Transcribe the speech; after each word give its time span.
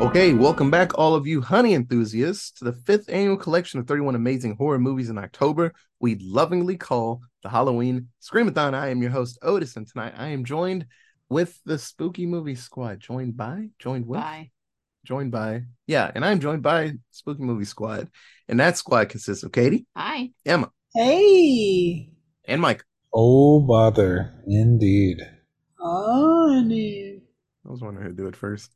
Okay, 0.00 0.32
welcome 0.32 0.70
back, 0.70 0.98
all 0.98 1.14
of 1.14 1.26
you 1.26 1.40
honey 1.42 1.74
enthusiasts, 1.74 2.50
to 2.52 2.64
the 2.64 2.72
fifth 2.72 3.08
annual 3.10 3.36
collection 3.36 3.78
of 3.78 3.86
31 3.86 4.14
amazing 4.14 4.56
horror 4.56 4.78
movies 4.78 5.10
in 5.10 5.18
October 5.18 5.72
we 6.00 6.14
lovingly 6.16 6.78
call 6.78 7.20
the 7.42 7.50
Halloween 7.50 8.08
Screamathon. 8.22 8.72
I 8.72 8.88
am 8.88 9.02
your 9.02 9.10
host, 9.10 9.38
Otis, 9.42 9.76
and 9.76 9.86
tonight 9.86 10.14
I 10.16 10.28
am 10.28 10.44
joined 10.46 10.86
with 11.28 11.60
the 11.66 11.78
Spooky 11.78 12.24
Movie 12.24 12.54
Squad. 12.54 13.00
Joined 13.00 13.36
by, 13.36 13.68
joined 13.78 14.06
with, 14.06 14.20
Bye. 14.20 14.50
joined 15.04 15.30
by, 15.30 15.64
yeah, 15.86 16.10
and 16.14 16.24
I'm 16.24 16.40
joined 16.40 16.62
by 16.62 16.94
Spooky 17.10 17.42
Movie 17.42 17.66
Squad. 17.66 18.08
And 18.48 18.58
that 18.58 18.78
squad 18.78 19.10
consists 19.10 19.44
of 19.44 19.52
Katie, 19.52 19.86
Hi. 19.94 20.30
Emma, 20.46 20.70
Hey, 20.94 22.10
and 22.46 22.62
Mike. 22.62 22.82
Oh, 23.12 23.60
bother. 23.60 24.32
Indeed. 24.46 25.20
honey. 25.78 27.20
I 27.66 27.70
was 27.70 27.82
wondering 27.82 28.06
who'd 28.06 28.16
do 28.16 28.26
it 28.28 28.36
first. 28.36 28.74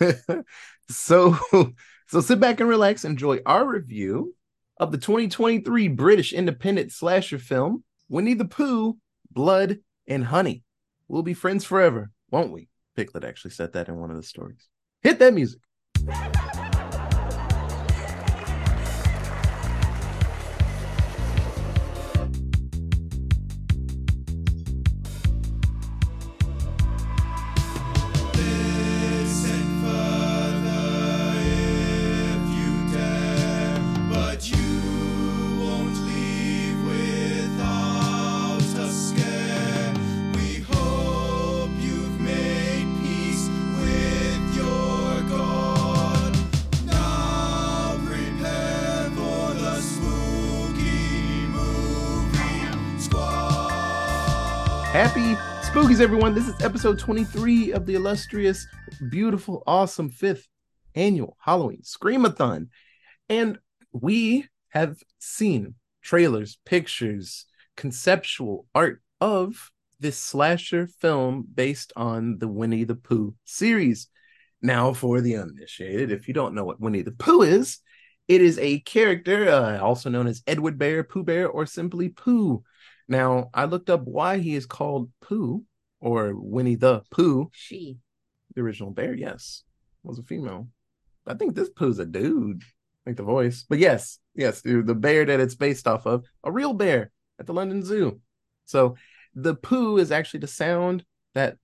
so, 0.88 1.36
so 2.08 2.20
sit 2.20 2.40
back 2.40 2.60
and 2.60 2.68
relax. 2.68 3.04
Enjoy 3.04 3.38
our 3.46 3.66
review 3.66 4.34
of 4.78 4.92
the 4.92 4.98
2023 4.98 5.88
British 5.88 6.32
independent 6.32 6.92
slasher 6.92 7.38
film 7.38 7.84
Winnie 8.08 8.34
the 8.34 8.44
Pooh, 8.44 8.98
Blood 9.30 9.78
and 10.06 10.24
Honey. 10.24 10.62
We'll 11.08 11.22
be 11.22 11.34
friends 11.34 11.64
forever, 11.64 12.10
won't 12.30 12.52
we? 12.52 12.68
Piglet 12.96 13.24
actually 13.24 13.50
said 13.52 13.72
that 13.74 13.88
in 13.88 13.96
one 13.96 14.10
of 14.10 14.16
the 14.16 14.22
stories. 14.22 14.68
Hit 15.02 15.18
that 15.18 15.34
music. 15.34 15.60
Spookies, 55.96 56.02
everyone. 56.02 56.34
This 56.34 56.48
is 56.48 56.62
episode 56.62 56.98
23 56.98 57.72
of 57.72 57.86
the 57.86 57.94
illustrious, 57.94 58.66
beautiful, 59.08 59.62
awesome 59.66 60.10
fifth 60.10 60.46
annual 60.94 61.38
Halloween 61.40 61.80
Screamathon. 61.82 62.68
And 63.30 63.58
we 63.92 64.46
have 64.68 64.98
seen 65.18 65.74
trailers, 66.02 66.58
pictures, 66.66 67.46
conceptual 67.78 68.66
art 68.74 69.00
of 69.22 69.70
this 69.98 70.18
slasher 70.18 70.86
film 70.86 71.46
based 71.54 71.94
on 71.96 72.38
the 72.38 72.48
Winnie 72.48 72.84
the 72.84 72.94
Pooh 72.94 73.34
series. 73.46 74.08
Now, 74.60 74.92
for 74.92 75.22
the 75.22 75.36
uninitiated, 75.36 76.12
if 76.12 76.28
you 76.28 76.34
don't 76.34 76.54
know 76.54 76.64
what 76.66 76.80
Winnie 76.80 77.02
the 77.02 77.12
Pooh 77.12 77.40
is, 77.40 77.78
it 78.28 78.42
is 78.42 78.58
a 78.58 78.80
character 78.80 79.48
uh, 79.48 79.78
also 79.78 80.10
known 80.10 80.26
as 80.26 80.42
Edward 80.46 80.78
Bear, 80.78 81.04
Pooh 81.04 81.24
Bear, 81.24 81.48
or 81.48 81.64
simply 81.64 82.10
Pooh. 82.10 82.62
Now, 83.08 83.48
I 83.54 83.64
looked 83.64 83.88
up 83.88 84.02
why 84.02 84.38
he 84.38 84.54
is 84.54 84.66
called 84.66 85.10
Pooh 85.22 85.64
or 86.00 86.32
Winnie 86.34 86.76
the 86.76 87.02
Pooh. 87.10 87.50
She. 87.52 87.98
The 88.54 88.62
original 88.62 88.90
bear, 88.90 89.14
yes, 89.14 89.64
was 90.02 90.18
a 90.18 90.22
female. 90.22 90.68
I 91.26 91.34
think 91.34 91.54
this 91.54 91.68
Pooh's 91.68 91.98
a 91.98 92.06
dude. 92.06 92.62
I 92.62 93.00
think 93.04 93.16
the 93.18 93.22
voice, 93.22 93.64
but 93.68 93.78
yes, 93.78 94.18
yes, 94.34 94.62
the 94.62 94.82
the 94.82 94.94
bear 94.94 95.24
that 95.24 95.40
it's 95.40 95.54
based 95.54 95.86
off 95.86 96.06
of, 96.06 96.24
a 96.42 96.50
real 96.50 96.72
bear 96.72 97.10
at 97.38 97.46
the 97.46 97.54
London 97.54 97.84
Zoo. 97.84 98.20
So 98.64 98.96
the 99.34 99.54
Pooh 99.54 99.98
is 99.98 100.10
actually 100.10 100.40
the 100.40 100.46
sound 100.48 101.04
that 101.34 101.56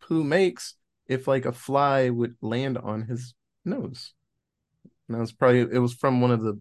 Pooh 0.00 0.22
makes 0.22 0.74
if 1.06 1.26
like 1.26 1.46
a 1.46 1.52
fly 1.52 2.10
would 2.10 2.36
land 2.40 2.78
on 2.78 3.02
his 3.02 3.34
nose. 3.64 4.12
And 5.08 5.16
that 5.16 5.20
was 5.20 5.32
probably 5.32 5.60
it 5.60 5.78
was 5.78 5.94
from 5.94 6.20
one 6.20 6.30
of 6.30 6.42
the 6.42 6.60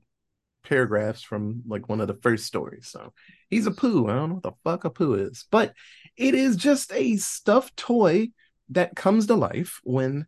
paragraphs 0.67 1.21
from 1.21 1.63
like 1.67 1.89
one 1.89 2.01
of 2.01 2.07
the 2.07 2.19
first 2.21 2.45
stories. 2.45 2.87
So 2.87 3.13
he's 3.49 3.67
a 3.67 3.71
poo. 3.71 4.07
I 4.07 4.13
don't 4.13 4.29
know 4.29 4.35
what 4.35 4.43
the 4.43 4.51
fuck 4.63 4.85
a 4.85 4.89
poo 4.89 5.15
is, 5.15 5.45
but 5.49 5.73
it 6.15 6.33
is 6.33 6.55
just 6.55 6.91
a 6.93 7.17
stuffed 7.17 7.77
toy 7.77 8.29
that 8.69 8.95
comes 8.95 9.27
to 9.27 9.35
life 9.35 9.79
when 9.83 10.27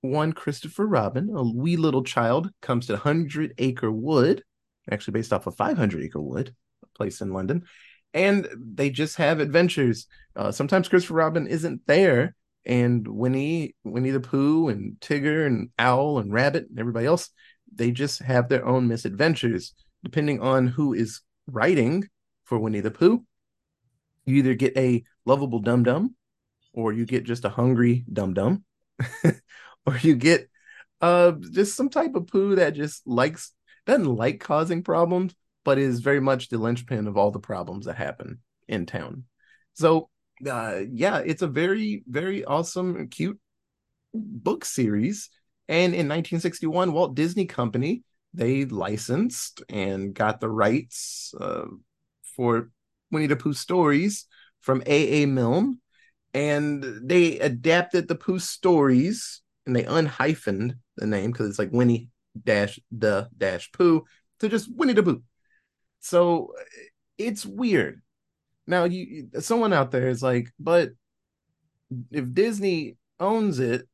one 0.00 0.32
Christopher 0.32 0.86
Robin, 0.86 1.30
a 1.34 1.42
wee 1.42 1.76
little 1.76 2.02
child, 2.02 2.50
comes 2.60 2.86
to 2.86 2.96
Hundred 2.96 3.54
Acre 3.58 3.90
Wood, 3.90 4.42
actually 4.90 5.12
based 5.12 5.32
off 5.32 5.46
of 5.46 5.56
500 5.56 6.02
Acre 6.02 6.20
Wood, 6.20 6.54
a 6.82 6.86
place 6.96 7.20
in 7.20 7.32
London, 7.32 7.64
and 8.12 8.48
they 8.56 8.90
just 8.90 9.16
have 9.16 9.40
adventures. 9.40 10.06
Uh, 10.36 10.52
sometimes 10.52 10.88
Christopher 10.88 11.14
Robin 11.14 11.46
isn't 11.46 11.82
there, 11.86 12.34
and 12.64 13.06
Winnie, 13.06 13.74
Winnie 13.84 14.10
the 14.10 14.20
Pooh, 14.20 14.68
and 14.68 14.96
Tigger, 15.00 15.46
and 15.46 15.70
Owl, 15.78 16.18
and 16.18 16.32
Rabbit, 16.32 16.66
and 16.68 16.78
everybody 16.78 17.06
else, 17.06 17.30
they 17.74 17.90
just 17.90 18.20
have 18.22 18.48
their 18.48 18.66
own 18.66 18.88
misadventures 18.88 19.74
depending 20.02 20.40
on 20.40 20.66
who 20.66 20.92
is 20.94 21.20
writing 21.46 22.08
for 22.44 22.58
Winnie 22.58 22.80
the 22.80 22.90
Pooh. 22.90 23.24
You 24.24 24.36
either 24.36 24.54
get 24.54 24.76
a 24.76 25.04
lovable 25.24 25.60
dum 25.60 25.82
dum, 25.82 26.14
or 26.72 26.92
you 26.92 27.06
get 27.06 27.24
just 27.24 27.44
a 27.44 27.48
hungry 27.48 28.04
dum 28.12 28.34
dum, 28.34 28.64
or 29.86 29.96
you 30.00 30.14
get 30.14 30.48
uh 31.00 31.32
just 31.52 31.74
some 31.74 31.88
type 31.88 32.14
of 32.14 32.28
poo 32.28 32.56
that 32.56 32.74
just 32.74 33.06
likes 33.06 33.52
doesn't 33.86 34.04
like 34.16 34.38
causing 34.40 34.82
problems, 34.82 35.34
but 35.64 35.78
is 35.78 36.00
very 36.00 36.20
much 36.20 36.48
the 36.48 36.58
linchpin 36.58 37.08
of 37.08 37.16
all 37.16 37.30
the 37.30 37.40
problems 37.40 37.86
that 37.86 37.96
happen 37.96 38.38
in 38.68 38.86
town. 38.86 39.24
So 39.74 40.08
uh 40.48 40.80
yeah, 40.90 41.18
it's 41.18 41.42
a 41.42 41.48
very 41.48 42.04
very 42.06 42.44
awesome, 42.44 43.08
cute 43.08 43.40
book 44.14 44.64
series. 44.64 45.30
And 45.72 45.94
in 45.94 46.06
1961, 46.06 46.92
Walt 46.92 47.14
Disney 47.14 47.46
Company 47.46 48.02
they 48.34 48.66
licensed 48.66 49.62
and 49.70 50.14
got 50.14 50.38
the 50.38 50.48
rights 50.48 51.34
uh, 51.40 51.64
for 52.36 52.68
Winnie 53.10 53.26
the 53.26 53.36
Pooh 53.36 53.54
stories 53.54 54.26
from 54.60 54.82
A.A. 54.84 55.26
Milne, 55.26 55.78
and 56.34 56.84
they 57.02 57.38
adapted 57.38 58.06
the 58.06 58.14
Pooh 58.14 58.38
stories 58.38 59.40
and 59.64 59.74
they 59.74 59.84
unhyphened 59.84 60.74
the 60.96 61.06
name 61.06 61.32
because 61.32 61.48
it's 61.48 61.58
like 61.58 61.72
Winnie 61.72 62.10
dash 62.44 62.78
the 62.90 63.28
dash 63.36 63.72
Pooh 63.72 64.04
to 64.40 64.50
just 64.50 64.70
Winnie 64.74 64.92
the 64.92 65.02
Pooh. 65.02 65.22
So 66.00 66.52
it's 67.16 67.46
weird. 67.46 68.02
Now, 68.66 68.84
you 68.84 69.28
someone 69.40 69.72
out 69.72 69.90
there 69.90 70.08
is 70.08 70.22
like, 70.22 70.50
but 70.60 70.90
if 72.10 72.30
Disney 72.34 72.96
owns 73.18 73.58
it, 73.58 73.88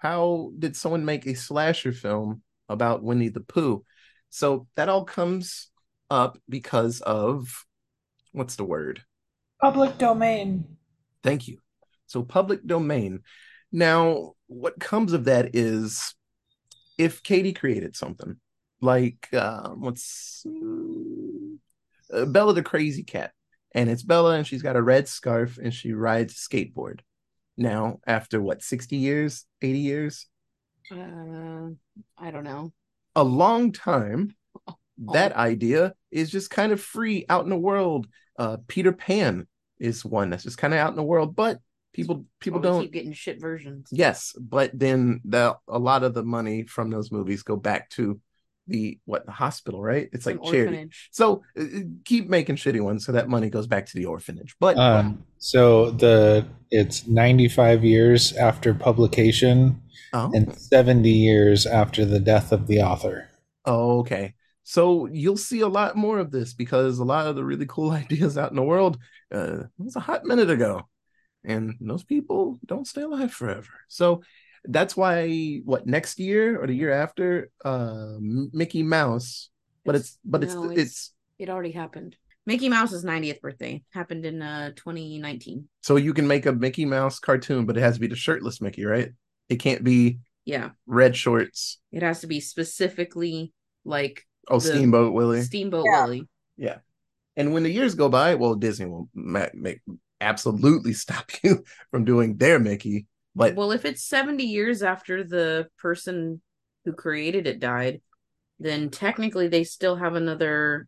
how 0.00 0.50
did 0.58 0.76
someone 0.76 1.04
make 1.04 1.26
a 1.26 1.34
slasher 1.34 1.92
film 1.92 2.42
about 2.68 3.02
Winnie 3.02 3.28
the 3.28 3.40
Pooh? 3.40 3.84
So 4.30 4.66
that 4.76 4.88
all 4.88 5.04
comes 5.04 5.68
up 6.10 6.38
because 6.48 7.00
of 7.02 7.64
what's 8.32 8.56
the 8.56 8.64
word? 8.64 9.02
Public 9.60 9.98
domain. 9.98 10.64
Thank 11.22 11.48
you. 11.48 11.58
So 12.06 12.22
public 12.22 12.66
domain. 12.66 13.20
Now, 13.70 14.32
what 14.46 14.80
comes 14.80 15.12
of 15.12 15.26
that 15.26 15.54
is 15.54 16.14
if 16.96 17.22
Katie 17.22 17.52
created 17.52 17.94
something 17.94 18.36
like 18.80 19.28
uh, 19.34 19.68
what's 19.70 20.46
uh, 22.12 22.24
Bella 22.24 22.54
the 22.54 22.62
Crazy 22.62 23.02
Cat, 23.02 23.32
and 23.74 23.90
it's 23.90 24.02
Bella, 24.02 24.36
and 24.36 24.46
she's 24.46 24.62
got 24.62 24.76
a 24.76 24.82
red 24.82 25.08
scarf, 25.08 25.58
and 25.58 25.72
she 25.74 25.92
rides 25.92 26.32
a 26.32 26.36
skateboard. 26.36 27.00
Now, 27.60 27.98
after 28.06 28.40
what, 28.40 28.62
60 28.62 28.96
years, 28.96 29.44
80 29.60 29.78
years, 29.78 30.26
Uh, 30.90 31.68
I 32.18 32.30
don't 32.32 32.42
know. 32.44 32.72
a 33.14 33.22
long 33.22 33.70
time, 33.72 34.34
Oh. 34.66 35.12
that 35.14 35.32
idea 35.34 35.94
is 36.10 36.30
just 36.30 36.50
kind 36.50 36.72
of 36.72 36.80
free 36.80 37.24
out 37.28 37.44
in 37.44 37.50
the 37.50 37.56
world. 37.56 38.06
Uh, 38.38 38.56
Peter 38.66 38.92
Pan 38.92 39.46
is 39.78 40.04
one 40.04 40.30
that's 40.30 40.42
just 40.42 40.58
kind 40.58 40.74
of 40.74 40.80
out 40.80 40.90
in 40.90 40.96
the 40.96 41.02
world, 41.02 41.36
but 41.36 41.58
people 41.92 42.24
people 42.40 42.60
Well, 42.60 42.72
we 42.72 42.76
don't 42.76 42.82
keep 42.84 42.92
getting 42.92 43.12
shit 43.12 43.40
versions. 43.40 43.88
Yes, 43.92 44.34
but 44.38 44.70
then 44.78 45.20
the 45.24 45.56
a 45.68 45.78
lot 45.78 46.02
of 46.02 46.12
the 46.14 46.22
money 46.24 46.64
from 46.64 46.90
those 46.90 47.10
movies 47.12 47.42
go 47.42 47.56
back 47.56 47.88
to 47.90 48.20
the 48.70 48.98
what 49.04 49.26
the 49.26 49.32
hospital, 49.32 49.82
right? 49.82 50.08
It's 50.12 50.26
like 50.26 50.42
charity. 50.42 50.60
orphanage. 50.60 51.08
So 51.10 51.42
uh, 51.58 51.64
keep 52.04 52.28
making 52.28 52.56
shitty 52.56 52.80
ones 52.80 53.04
so 53.04 53.12
that 53.12 53.28
money 53.28 53.50
goes 53.50 53.66
back 53.66 53.86
to 53.86 53.94
the 53.94 54.06
orphanage. 54.06 54.56
But 54.60 54.78
Um, 54.78 55.24
so 55.38 55.90
the 55.90 56.46
it's 56.70 57.06
95 57.06 57.84
years 57.84 58.32
after 58.34 58.72
publication 58.72 59.82
oh, 60.12 60.30
and 60.34 60.56
70 60.56 61.10
years 61.10 61.66
after 61.66 62.04
the 62.04 62.20
death 62.20 62.52
of 62.52 62.66
the 62.66 62.80
author. 62.82 63.28
oh, 63.64 64.00
okay. 64.00 64.34
So 64.62 65.06
you'll 65.06 65.36
see 65.36 65.60
a 65.60 65.68
lot 65.68 65.96
more 65.96 66.20
of 66.20 66.30
this 66.30 66.54
because 66.54 67.00
a 67.00 67.04
lot 67.04 67.26
of 67.26 67.34
the 67.34 67.44
really 67.44 67.66
cool 67.66 67.90
ideas 68.04 68.38
out 68.38 68.50
in 68.50 68.56
the 68.56 68.62
world 68.62 68.98
uh, 69.34 69.64
it 69.64 69.68
was 69.78 69.96
a 69.96 70.00
hot 70.00 70.24
minute 70.24 70.50
ago, 70.50 70.82
and 71.44 71.74
those 71.80 72.04
people 72.04 72.58
don't 72.66 72.86
stay 72.86 73.02
alive 73.02 73.32
forever. 73.32 73.68
So 73.88 74.22
That's 74.64 74.96
why 74.96 75.60
what 75.64 75.86
next 75.86 76.18
year 76.18 76.60
or 76.62 76.66
the 76.66 76.74
year 76.74 76.92
after, 76.92 77.50
uh, 77.64 78.16
Mickey 78.20 78.82
Mouse, 78.82 79.50
but 79.84 79.94
it's 79.94 80.18
but 80.24 80.42
it's 80.44 80.54
no, 80.54 80.70
it's 80.70 81.12
it 81.38 81.48
already 81.48 81.72
happened. 81.72 82.16
Mickey 82.46 82.68
Mouse's 82.68 83.04
90th 83.04 83.40
birthday 83.40 83.82
happened 83.92 84.24
in 84.26 84.42
uh 84.42 84.70
2019. 84.76 85.68
so 85.82 85.96
you 85.96 86.12
can 86.14 86.26
make 86.26 86.46
a 86.46 86.52
Mickey 86.52 86.84
Mouse 86.84 87.18
cartoon, 87.18 87.64
but 87.66 87.76
it 87.76 87.80
has 87.80 87.94
to 87.94 88.00
be 88.00 88.06
the 88.06 88.16
shirtless 88.16 88.60
Mickey, 88.60 88.84
right? 88.84 89.10
It 89.48 89.56
can't 89.56 89.84
be 89.84 90.18
Yeah, 90.44 90.70
red 90.86 91.16
shorts. 91.16 91.78
it 91.92 92.02
has 92.02 92.20
to 92.20 92.26
be 92.26 92.40
specifically 92.40 93.52
like 93.84 94.26
Oh, 94.48 94.58
Steamboat 94.58 95.12
Willie. 95.12 95.42
Steamboat 95.42 95.84
Yeah. 95.86 96.04
Willie. 96.04 96.28
Yeah. 96.56 96.78
And 97.36 97.54
when 97.54 97.62
the 97.62 97.70
years 97.70 97.94
go 97.94 98.08
by, 98.08 98.34
well, 98.34 98.54
Disney 98.56 98.86
will 98.86 99.08
ma- 99.14 99.46
make 99.54 99.80
absolutely 100.20 100.92
stop 101.04 101.30
you 101.44 101.62
from 101.90 102.04
doing 102.04 102.36
their 102.36 102.58
Mickey. 102.58 103.06
But 103.40 103.54
Well, 103.54 103.72
if 103.72 103.86
it's 103.86 104.04
70 104.04 104.44
years 104.44 104.82
after 104.82 105.24
the 105.24 105.66
person 105.78 106.42
who 106.84 106.92
created 106.92 107.46
it 107.46 107.58
died, 107.58 108.02
then 108.58 108.90
technically 108.90 109.48
they 109.48 109.64
still 109.64 109.96
have 109.96 110.14
another 110.14 110.86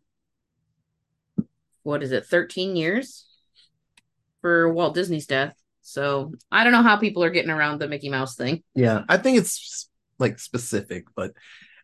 what 1.83 2.03
is 2.03 2.13
it, 2.13 2.27
13 2.27 2.77
years 2.77 3.27
for 4.43 4.71
Walt 4.71 4.95
Disney's 4.95 5.27
death. 5.27 5.57
So 5.81 6.35
I 6.51 6.63
don't 6.63 6.75
know 6.75 6.83
how 6.83 6.99
people 6.99 7.25
are 7.25 7.31
getting 7.31 7.51
around 7.51 7.81
the 7.81 7.89
Mickey 7.89 8.11
Mouse 8.11 8.37
thing. 8.37 8.63
yeah, 8.75 9.03
I 9.09 9.17
think 9.17 9.39
it's 9.39 9.89
like 10.19 10.39
specific, 10.39 11.07
but 11.17 11.31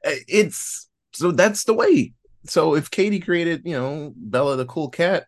uh, 0.05 0.21
it's 0.29 0.87
so 1.13 1.33
that's 1.33 1.65
the 1.65 1.73
way. 1.73 2.13
So 2.45 2.75
if 2.75 2.91
Katie 2.91 3.21
created, 3.21 3.63
you 3.65 3.73
know, 3.73 4.13
Bella 4.15 4.57
the 4.57 4.67
cool 4.67 4.91
cat, 4.91 5.25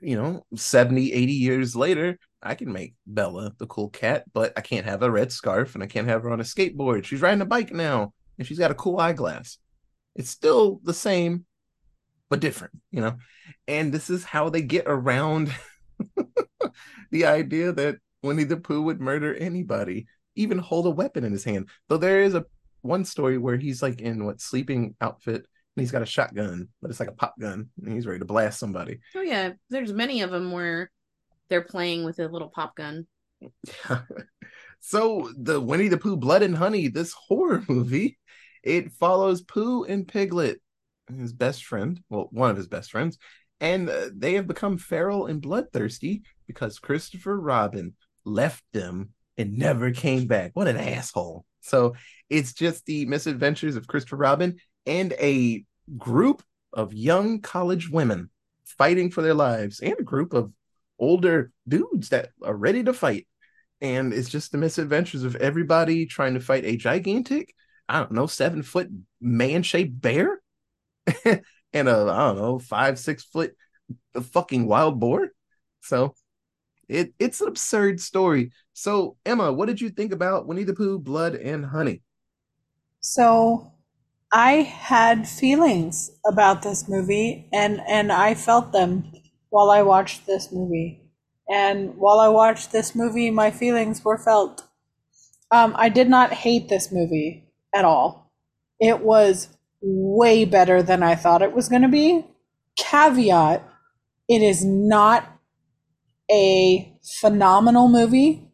you 0.00 0.16
know, 0.16 0.44
70, 0.54 1.12
80 1.12 1.32
years 1.32 1.76
later, 1.76 2.18
I 2.42 2.54
can 2.54 2.72
make 2.72 2.94
Bella 3.06 3.52
the 3.58 3.66
cool 3.66 3.90
cat, 3.90 4.24
but 4.32 4.52
I 4.56 4.60
can't 4.60 4.86
have 4.86 5.02
a 5.02 5.10
red 5.10 5.30
scarf 5.30 5.74
and 5.74 5.84
I 5.84 5.86
can't 5.86 6.08
have 6.08 6.22
her 6.22 6.30
on 6.30 6.40
a 6.40 6.44
skateboard. 6.44 7.04
She's 7.04 7.20
riding 7.20 7.42
a 7.42 7.46
bike 7.46 7.72
now 7.72 8.12
and 8.38 8.46
she's 8.46 8.58
got 8.58 8.70
a 8.70 8.74
cool 8.74 8.98
eyeglass. 8.98 9.58
It's 10.16 10.30
still 10.30 10.80
the 10.82 10.94
same, 10.94 11.44
but 12.28 12.40
different, 12.40 12.74
you 12.90 13.00
know. 13.00 13.16
And 13.68 13.92
this 13.92 14.10
is 14.10 14.24
how 14.24 14.48
they 14.48 14.62
get 14.62 14.84
around 14.86 15.54
the 17.10 17.26
idea 17.26 17.72
that 17.72 17.98
Winnie 18.22 18.44
the 18.44 18.56
Pooh 18.56 18.82
would 18.82 19.00
murder 19.00 19.34
anybody, 19.34 20.06
even 20.34 20.58
hold 20.58 20.86
a 20.86 20.90
weapon 20.90 21.24
in 21.24 21.32
his 21.32 21.44
hand. 21.44 21.68
Though 21.88 21.98
there 21.98 22.22
is 22.22 22.34
a 22.34 22.46
one 22.82 23.04
story 23.04 23.38
where 23.38 23.56
he's 23.56 23.82
like 23.82 24.00
in 24.00 24.24
what 24.24 24.40
sleeping 24.40 24.94
outfit 25.00 25.46
he's 25.80 25.90
got 25.90 26.02
a 26.02 26.06
shotgun, 26.06 26.68
but 26.80 26.90
it's 26.90 27.00
like 27.00 27.08
a 27.08 27.12
pop 27.12 27.34
gun 27.38 27.68
and 27.82 27.92
he's 27.94 28.06
ready 28.06 28.18
to 28.18 28.24
blast 28.24 28.58
somebody. 28.58 28.98
Oh 29.14 29.20
yeah, 29.20 29.52
there's 29.68 29.92
many 29.92 30.22
of 30.22 30.30
them 30.30 30.52
where 30.52 30.90
they're 31.48 31.62
playing 31.62 32.04
with 32.04 32.18
a 32.18 32.28
little 32.28 32.48
pop 32.48 32.76
gun. 32.76 33.06
so 34.80 35.30
the 35.36 35.60
Winnie 35.60 35.88
the 35.88 35.98
Pooh 35.98 36.16
Blood 36.16 36.42
and 36.42 36.56
Honey, 36.56 36.88
this 36.88 37.12
horror 37.12 37.64
movie, 37.68 38.18
it 38.62 38.92
follows 38.92 39.42
Pooh 39.42 39.84
and 39.84 40.06
Piglet, 40.06 40.60
his 41.18 41.32
best 41.32 41.64
friend, 41.64 42.00
well, 42.08 42.28
one 42.30 42.50
of 42.50 42.56
his 42.56 42.68
best 42.68 42.90
friends, 42.90 43.18
and 43.60 43.88
uh, 43.88 44.10
they 44.14 44.34
have 44.34 44.46
become 44.46 44.78
feral 44.78 45.26
and 45.26 45.40
bloodthirsty 45.40 46.22
because 46.46 46.78
Christopher 46.78 47.38
Robin 47.38 47.94
left 48.24 48.62
them 48.72 49.10
and 49.36 49.58
never 49.58 49.90
came 49.90 50.26
back. 50.26 50.50
What 50.54 50.68
an 50.68 50.76
asshole. 50.76 51.44
So 51.60 51.94
it's 52.28 52.52
just 52.52 52.86
the 52.86 53.06
misadventures 53.06 53.76
of 53.76 53.86
Christopher 53.86 54.16
Robin 54.16 54.56
and 54.86 55.12
a 55.14 55.64
group 55.96 56.42
of 56.72 56.92
young 56.92 57.40
college 57.40 57.88
women 57.88 58.30
fighting 58.64 59.10
for 59.10 59.22
their 59.22 59.34
lives 59.34 59.80
and 59.80 59.96
a 59.98 60.04
group 60.04 60.32
of 60.32 60.52
older 60.98 61.50
dudes 61.66 62.10
that 62.10 62.30
are 62.42 62.54
ready 62.54 62.84
to 62.84 62.92
fight. 62.92 63.26
And 63.80 64.12
it's 64.12 64.28
just 64.28 64.52
the 64.52 64.58
misadventures 64.58 65.24
of 65.24 65.36
everybody 65.36 66.06
trying 66.06 66.34
to 66.34 66.40
fight 66.40 66.64
a 66.64 66.76
gigantic, 66.76 67.54
I 67.88 67.98
don't 68.00 68.12
know, 68.12 68.26
seven 68.26 68.62
foot 68.62 68.88
man 69.20 69.62
shaped 69.62 70.00
bear 70.00 70.40
and 71.24 71.88
a, 71.88 71.92
I 71.92 72.18
don't 72.18 72.36
know, 72.36 72.58
five, 72.58 72.98
six 72.98 73.24
foot 73.24 73.54
fucking 74.20 74.66
wild 74.66 75.00
boar. 75.00 75.30
So 75.80 76.14
it 76.88 77.14
it's 77.18 77.40
an 77.40 77.48
absurd 77.48 78.00
story. 78.00 78.52
So 78.74 79.16
Emma, 79.24 79.52
what 79.52 79.66
did 79.66 79.80
you 79.80 79.88
think 79.88 80.12
about 80.12 80.46
Winnie 80.46 80.64
the 80.64 80.74
Pooh, 80.74 80.98
Blood 80.98 81.34
and 81.34 81.64
Honey? 81.64 82.02
So 83.00 83.72
I 84.32 84.52
had 84.62 85.28
feelings 85.28 86.12
about 86.24 86.62
this 86.62 86.88
movie 86.88 87.48
and 87.52 87.80
and 87.88 88.12
I 88.12 88.34
felt 88.34 88.72
them 88.72 89.12
while 89.48 89.70
I 89.70 89.82
watched 89.82 90.26
this 90.26 90.52
movie. 90.52 91.00
And 91.48 91.96
while 91.96 92.20
I 92.20 92.28
watched 92.28 92.70
this 92.70 92.94
movie, 92.94 93.30
my 93.30 93.50
feelings 93.50 94.04
were 94.04 94.18
felt. 94.18 94.68
Um, 95.50 95.74
I 95.76 95.88
did 95.88 96.08
not 96.08 96.32
hate 96.32 96.68
this 96.68 96.92
movie 96.92 97.48
at 97.74 97.84
all. 97.84 98.32
It 98.78 99.00
was 99.00 99.48
way 99.82 100.44
better 100.44 100.80
than 100.80 101.02
I 101.02 101.16
thought 101.16 101.42
it 101.42 101.52
was 101.52 101.68
going 101.68 101.82
to 101.82 101.88
be. 101.88 102.24
Caveat, 102.78 103.64
it 104.28 104.42
is 104.42 104.64
not 104.64 105.26
a 106.30 106.96
phenomenal 107.20 107.88
movie 107.88 108.48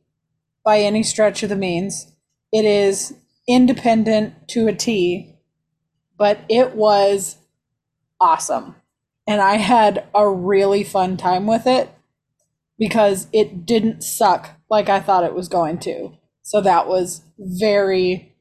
by 0.65 0.81
any 0.81 1.03
stretch 1.03 1.43
of 1.43 1.51
the 1.51 1.57
means. 1.57 2.13
It 2.51 2.65
is 2.65 3.15
independent 3.47 4.49
to 4.49 4.69
a 4.69 4.73
T, 4.73 5.36
but 6.19 6.41
it 6.49 6.75
was 6.75 7.37
awesome. 8.21 8.77
And 9.27 9.41
I 9.41 9.57
had 9.57 10.07
a 10.15 10.29
really 10.29 10.85
fun 10.85 11.17
time 11.17 11.47
with 11.47 11.67
it 11.67 11.91
because 12.79 13.27
it 13.33 13.67
didn't 13.67 14.03
suck 14.03 14.51
like 14.71 14.89
I 14.89 15.01
thought 15.01 15.25
it 15.25 15.35
was 15.35 15.49
going 15.49 15.79
to. 15.81 16.13
So 16.43 16.61
that 16.61 16.87
was 16.87 17.23
very 17.39 18.37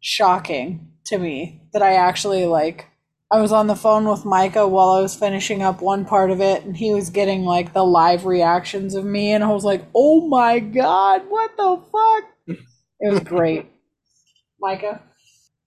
shocking 0.00 0.88
to 1.06 1.18
me 1.18 1.62
that 1.72 1.82
I 1.82 1.94
actually 1.94 2.46
like 2.46 2.86
I 3.30 3.40
was 3.40 3.52
on 3.52 3.66
the 3.66 3.74
phone 3.76 4.06
with 4.08 4.24
Micah 4.24 4.68
while 4.68 4.90
I 4.90 5.00
was 5.00 5.14
finishing 5.14 5.62
up 5.62 5.80
one 5.80 6.04
part 6.04 6.30
of 6.30 6.40
it 6.40 6.64
and 6.64 6.76
he 6.76 6.92
was 6.92 7.10
getting 7.10 7.44
like 7.44 7.72
the 7.72 7.84
live 7.84 8.26
reactions 8.26 8.94
of 8.94 9.04
me 9.04 9.32
and 9.32 9.42
I 9.42 9.48
was 9.48 9.64
like, 9.64 9.84
"Oh 9.94 10.28
my 10.28 10.58
god, 10.58 11.22
what 11.28 11.56
the 11.56 11.80
fuck?" 11.90 12.58
It 13.00 13.10
was 13.10 13.20
great. 13.20 13.66
Micah? 14.60 15.02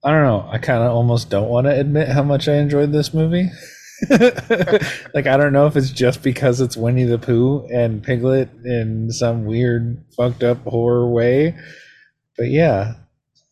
I 0.04 0.10
don't 0.12 0.22
know. 0.24 0.48
I 0.50 0.58
kind 0.58 0.82
of 0.82 0.92
almost 0.92 1.28
don't 1.30 1.48
want 1.48 1.66
to 1.66 1.78
admit 1.78 2.08
how 2.08 2.22
much 2.22 2.48
I 2.48 2.54
enjoyed 2.56 2.92
this 2.92 3.12
movie. 3.12 3.48
like 4.10 5.26
I 5.26 5.36
don't 5.36 5.52
know 5.52 5.66
if 5.66 5.76
it's 5.76 5.90
just 5.90 6.22
because 6.22 6.60
it's 6.60 6.76
Winnie 6.76 7.04
the 7.04 7.18
Pooh 7.18 7.66
and 7.72 8.02
Piglet 8.02 8.48
in 8.64 9.10
some 9.10 9.44
weird 9.44 10.04
fucked 10.16 10.44
up 10.44 10.62
horror 10.64 11.08
way, 11.08 11.56
but 12.36 12.48
yeah, 12.48 12.94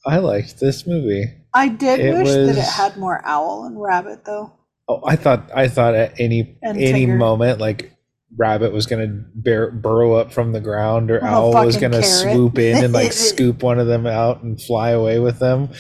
I 0.06 0.18
liked 0.18 0.60
this 0.60 0.86
movie. 0.86 1.24
I 1.52 1.68
did 1.68 1.98
It 2.00 2.14
wish 2.14 2.28
that 2.28 2.48
it 2.50 2.64
had 2.64 2.96
more 2.96 3.20
owl 3.24 3.64
and 3.64 3.80
rabbit 3.80 4.24
though. 4.24 4.52
Oh, 4.88 5.02
I 5.04 5.16
thought 5.16 5.50
I 5.52 5.66
thought 5.66 5.94
at 5.96 6.20
any 6.20 6.58
And 6.62 6.78
any 6.78 7.06
Tigger. 7.06 7.16
moment 7.18 7.58
like 7.58 7.92
Rabbit 8.36 8.72
was 8.72 8.86
gonna 8.86 9.08
bur- 9.34 9.72
burrow 9.72 10.14
up 10.14 10.32
from 10.32 10.52
the 10.52 10.60
ground, 10.60 11.10
or 11.10 11.18
Oh, 11.24 11.52
Owl 11.56 11.66
was 11.66 11.76
gonna 11.76 12.02
carrot. 12.02 12.34
swoop 12.34 12.58
in 12.58 12.84
and 12.84 12.92
like 12.94 13.12
scoop 13.14 13.64
one 13.64 13.80
of 13.80 13.88
them 13.88 14.06
out 14.06 14.42
and 14.44 14.60
fly 14.62 14.90
away 14.90 15.18
with 15.18 15.40
them. 15.40 15.70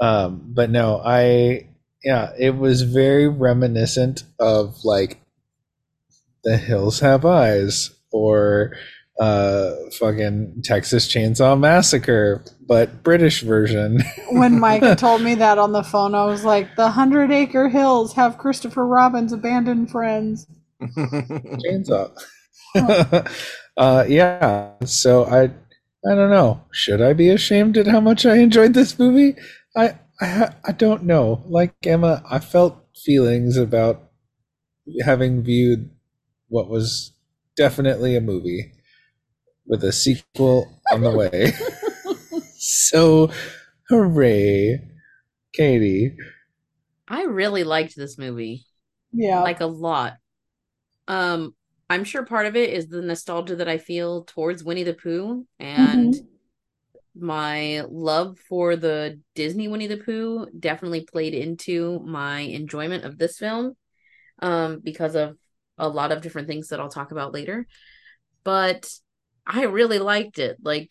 Um, 0.00 0.42
but 0.46 0.70
no, 0.70 1.00
I 1.04 1.68
yeah, 2.04 2.32
it 2.38 2.56
was 2.56 2.82
very 2.82 3.28
reminiscent 3.28 4.24
of 4.38 4.84
like 4.84 5.20
The 6.44 6.56
Hills 6.56 7.00
Have 7.00 7.24
Eyes 7.24 7.90
or 8.12 8.76
uh 9.18 9.72
fucking 9.98 10.60
Texas 10.62 11.08
Chainsaw 11.08 11.58
Massacre, 11.58 12.44
but 12.66 13.02
British 13.02 13.40
version. 13.42 14.02
When 14.30 14.60
Micah 14.60 14.94
told 14.96 15.22
me 15.22 15.34
that 15.36 15.58
on 15.58 15.72
the 15.72 15.82
phone, 15.82 16.14
I 16.14 16.26
was 16.26 16.44
like, 16.44 16.76
"The 16.76 16.90
Hundred 16.90 17.30
Acre 17.30 17.68
Hills 17.68 18.12
have 18.12 18.38
Christopher 18.38 18.86
Robin's 18.86 19.32
abandoned 19.32 19.90
friends." 19.90 20.46
chainsaw. 20.82 22.10
uh, 23.76 24.04
yeah. 24.08 24.72
So 24.84 25.24
I, 25.24 25.44
I 25.44 26.14
don't 26.14 26.30
know. 26.30 26.60
Should 26.70 27.00
I 27.00 27.12
be 27.12 27.30
ashamed 27.30 27.76
at 27.78 27.86
how 27.86 28.00
much 28.00 28.26
I 28.26 28.36
enjoyed 28.36 28.74
this 28.74 28.98
movie? 28.98 29.36
I, 29.76 29.98
I, 30.20 30.54
I 30.64 30.72
don't 30.72 31.04
know. 31.04 31.42
Like 31.46 31.74
Emma, 31.84 32.22
I 32.28 32.38
felt 32.38 32.82
feelings 32.96 33.56
about 33.56 34.10
having 35.04 35.42
viewed 35.42 35.90
what 36.48 36.68
was 36.68 37.12
definitely 37.56 38.16
a 38.16 38.20
movie 38.20 38.72
with 39.66 39.84
a 39.84 39.92
sequel 39.92 40.80
on 40.92 41.02
the 41.02 41.10
way. 41.10 41.52
so, 42.56 43.30
hooray, 43.88 44.80
Katie. 45.52 46.16
I 47.08 47.22
really 47.24 47.64
liked 47.64 47.96
this 47.96 48.16
movie. 48.16 48.64
Yeah, 49.12 49.42
like 49.42 49.60
a 49.60 49.66
lot. 49.66 50.14
Um, 51.08 51.54
I'm 51.88 52.04
sure 52.04 52.24
part 52.24 52.46
of 52.46 52.56
it 52.56 52.70
is 52.70 52.88
the 52.88 53.02
nostalgia 53.02 53.56
that 53.56 53.68
I 53.68 53.78
feel 53.78 54.24
towards 54.24 54.64
Winnie 54.64 54.82
the 54.82 54.94
Pooh 54.94 55.46
and 55.58 56.14
my 57.18 57.82
love 57.88 58.38
for 58.48 58.76
the 58.76 59.20
Disney 59.34 59.68
Winnie 59.68 59.86
the 59.86 59.96
Pooh 59.96 60.46
definitely 60.58 61.02
played 61.02 61.34
into 61.34 62.00
my 62.04 62.40
enjoyment 62.40 63.04
of 63.04 63.18
this 63.18 63.38
film 63.38 63.74
um 64.42 64.80
because 64.82 65.14
of 65.14 65.36
a 65.78 65.88
lot 65.88 66.12
of 66.12 66.20
different 66.22 66.48
things 66.48 66.68
that 66.68 66.80
I'll 66.80 66.88
talk 66.88 67.12
about 67.12 67.32
later. 67.32 67.66
But 68.44 68.88
I 69.46 69.64
really 69.64 69.98
liked 69.98 70.38
it. 70.38 70.56
Like 70.62 70.90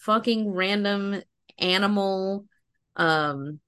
fucking 0.00 0.50
random 0.50 1.22
animal 1.58 2.46
um 2.96 3.60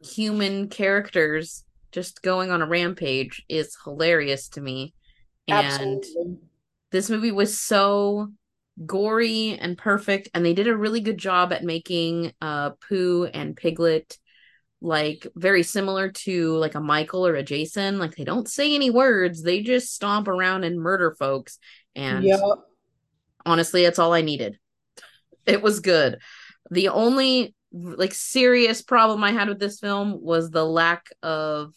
human 0.00 0.68
characters 0.68 1.64
just 1.92 2.22
going 2.22 2.50
on 2.50 2.62
a 2.62 2.66
rampage 2.66 3.44
is 3.48 3.76
hilarious 3.84 4.48
to 4.50 4.60
me. 4.60 4.94
And 5.48 6.04
this 6.90 7.08
movie 7.08 7.32
was 7.32 7.58
so 7.58 8.28
gory 8.86 9.58
and 9.60 9.76
perfect 9.76 10.28
and 10.34 10.44
they 10.44 10.54
did 10.54 10.68
a 10.68 10.76
really 10.76 11.00
good 11.00 11.18
job 11.18 11.52
at 11.52 11.64
making 11.64 12.32
uh 12.40 12.70
Pooh 12.88 13.24
and 13.24 13.56
Piglet 13.56 14.18
like 14.80 15.26
very 15.34 15.64
similar 15.64 16.10
to 16.10 16.54
like 16.56 16.76
a 16.76 16.80
Michael 16.80 17.26
or 17.26 17.34
a 17.34 17.42
Jason. 17.42 17.98
Like 17.98 18.14
they 18.14 18.24
don't 18.24 18.48
say 18.48 18.74
any 18.74 18.90
words 18.90 19.42
they 19.42 19.62
just 19.62 19.92
stomp 19.92 20.28
around 20.28 20.64
and 20.64 20.78
murder 20.80 21.16
folks. 21.18 21.58
And 21.96 22.24
Yep. 22.24 22.40
honestly 23.44 23.82
that's 23.82 23.98
all 23.98 24.12
I 24.12 24.22
needed. 24.22 24.58
It 25.46 25.62
was 25.62 25.80
good. 25.80 26.18
The 26.70 26.88
only 26.88 27.54
like 27.72 28.14
serious 28.14 28.82
problem 28.82 29.24
I 29.24 29.32
had 29.32 29.48
with 29.48 29.58
this 29.58 29.80
film 29.80 30.20
was 30.22 30.50
the 30.50 30.64
lack 30.64 31.08
of 31.22 31.74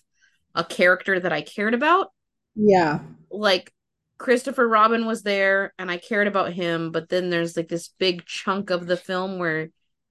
a 0.53 0.63
character 0.63 1.19
that 1.19 1.33
I 1.33 1.41
cared 1.41 1.73
about. 1.73 2.11
Yeah. 2.55 2.99
like 3.31 3.73
Christopher 4.21 4.67
Robin 4.67 5.07
was 5.07 5.23
there 5.23 5.73
and 5.79 5.89
I 5.89 5.97
cared 5.97 6.27
about 6.27 6.53
him, 6.53 6.91
but 6.91 7.09
then 7.09 7.31
there's 7.31 7.57
like 7.57 7.67
this 7.67 7.89
big 7.97 8.23
chunk 8.27 8.69
of 8.69 8.85
the 8.85 8.95
film 8.95 9.39
where 9.39 9.69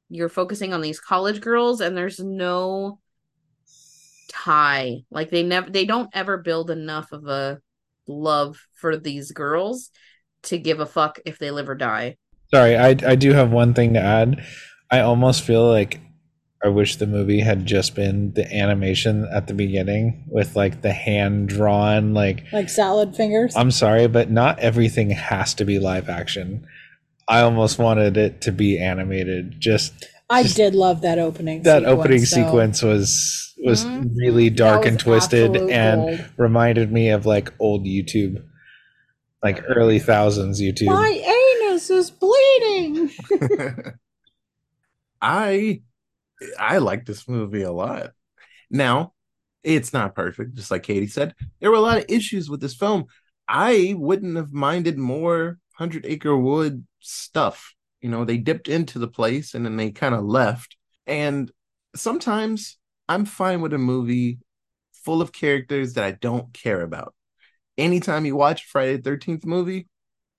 you're 0.08 0.28
focusing 0.28 0.72
on 0.72 0.80
these 0.80 0.98
college 0.98 1.40
girls 1.40 1.80
and 1.80 1.96
there's 1.96 2.18
no 2.18 2.98
tie. 4.28 5.04
Like 5.12 5.30
they 5.30 5.44
never 5.44 5.70
they 5.70 5.84
don't 5.84 6.10
ever 6.12 6.38
build 6.38 6.72
enough 6.72 7.12
of 7.12 7.28
a 7.28 7.60
love 8.08 8.58
for 8.74 8.96
these 8.96 9.30
girls 9.30 9.90
to 10.42 10.58
give 10.58 10.80
a 10.80 10.86
fuck 10.86 11.20
if 11.24 11.38
they 11.38 11.52
live 11.52 11.68
or 11.68 11.76
die. 11.76 12.16
Sorry, 12.52 12.76
I 12.76 12.88
I 13.06 13.14
do 13.14 13.32
have 13.32 13.52
one 13.52 13.74
thing 13.74 13.94
to 13.94 14.00
add. 14.00 14.44
I 14.90 15.00
almost 15.00 15.42
feel 15.42 15.68
like 15.68 16.00
I 16.62 16.68
wish 16.68 16.96
the 16.96 17.06
movie 17.06 17.40
had 17.40 17.64
just 17.64 17.94
been 17.94 18.32
the 18.34 18.52
animation 18.54 19.26
at 19.32 19.46
the 19.46 19.54
beginning 19.54 20.24
with 20.28 20.56
like 20.56 20.82
the 20.82 20.92
hand 20.92 21.48
drawn 21.48 22.12
like 22.12 22.44
Like 22.52 22.68
salad 22.68 23.16
fingers. 23.16 23.56
I'm 23.56 23.70
sorry, 23.70 24.06
but 24.08 24.30
not 24.30 24.58
everything 24.58 25.10
has 25.10 25.54
to 25.54 25.64
be 25.64 25.78
live 25.78 26.08
action. 26.10 26.66
I 27.28 27.40
almost 27.40 27.78
wanted 27.78 28.16
it 28.16 28.42
to 28.42 28.52
be 28.52 28.78
animated. 28.78 29.56
Just 29.60 30.06
I 30.28 30.42
just- 30.42 30.56
did 30.56 30.74
love 30.74 31.00
that 31.00 31.18
opening. 31.18 31.62
that 31.62 31.80
sequence, 31.82 31.98
opening 31.98 32.18
though. 32.18 32.24
sequence 32.24 32.82
was 32.82 33.54
was 33.64 33.84
Mhm. 33.84 34.10
really 34.16 34.50
dark 34.50 34.80
was 34.84 34.88
and 34.88 35.00
twisted 35.00 35.56
and 35.56 36.00
gold. 36.18 36.20
reminded 36.36 36.90
me 36.92 37.08
of 37.10 37.24
like 37.26 37.52
old 37.58 37.84
YouTube, 37.86 38.42
like 39.42 39.62
early 39.68 39.98
thousands 39.98 40.60
YouTube. 40.60 40.86
My 40.86 41.08
anus 41.62 41.88
is 41.90 42.10
bleeding. 42.10 43.10
I 45.22 45.82
I 46.58 46.78
like 46.78 47.06
this 47.06 47.28
movie 47.28 47.62
a 47.62 47.72
lot. 47.72 48.12
Now, 48.70 49.12
it's 49.62 49.92
not 49.92 50.14
perfect, 50.14 50.54
just 50.54 50.70
like 50.70 50.82
Katie 50.82 51.06
said. 51.06 51.34
There 51.60 51.70
were 51.70 51.76
a 51.76 51.80
lot 51.80 51.98
of 51.98 52.06
issues 52.08 52.48
with 52.48 52.60
this 52.60 52.74
film. 52.74 53.06
I 53.46 53.94
wouldn't 53.96 54.36
have 54.36 54.52
minded 54.52 54.96
more 54.96 55.58
Hundred 55.74 56.06
Acre 56.06 56.36
Wood 56.36 56.86
stuff. 57.00 57.74
You 58.00 58.08
know, 58.08 58.24
they 58.24 58.38
dipped 58.38 58.68
into 58.68 58.98
the 58.98 59.08
place 59.08 59.54
and 59.54 59.64
then 59.64 59.76
they 59.76 59.90
kind 59.90 60.14
of 60.14 60.24
left. 60.24 60.76
And 61.06 61.50
sometimes 61.94 62.78
I'm 63.08 63.24
fine 63.24 63.60
with 63.60 63.72
a 63.72 63.78
movie 63.78 64.38
full 64.92 65.20
of 65.20 65.32
characters 65.32 65.94
that 65.94 66.04
I 66.04 66.12
don't 66.12 66.52
care 66.52 66.82
about. 66.82 67.14
Anytime 67.76 68.24
you 68.26 68.36
watch 68.36 68.64
Friday 68.64 68.96
the 68.96 69.10
13th 69.10 69.44
movie, 69.44 69.88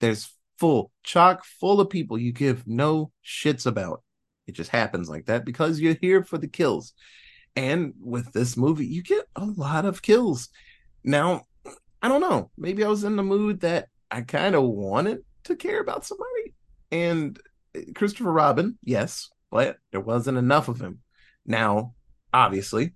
there's 0.00 0.32
full, 0.58 0.90
chock 1.02 1.44
full 1.44 1.80
of 1.80 1.90
people 1.90 2.18
you 2.18 2.32
give 2.32 2.66
no 2.66 3.12
shits 3.24 3.66
about. 3.66 4.02
It 4.46 4.52
just 4.52 4.70
happens 4.70 5.08
like 5.08 5.26
that 5.26 5.44
because 5.44 5.80
you're 5.80 5.96
here 6.00 6.24
for 6.24 6.38
the 6.38 6.48
kills. 6.48 6.92
And 7.54 7.94
with 8.00 8.32
this 8.32 8.56
movie, 8.56 8.86
you 8.86 9.02
get 9.02 9.26
a 9.36 9.44
lot 9.44 9.84
of 9.84 10.02
kills. 10.02 10.48
Now, 11.04 11.42
I 12.00 12.08
don't 12.08 12.20
know. 12.20 12.50
Maybe 12.56 12.84
I 12.84 12.88
was 12.88 13.04
in 13.04 13.16
the 13.16 13.22
mood 13.22 13.60
that 13.60 13.88
I 14.10 14.22
kind 14.22 14.54
of 14.54 14.64
wanted 14.64 15.20
to 15.44 15.56
care 15.56 15.80
about 15.80 16.04
somebody. 16.04 16.54
And 16.90 17.38
eh, 17.74 17.84
Christopher 17.94 18.32
Robin, 18.32 18.78
yes, 18.82 19.30
but 19.50 19.76
there 19.90 20.00
wasn't 20.00 20.38
enough 20.38 20.68
of 20.68 20.80
him. 20.80 21.00
Now, 21.46 21.94
obviously, 22.32 22.94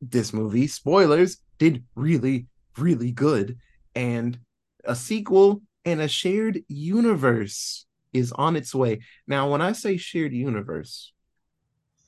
this 0.00 0.32
movie, 0.32 0.66
spoilers, 0.66 1.38
did 1.58 1.84
really, 1.94 2.46
really 2.78 3.12
good. 3.12 3.58
And 3.94 4.38
a 4.84 4.94
sequel 4.94 5.62
and 5.84 6.00
a 6.00 6.08
shared 6.08 6.62
universe 6.68 7.86
is 8.12 8.32
on 8.32 8.56
its 8.56 8.74
way. 8.74 9.00
Now, 9.26 9.50
when 9.50 9.62
I 9.62 9.72
say 9.72 9.96
shared 9.96 10.32
universe, 10.32 11.12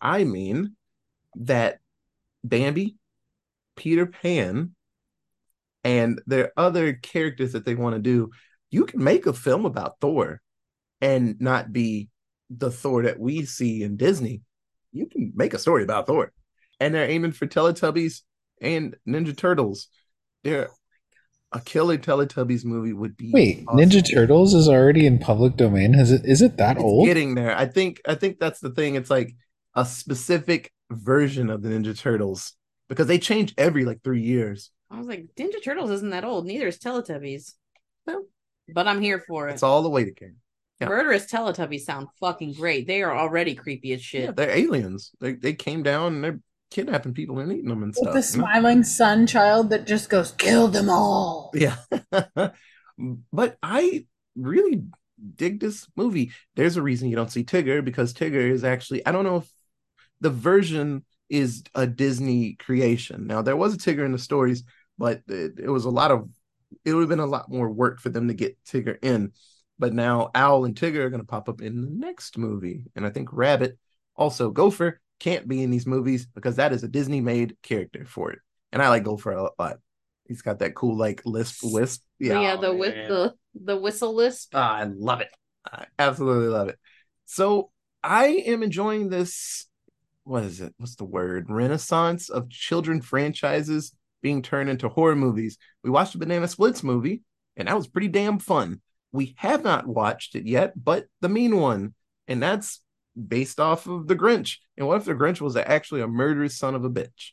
I 0.01 0.25
mean 0.25 0.77
that 1.37 1.79
Bambi, 2.45 2.97
Peter 3.77 4.07
Pan, 4.07 4.75
and 5.85 6.21
there 6.27 6.45
are 6.45 6.67
other 6.67 6.93
characters 6.95 7.53
that 7.53 7.65
they 7.65 7.75
want 7.75 7.97
to 7.97 8.01
do. 8.01 8.31
You 8.71 8.85
can 8.85 9.03
make 9.03 9.27
a 9.27 9.33
film 9.33 9.65
about 9.67 9.97
Thor 10.01 10.41
and 11.01 11.41
not 11.41 11.73
be 11.73 12.09
the 12.51 12.71
Thor 12.71 13.03
that 13.03 13.19
we 13.19 13.45
see 13.45 13.83
in 13.83 13.97
Disney. 13.97 14.43
You 14.93 15.07
can 15.07 15.33
make 15.35 15.55
a 15.55 15.59
story 15.59 15.83
about 15.83 16.07
Thor. 16.07 16.33
And 16.79 16.95
they're 16.95 17.11
aiming 17.11 17.33
for 17.33 17.47
Teletubbies 17.47 18.23
and 18.61 18.97
Ninja 19.07 19.37
Turtles. 19.37 19.89
They're 20.45 20.71
a 21.53 21.61
killer 21.61 21.99
Teletubbies 21.99 22.65
movie 22.65 22.93
would 22.93 23.17
be 23.17 23.31
Wait, 23.33 23.65
awesome. 23.69 23.79
Ninja 23.79 24.03
Turtles 24.15 24.55
is 24.55 24.69
already 24.69 25.07
in 25.07 25.19
public 25.19 25.57
domain. 25.57 25.95
Is 25.95 26.11
it? 26.11 26.23
Is 26.25 26.43
it 26.43 26.57
that 26.57 26.77
It's 26.77 26.85
old? 26.85 27.07
getting 27.07 27.35
there. 27.35 27.57
I 27.57 27.67
think 27.67 28.01
I 28.07 28.15
think 28.15 28.39
that's 28.39 28.61
the 28.61 28.71
thing. 28.71 28.95
It's 28.95 29.11
like 29.11 29.35
a 29.75 29.85
specific 29.85 30.73
version 30.91 31.51
of 31.51 31.63
the 31.63 31.69
Ninja 31.71 31.99
Turtles 31.99 32.55
because 32.89 33.07
they 33.07 33.19
change 33.19 33.55
every 33.59 33.85
like 33.85 34.03
three 34.03 34.23
years. 34.23 34.71
I 34.91 34.99
was 34.99 35.07
like, 35.07 35.27
Ninja 35.39 35.63
Turtles 35.63 35.91
isn't 35.91 36.11
that 36.11 36.25
old. 36.25 36.47
Neither 36.47 36.67
is 36.67 36.79
Teletubbies. 36.79 37.53
No. 38.07 38.25
But 38.75 38.87
I'm 38.89 39.01
here 39.01 39.23
for 39.27 39.49
it. 39.49 39.53
It's 39.53 39.63
all 39.63 39.83
the 39.83 39.89
way 39.91 40.05
to 40.05 40.13
King. 40.13 40.37
yeah. 40.81 40.89
Murderous 40.89 41.27
Teletubbies 41.31 41.81
sound 41.83 42.09
fucking 42.21 42.53
great. 42.55 42.87
They 42.87 43.03
are 43.03 43.17
already 43.17 43.55
creepy 43.55 43.93
as 43.93 44.03
shit. 44.03 44.25
Yeah, 44.25 44.31
they're 44.33 44.51
aliens. 44.57 45.11
They 45.21 45.33
they 45.35 45.55
came 45.55 45.83
down 45.83 46.15
and 46.17 46.25
they're 46.25 46.41
kidnapping 46.73 47.13
people 47.13 47.39
and 47.39 47.53
eating 47.53 47.69
them 47.69 47.83
and 47.83 47.91
With 47.91 47.97
stuff. 47.97 48.15
the 48.15 48.23
smiling 48.23 48.83
sun 48.83 49.27
child 49.27 49.71
that 49.71 49.87
just 49.87 50.09
goes, 50.09 50.33
kill 50.33 50.69
them 50.69 50.89
all. 50.89 51.53
Yeah. 51.55 51.77
but 53.33 53.59
I 53.63 54.07
really 54.35 54.83
dig 55.37 55.61
this 55.61 55.87
movie. 55.97 56.33
There's 56.57 56.77
a 56.79 56.83
reason 56.83 57.09
you 57.09 57.17
don't 57.17 57.31
see 57.31 57.45
Tigger 57.45 57.85
because 57.85 58.15
Tigger 58.15 58.51
is 58.51 58.65
actually, 58.65 59.05
I 59.07 59.13
don't 59.13 59.25
know 59.25 59.37
if 59.37 59.53
the 60.21 60.31
version 60.31 61.05
is 61.29 61.63
a 61.75 61.87
Disney 61.87 62.55
creation. 62.55 63.27
Now, 63.27 63.43
there 63.43 63.57
was 63.57 63.75
a 63.75 63.79
Tigger 63.79 64.05
in 64.05 64.13
the 64.13 64.19
stories, 64.19 64.65
but 64.97 65.23
it, 65.29 65.59
it 65.59 65.69
was 65.69 65.85
a 65.85 65.91
lot 65.91 66.11
of, 66.11 66.29
it 66.87 66.95
would 66.95 67.01
have 67.01 67.09
been 67.11 67.21
a 67.21 67.27
lot 67.27 67.51
more 67.51 67.71
work 67.71 68.01
for 68.01 68.09
them 68.09 68.29
to 68.29 68.35
get 68.35 68.57
Tigger 68.65 68.97
in. 69.05 69.33
But 69.79 69.93
now 69.93 70.31
Owl 70.35 70.65
and 70.65 70.75
Tigger 70.75 71.01
are 71.01 71.11
going 71.11 71.21
to 71.21 71.27
pop 71.27 71.51
up 71.51 71.61
in 71.61 71.83
the 71.83 71.91
next 71.91 72.39
movie. 72.39 72.87
And 72.97 73.05
I 73.05 73.11
think 73.11 73.29
Rabbit, 73.31 73.79
also 74.17 74.51
Gopher, 74.51 75.02
can't 75.23 75.47
be 75.47 75.63
in 75.63 75.71
these 75.71 75.87
movies 75.87 76.27
because 76.27 76.57
that 76.57 76.73
is 76.73 76.83
a 76.83 76.89
Disney 76.89 77.21
made 77.21 77.57
character 77.63 78.05
for 78.05 78.33
it. 78.33 78.41
And 78.73 78.83
I 78.83 78.89
like 78.89 79.05
Gopher 79.05 79.31
a 79.31 79.51
lot. 79.57 79.77
He's 80.27 80.43
got 80.43 80.59
that 80.59 80.75
cool 80.75 80.97
like 80.97 81.23
lisp 81.25 81.61
wisp. 81.63 82.03
Yeah, 82.19 82.41
yeah 82.41 82.57
the 82.57 82.69
oh, 82.69 82.77
with 82.77 82.95
the 82.95 83.35
the 83.55 83.77
whistle 83.77 84.15
lisp. 84.15 84.51
Ah, 84.53 84.79
I 84.79 84.85
love 84.85 85.21
it. 85.21 85.29
I 85.65 85.87
absolutely 85.97 86.49
love 86.49 86.71
it. 86.71 86.79
So 87.27 87.71
I 88.03 88.27
am 88.47 88.65
enjoying 88.65 89.11
this. 89.11 89.67
What 90.25 90.43
is 90.43 90.61
it? 90.61 90.75
What's 90.79 90.97
the 90.97 91.05
word? 91.05 91.47
Renaissance 91.49 92.29
of 92.29 92.51
children 92.51 93.01
franchises 93.01 93.93
being 94.23 94.43
turned 94.43 94.71
into 94.71 94.89
horror 94.89 95.17
movies. 95.17 95.57
We 95.85 95.91
watched 95.91 96.15
the 96.15 96.19
Banana 96.19 96.49
Splits 96.49 96.83
movie, 96.83 97.23
and 97.57 97.69
that 97.69 97.77
was 97.77 97.87
pretty 97.87 98.09
damn 98.09 98.41
fun. 98.41 98.81
We 99.13 99.35
have 99.39 99.63
not 99.63 99.87
watched 99.87 100.35
it 100.35 100.47
yet, 100.47 100.73
but 100.77 101.07
the 101.21 101.29
mean 101.29 101.57
one, 101.57 101.95
and 102.27 102.43
that's 102.43 102.81
based 103.29 103.61
off 103.61 103.87
of 103.87 104.07
the 104.07 104.17
Grinch. 104.17 104.57
And 104.77 104.87
what 104.87 104.99
if 104.99 105.05
the 105.05 105.15
Grinch 105.15 105.41
was 105.41 105.57
actually 105.57 106.01
a 106.01 106.07
murderous 106.09 106.59
son 106.59 106.75
of 106.75 106.85
a 106.85 106.91
bitch, 106.91 107.33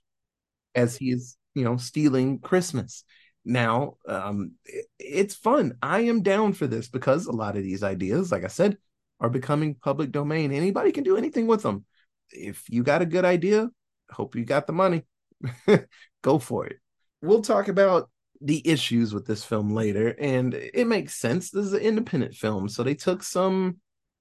as 0.76 0.98
he 0.98 1.12
is, 1.12 1.38
you 1.56 1.64
know, 1.64 1.78
stealing 1.78 2.40
Christmas? 2.40 3.04
Now, 3.46 3.98
um, 4.08 4.54
it- 4.66 4.88
it's 5.00 5.36
fun. 5.36 5.78
I 5.82 6.02
am 6.02 6.22
down 6.22 6.54
for 6.54 6.68
this 6.68 6.90
because 6.90 7.26
a 7.26 7.32
lot 7.32 7.58
of 7.58 7.64
these 7.64 7.84
ideas, 7.84 8.32
like 8.32 8.44
I 8.44 8.48
said, 8.48 8.78
are 9.20 9.30
becoming 9.30 9.76
public 9.76 10.12
domain. 10.12 10.52
Anybody 10.52 10.92
can 10.92 11.04
do 11.04 11.18
anything 11.18 11.48
with 11.48 11.64
them. 11.64 11.86
If 12.32 12.70
you 12.70 12.84
got 12.84 13.02
a 13.02 13.06
good 13.06 13.26
idea, 13.26 13.70
hope 14.12 14.36
you 14.36 14.46
got 14.46 14.68
the 14.68 14.74
money. 14.74 15.06
Go 16.22 16.40
for 16.40 16.68
it. 16.68 16.78
We'll 17.22 17.42
talk 17.42 17.68
about 17.68 18.10
the 18.42 18.66
issues 18.68 19.14
with 19.14 19.26
this 19.26 19.44
film 19.44 19.74
later, 19.74 20.16
and 20.20 20.54
it 20.54 20.88
makes 20.88 21.16
sense. 21.16 21.50
This 21.50 21.66
is 21.66 21.74
an 21.74 21.82
independent 21.82 22.36
film, 22.36 22.70
so 22.70 22.84
they 22.84 22.96
took 22.96 23.24
some 23.24 23.78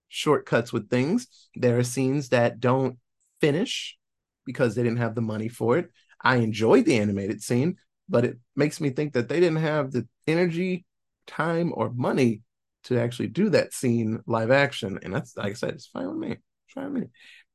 shortcuts 0.09 0.73
with 0.73 0.91
things. 0.91 1.29
There 1.55 1.79
are 1.79 1.85
scenes 1.85 2.31
that 2.31 2.61
don't 2.61 2.99
finish 3.41 3.97
because 4.45 4.75
they 4.75 4.83
didn't 4.83 4.99
have 4.99 5.15
the 5.15 5.21
money 5.21 5.49
for 5.49 5.79
it. 5.79 5.91
I 6.21 6.37
enjoyed 6.37 6.85
the 6.85 6.99
animated 6.99 7.43
scene, 7.43 7.77
but 8.09 8.25
it 8.25 8.39
makes 8.57 8.81
me 8.81 8.91
think 8.91 9.13
that 9.13 9.29
they 9.29 9.41
didn't 9.41 9.63
have 9.63 9.93
the 9.93 10.09
energy, 10.27 10.85
time, 11.27 11.73
or 11.75 11.91
money 11.91 12.43
to 12.85 12.99
actually 12.99 13.29
do 13.29 13.51
that 13.51 13.75
scene 13.75 14.21
live 14.27 14.51
action, 14.51 14.99
and 15.03 15.15
that's 15.15 15.37
like 15.37 15.51
I 15.51 15.55
said, 15.55 15.71
it's 15.71 15.87
fine 15.87 16.09
with 16.09 16.17
me. 16.17 16.31
It's 16.33 16.75
fine 16.75 16.93
with 16.93 17.03
me. 17.03 17.09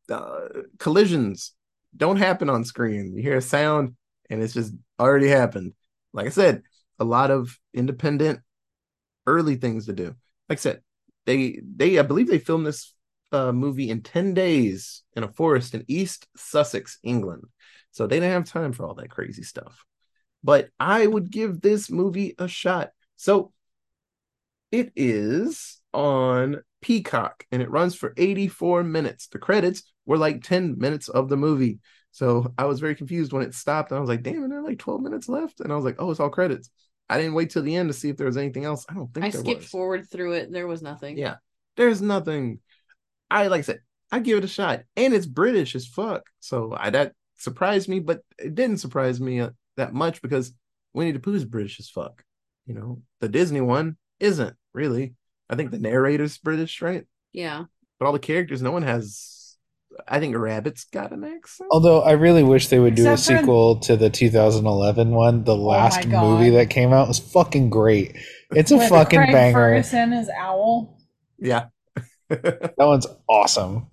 Uh, 0.10 0.64
collisions 0.80 1.54
don't 1.96 2.18
happen 2.18 2.50
on 2.50 2.66
screen. 2.66 3.14
You 3.16 3.24
hear 3.24 3.38
a 3.38 3.42
sound, 3.42 3.96
and 4.30 4.42
it's 4.42 4.54
just 4.54 4.74
already 5.00 5.28
happened. 5.28 5.74
Like 6.14 6.28
I 6.28 6.30
said, 6.30 6.64
a 7.00 7.04
lot 7.04 7.32
of 7.32 7.58
independent 7.74 8.42
early 9.26 9.56
things 9.56 9.88
to 9.88 9.94
do. 9.94 10.16
Like 10.50 10.60
I 10.60 10.62
said, 10.62 10.82
they 11.26 11.62
they 11.76 12.00
I 12.00 12.04
believe 12.04 12.28
they 12.28 12.40
filmed 12.40 12.66
this 12.66 12.94
uh, 13.32 13.52
movie 13.52 13.90
in 13.90 14.02
10 14.02 14.34
days 14.34 15.04
in 15.16 15.24
a 15.24 15.32
forest 15.32 15.74
in 15.74 15.86
East 15.88 16.28
Sussex, 16.38 17.00
England. 17.04 17.44
So 17.92 18.08
they 18.08 18.18
didn't 18.18 18.32
have 18.32 18.46
time 18.46 18.74
for 18.74 18.86
all 18.86 18.96
that 18.96 19.10
crazy 19.10 19.44
stuff. 19.44 19.86
But 20.44 20.70
I 20.80 21.06
would 21.06 21.32
give 21.32 21.62
this 21.62 21.90
movie 21.90 22.36
a 22.38 22.48
shot. 22.48 22.92
So 23.16 23.54
it 24.72 24.92
is 24.96 25.80
on 25.94 26.62
Peacock 26.82 27.46
and 27.52 27.62
it 27.62 27.70
runs 27.70 27.96
for 27.96 28.14
84 28.18 28.84
minutes. 28.84 29.28
The 29.28 29.40
credits 29.40 29.84
were 30.06 30.18
like 30.18 30.44
10 30.44 30.78
minutes 30.78 31.08
of 31.08 31.30
the 31.30 31.38
movie. 31.38 31.80
So 32.12 32.54
I 32.58 32.66
was 32.66 32.80
very 32.80 32.96
confused 32.96 33.34
when 33.34 33.44
it 33.44 33.56
stopped. 33.56 33.92
And 33.92 33.98
I 33.98 34.02
was 34.02 34.10
like, 34.10 34.24
damn, 34.24 34.44
and 34.44 34.52
there 34.52 34.60
are 34.60 34.64
like 34.64 34.80
12 34.80 35.02
minutes 35.02 35.30
left. 35.30 35.60
And 35.60 35.72
I 35.72 35.76
was 35.76 35.86
like, 35.86 35.96
oh, 36.00 36.12
it's 36.12 36.20
all 36.20 36.30
credits. 36.30 36.70
I 37.10 37.18
didn't 37.18 37.34
wait 37.34 37.50
till 37.52 37.64
the 37.64 37.76
end 37.76 37.90
to 37.90 37.94
see 37.94 38.10
if 38.10 38.18
there 38.18 38.28
was 38.28 38.38
anything 38.38 38.66
else. 38.66 38.86
I 38.90 38.94
don't 38.94 39.14
think 39.14 39.26
I 39.26 39.30
skipped 39.30 39.62
was. 39.62 39.70
forward 39.70 40.10
through 40.10 40.34
it. 40.34 40.52
There 40.52 40.68
was 40.68 40.82
nothing. 40.82 41.18
Yeah. 41.18 41.36
There's 41.76 42.02
nothing. 42.02 42.60
I 43.30 43.48
like 43.48 43.60
I 43.60 43.64
said, 43.64 43.80
I 44.12 44.20
give 44.20 44.38
it 44.38 44.44
a 44.44 44.48
shot. 44.48 44.82
And 44.96 45.14
it's 45.14 45.26
British 45.26 45.76
as 45.76 45.88
fuck. 45.88 46.24
So 46.40 46.76
I 46.78 46.90
that 46.92 47.14
surprised 47.38 47.90
me, 47.90 48.00
but 48.00 48.22
it 48.40 48.56
didn't 48.56 48.78
surprise 48.78 49.20
me 49.20 49.42
uh, 49.42 49.50
that 49.76 49.94
much 49.94 50.22
because 50.22 50.54
Winnie 50.94 51.12
the 51.12 51.20
Pooh 51.20 51.34
is 51.34 51.46
British 51.46 51.80
as 51.80 51.90
fuck. 51.90 52.24
You 52.66 52.76
know, 52.76 53.02
the 53.20 53.30
Disney 53.30 53.62
one 53.62 53.98
isn't 54.20 54.56
really. 54.74 55.16
I 55.50 55.56
think 55.56 55.72
the 55.72 55.80
narrator's 55.80 56.38
British, 56.38 56.82
right? 56.82 57.06
Yeah. 57.32 57.66
But 58.00 58.06
all 58.06 58.14
the 58.14 58.20
characters, 58.20 58.62
no 58.62 58.72
one 58.72 58.84
has. 58.84 59.43
I 60.08 60.20
think 60.20 60.36
Rabbit's 60.36 60.86
got 60.86 61.12
an 61.12 61.24
accent. 61.24 61.70
Although 61.72 62.02
I 62.02 62.14
really 62.14 62.44
wish 62.44 62.68
they 62.68 62.80
would 62.80 62.96
do 62.96 63.08
a 63.08 63.14
Except 63.14 63.38
for- 63.38 63.42
sequel 63.44 63.80
to 63.82 63.96
the 63.98 64.10
2011 64.10 65.12
one. 65.12 65.44
The 65.44 65.54
oh 65.56 65.62
last 65.62 66.06
my 66.06 66.12
God. 66.12 66.24
movie 66.40 66.50
that 66.52 66.70
came 66.70 66.94
out 66.94 67.08
was 67.08 67.20
fucking 67.20 67.70
great. 67.70 68.18
It's 68.52 68.72
a 68.72 68.78
With 68.78 68.90
fucking 68.90 69.20
Craig 69.20 69.32
banger. 69.32 69.54
Ferguson 69.54 70.14
as 70.14 70.30
Owl. 70.30 70.98
Yeah. 71.40 71.66
That 72.30 72.74
one's 72.78 73.06
awesome. 73.30 73.88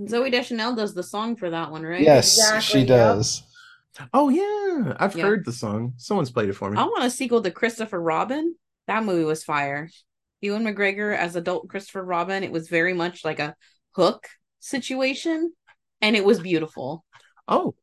Zooey 0.00 0.30
Deschanel 0.32 0.74
does 0.74 0.92
the 0.94 1.02
song 1.02 1.36
for 1.36 1.50
that 1.50 1.70
one, 1.70 1.82
right? 1.84 2.00
Yes, 2.02 2.36
Exactly, 2.36 2.60
she 2.62 2.78
yep. 2.80 2.88
does. 2.88 3.42
oh 4.12 4.28
yeah, 4.28 4.94
I've 4.98 5.16
Yeah. 5.16 5.24
heard 5.24 5.44
the 5.44 5.52
song. 5.52 5.94
Someone's 5.96 6.30
played 6.30 6.48
it 6.48 6.54
for 6.54 6.70
me. 6.70 6.76
I 6.78 6.82
want 6.82 7.04
a 7.04 7.10
sequel 7.10 7.42
to 7.42 7.50
Christopher 7.50 8.00
Robin. 8.00 8.54
That 8.88 9.04
movie 9.04 9.24
was 9.24 9.44
fire. 9.44 9.88
Ewan 10.40 10.64
McGregor 10.64 11.16
as 11.16 11.34
adult 11.36 11.68
Christopher 11.68 12.04
Robin. 12.04 12.42
It 12.44 12.52
was 12.52 12.68
very 12.68 12.92
much 12.92 13.24
like 13.24 13.38
a 13.38 13.54
hook 13.94 14.26
situation, 14.60 15.52
and 16.00 16.16
it 16.16 16.24
was 16.24 16.40
beautiful. 16.40 17.04
Oh, 17.48 17.74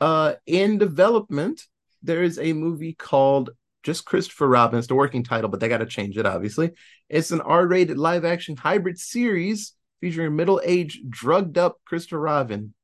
uh, 0.00 0.34
in 0.46 0.78
development, 0.78 1.66
there 2.02 2.22
is 2.22 2.38
a 2.38 2.52
movie 2.52 2.94
called 2.94 3.50
just 3.82 4.04
Christopher 4.04 4.48
Robin. 4.48 4.78
It's 4.78 4.88
the 4.88 4.94
working 4.94 5.24
title, 5.24 5.50
but 5.50 5.60
they 5.60 5.68
got 5.68 5.78
to 5.78 5.86
change 5.86 6.18
it, 6.18 6.26
obviously. 6.26 6.72
It's 7.08 7.30
an 7.30 7.40
R 7.40 7.66
rated 7.66 7.98
live 7.98 8.24
action 8.24 8.56
hybrid 8.56 8.98
series 8.98 9.74
featuring 10.00 10.36
middle 10.36 10.60
aged, 10.64 11.10
drugged 11.10 11.58
up 11.58 11.78
Christopher 11.84 12.20
Robin 12.20 12.74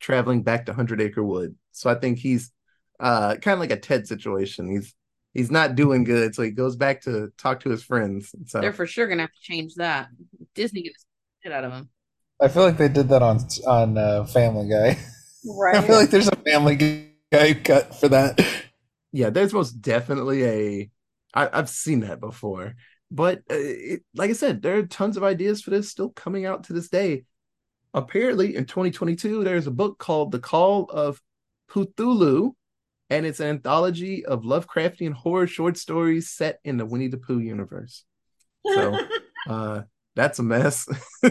traveling 0.00 0.42
back 0.42 0.66
to 0.66 0.72
Hundred 0.72 1.00
Acre 1.00 1.22
Wood. 1.22 1.54
So 1.72 1.90
I 1.90 1.94
think 1.94 2.18
he's 2.18 2.50
uh, 3.00 3.36
kind 3.36 3.54
of 3.54 3.60
like 3.60 3.70
a 3.70 3.76
Ted 3.76 4.06
situation. 4.06 4.70
He's 4.70 4.94
he's 5.32 5.50
not 5.50 5.74
doing 5.74 6.04
good, 6.04 6.34
so 6.34 6.42
he 6.42 6.50
goes 6.50 6.76
back 6.76 7.02
to 7.02 7.32
talk 7.38 7.60
to 7.60 7.70
his 7.70 7.82
friends. 7.82 8.34
So 8.46 8.60
They're 8.60 8.72
for 8.72 8.86
sure 8.86 9.06
gonna 9.06 9.22
have 9.22 9.32
to 9.32 9.40
change 9.40 9.74
that. 9.76 10.08
Disney 10.54 10.82
gets 10.82 11.04
the 11.04 11.48
shit 11.48 11.52
out 11.52 11.64
of 11.64 11.72
him. 11.72 11.88
I 12.42 12.48
feel 12.48 12.64
like 12.64 12.76
they 12.76 12.88
did 12.88 13.08
that 13.10 13.22
on 13.22 13.38
on 13.66 13.96
uh, 13.96 14.24
Family 14.24 14.68
Guy. 14.68 14.98
Right. 15.46 15.76
I 15.76 15.80
feel 15.82 15.96
like 15.96 16.10
there's 16.10 16.28
a 16.28 16.36
Family 16.36 17.06
Guy 17.30 17.54
cut 17.54 17.94
for 17.94 18.08
that. 18.08 18.44
yeah, 19.12 19.30
there's 19.30 19.54
most 19.54 19.80
definitely 19.80 20.44
a. 20.44 20.90
I, 21.34 21.48
I've 21.52 21.68
seen 21.68 22.00
that 22.00 22.20
before, 22.20 22.74
but 23.12 23.38
uh, 23.50 23.54
it, 23.54 24.02
like 24.14 24.30
I 24.30 24.34
said, 24.34 24.60
there 24.60 24.76
are 24.76 24.86
tons 24.86 25.16
of 25.16 25.22
ideas 25.22 25.62
for 25.62 25.70
this 25.70 25.88
still 25.88 26.10
coming 26.10 26.44
out 26.44 26.64
to 26.64 26.72
this 26.72 26.88
day. 26.88 27.24
Apparently, 27.94 28.56
in 28.56 28.64
2022, 28.64 29.44
there's 29.44 29.68
a 29.68 29.70
book 29.70 29.98
called 29.98 30.32
"The 30.32 30.40
Call 30.40 30.86
of 30.90 31.22
Cthulhu," 31.70 32.54
and 33.08 33.24
it's 33.24 33.38
an 33.38 33.46
anthology 33.46 34.26
of 34.26 34.42
Lovecraftian 34.42 35.12
horror 35.12 35.46
short 35.46 35.76
stories 35.76 36.30
set 36.30 36.58
in 36.64 36.76
the 36.76 36.86
Winnie 36.86 37.08
the 37.08 37.18
Pooh 37.18 37.38
universe. 37.38 38.04
So, 38.66 38.98
uh, 39.48 39.82
that's 40.16 40.40
a 40.40 40.42
mess. 40.42 40.88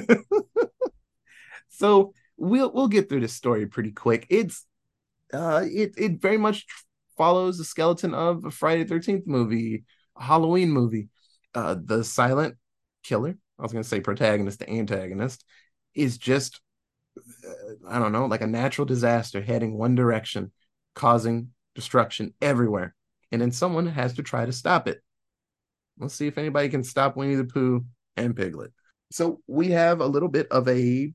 so 1.81 2.13
we'll 2.37 2.71
we'll 2.71 2.87
get 2.87 3.09
through 3.09 3.21
this 3.21 3.33
story 3.33 3.65
pretty 3.65 3.91
quick. 3.91 4.27
It's 4.29 4.67
uh, 5.33 5.65
it 5.65 5.95
it 5.97 6.21
very 6.21 6.37
much 6.37 6.67
follows 7.17 7.57
the 7.57 7.65
skeleton 7.65 8.13
of 8.13 8.45
a 8.45 8.51
Friday 8.51 8.83
Thirteenth 8.83 9.25
movie, 9.25 9.83
a 10.15 10.23
Halloween 10.23 10.69
movie. 10.69 11.09
Uh, 11.55 11.75
the 11.83 12.03
silent 12.03 12.55
killer, 13.03 13.35
I 13.57 13.63
was 13.63 13.73
gonna 13.73 13.83
say 13.83 13.99
protagonist, 13.99 14.59
the 14.59 14.69
antagonist, 14.69 15.43
is 15.95 16.19
just 16.19 16.61
uh, 17.17 17.73
I 17.89 17.97
don't 17.97 18.11
know, 18.11 18.27
like 18.27 18.41
a 18.41 18.47
natural 18.47 18.85
disaster 18.85 19.41
heading 19.41 19.75
one 19.75 19.95
direction, 19.95 20.51
causing 20.93 21.49
destruction 21.73 22.35
everywhere, 22.43 22.93
and 23.31 23.41
then 23.41 23.51
someone 23.51 23.87
has 23.87 24.13
to 24.13 24.23
try 24.23 24.45
to 24.45 24.53
stop 24.53 24.87
it. 24.87 25.01
Let's 25.97 26.13
see 26.13 26.27
if 26.27 26.37
anybody 26.37 26.69
can 26.69 26.83
stop 26.83 27.17
Winnie 27.17 27.33
the 27.33 27.43
Pooh 27.43 27.85
and 28.17 28.35
Piglet. 28.35 28.71
So 29.09 29.41
we 29.47 29.69
have 29.71 29.99
a 29.99 30.05
little 30.05 30.29
bit 30.29 30.47
of 30.51 30.67
a 30.67 31.11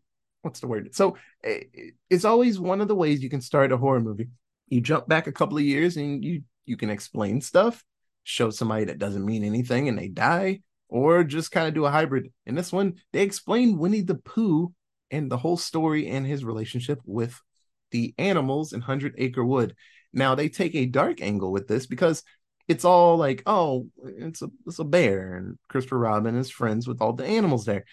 what's 0.47 0.61
the 0.61 0.69
word? 0.69 0.95
So 0.95 1.17
eh, 1.45 1.65
it's 2.09 2.25
always 2.25 2.59
one 2.59 2.81
of 2.81 2.89
the 2.89 2.95
ways 2.95 3.23
you 3.23 3.29
can 3.29 3.41
start 3.41 3.73
a 3.73 3.77
horror 3.77 4.01
movie. 4.01 4.29
You 4.69 4.81
jump 4.81 5.09
back 5.09 5.27
a 5.27 5.33
couple 5.33 5.59
of 5.59 5.65
years 5.65 5.97
and 5.97 6.25
you 6.25 6.43
you 6.65 6.77
can 6.77 6.89
explain 6.89 7.41
stuff, 7.41 7.85
show 8.25 8.51
somebody 8.51 8.87
that 8.87 8.99
doesn't 8.99 9.25
mean 9.25 9.45
anything 9.45 9.89
and 9.89 9.99
they 9.99 10.09
die, 10.09 10.61
or 10.89 11.25
just 11.25 11.53
kind 11.53 11.69
of 11.69 11.75
do 11.75 11.85
a 11.85 11.91
hybrid. 11.91 12.33
In 12.47 12.55
this 12.55 12.73
one, 12.73 12.95
they 13.13 13.23
explain 13.23 13.79
Winnie 13.79 14.03
the 14.03 14.15
Pooh 14.15 14.73
and 15.11 15.31
the 15.31 15.37
whole 15.37 15.57
story 15.57 16.09
and 16.09 16.27
his 16.27 16.45
relationship 16.45 17.01
with 17.05 17.41
the 17.91 18.15
animals 18.19 18.73
in 18.73 18.81
Hundred 18.81 19.15
Acre 19.19 19.45
Wood. 19.45 19.75
Now 20.13 20.35
they 20.35 20.49
take 20.49 20.75
a 20.75 20.87
dark 20.87 21.21
angle 21.21 21.53
with 21.53 21.69
this 21.69 21.87
because 21.87 22.23
it's 22.69 22.85
all 22.85 23.17
like, 23.17 23.43
oh, 23.47 23.89
it's 24.05 24.43
a 24.43 24.51
it's 24.67 24.79
a 24.79 24.85
bear, 24.85 25.37
and 25.37 25.59
Christopher 25.69 25.99
Robin 25.99 26.37
is 26.37 26.51
friends 26.51 26.87
with 26.87 27.01
all 27.01 27.13
the 27.13 27.27
animals 27.27 27.65
there. 27.65 27.85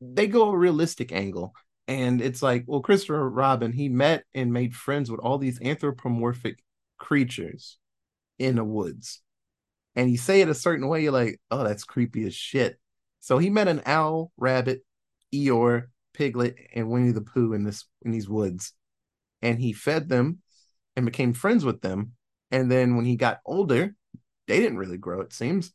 They 0.00 0.26
go 0.28 0.50
a 0.50 0.56
realistic 0.56 1.12
angle, 1.12 1.54
and 1.88 2.20
it's 2.20 2.42
like, 2.42 2.64
well, 2.66 2.80
Christopher 2.80 3.28
Robin, 3.28 3.72
he 3.72 3.88
met 3.88 4.24
and 4.34 4.52
made 4.52 4.74
friends 4.74 5.10
with 5.10 5.20
all 5.20 5.38
these 5.38 5.60
anthropomorphic 5.60 6.62
creatures 6.98 7.78
in 8.38 8.56
the 8.56 8.64
woods, 8.64 9.22
and 9.94 10.10
you 10.10 10.16
say 10.16 10.40
it 10.40 10.48
a 10.48 10.54
certain 10.54 10.88
way, 10.88 11.02
you're 11.02 11.12
like, 11.12 11.40
oh, 11.50 11.64
that's 11.64 11.84
creepy 11.84 12.26
as 12.26 12.34
shit. 12.34 12.78
So 13.20 13.38
he 13.38 13.50
met 13.50 13.68
an 13.68 13.82
owl, 13.84 14.32
rabbit, 14.36 14.84
Eeyore, 15.34 15.84
Piglet, 16.14 16.56
and 16.74 16.88
Winnie 16.88 17.12
the 17.12 17.20
Pooh 17.20 17.52
in 17.52 17.64
this 17.64 17.86
in 18.02 18.10
these 18.10 18.28
woods, 18.28 18.72
and 19.42 19.58
he 19.58 19.72
fed 19.72 20.08
them 20.08 20.38
and 20.96 21.06
became 21.06 21.32
friends 21.32 21.64
with 21.64 21.80
them. 21.80 22.12
And 22.50 22.70
then 22.70 22.96
when 22.96 23.04
he 23.04 23.16
got 23.16 23.40
older, 23.46 23.94
they 24.48 24.60
didn't 24.60 24.78
really 24.78 24.98
grow, 24.98 25.20
it 25.20 25.32
seems. 25.32 25.72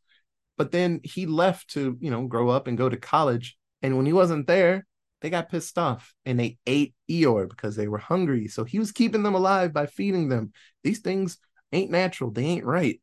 But 0.57 0.71
then 0.71 1.01
he 1.03 1.25
left 1.25 1.69
to, 1.71 1.97
you 1.99 2.11
know, 2.11 2.27
grow 2.27 2.49
up 2.49 2.67
and 2.67 2.77
go 2.77 2.89
to 2.89 2.97
college. 2.97 3.57
And 3.81 3.97
when 3.97 4.05
he 4.05 4.13
wasn't 4.13 4.47
there, 4.47 4.85
they 5.21 5.29
got 5.29 5.49
pissed 5.49 5.77
off 5.77 6.13
and 6.25 6.39
they 6.39 6.57
ate 6.65 6.93
Eeyore 7.09 7.49
because 7.49 7.75
they 7.75 7.87
were 7.87 7.97
hungry. 7.97 8.47
So 8.47 8.63
he 8.63 8.79
was 8.79 8.91
keeping 8.91 9.23
them 9.23 9.35
alive 9.35 9.73
by 9.73 9.85
feeding 9.85 10.29
them. 10.29 10.51
These 10.83 10.99
things 10.99 11.37
ain't 11.71 11.91
natural, 11.91 12.31
they 12.31 12.45
ain't 12.45 12.65
right. 12.65 13.01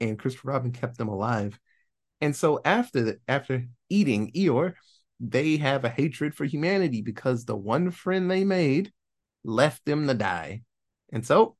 And 0.00 0.18
Christopher 0.18 0.48
Robin 0.48 0.72
kept 0.72 0.98
them 0.98 1.08
alive. 1.08 1.58
And 2.20 2.34
so 2.34 2.60
after 2.64 3.02
the, 3.02 3.18
after 3.28 3.66
eating 3.88 4.32
Eeyore, 4.32 4.74
they 5.20 5.56
have 5.56 5.84
a 5.84 5.90
hatred 5.90 6.34
for 6.34 6.44
humanity 6.44 7.02
because 7.02 7.44
the 7.44 7.56
one 7.56 7.90
friend 7.90 8.30
they 8.30 8.44
made 8.44 8.92
left 9.44 9.84
them 9.84 10.06
to 10.06 10.14
die. 10.14 10.62
And 11.12 11.24
so 11.24 11.56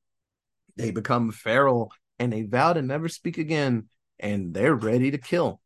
they 0.77 0.91
become 0.91 1.31
feral 1.31 1.93
and 2.19 2.33
they 2.33 2.43
vow 2.43 2.73
to 2.73 2.83
never 2.83 3.09
speak 3.09 3.39
again 3.39 3.89
and 4.19 4.55
they're 4.55 4.75
ready 4.75 5.11
to 5.11 5.19
kill. 5.19 5.61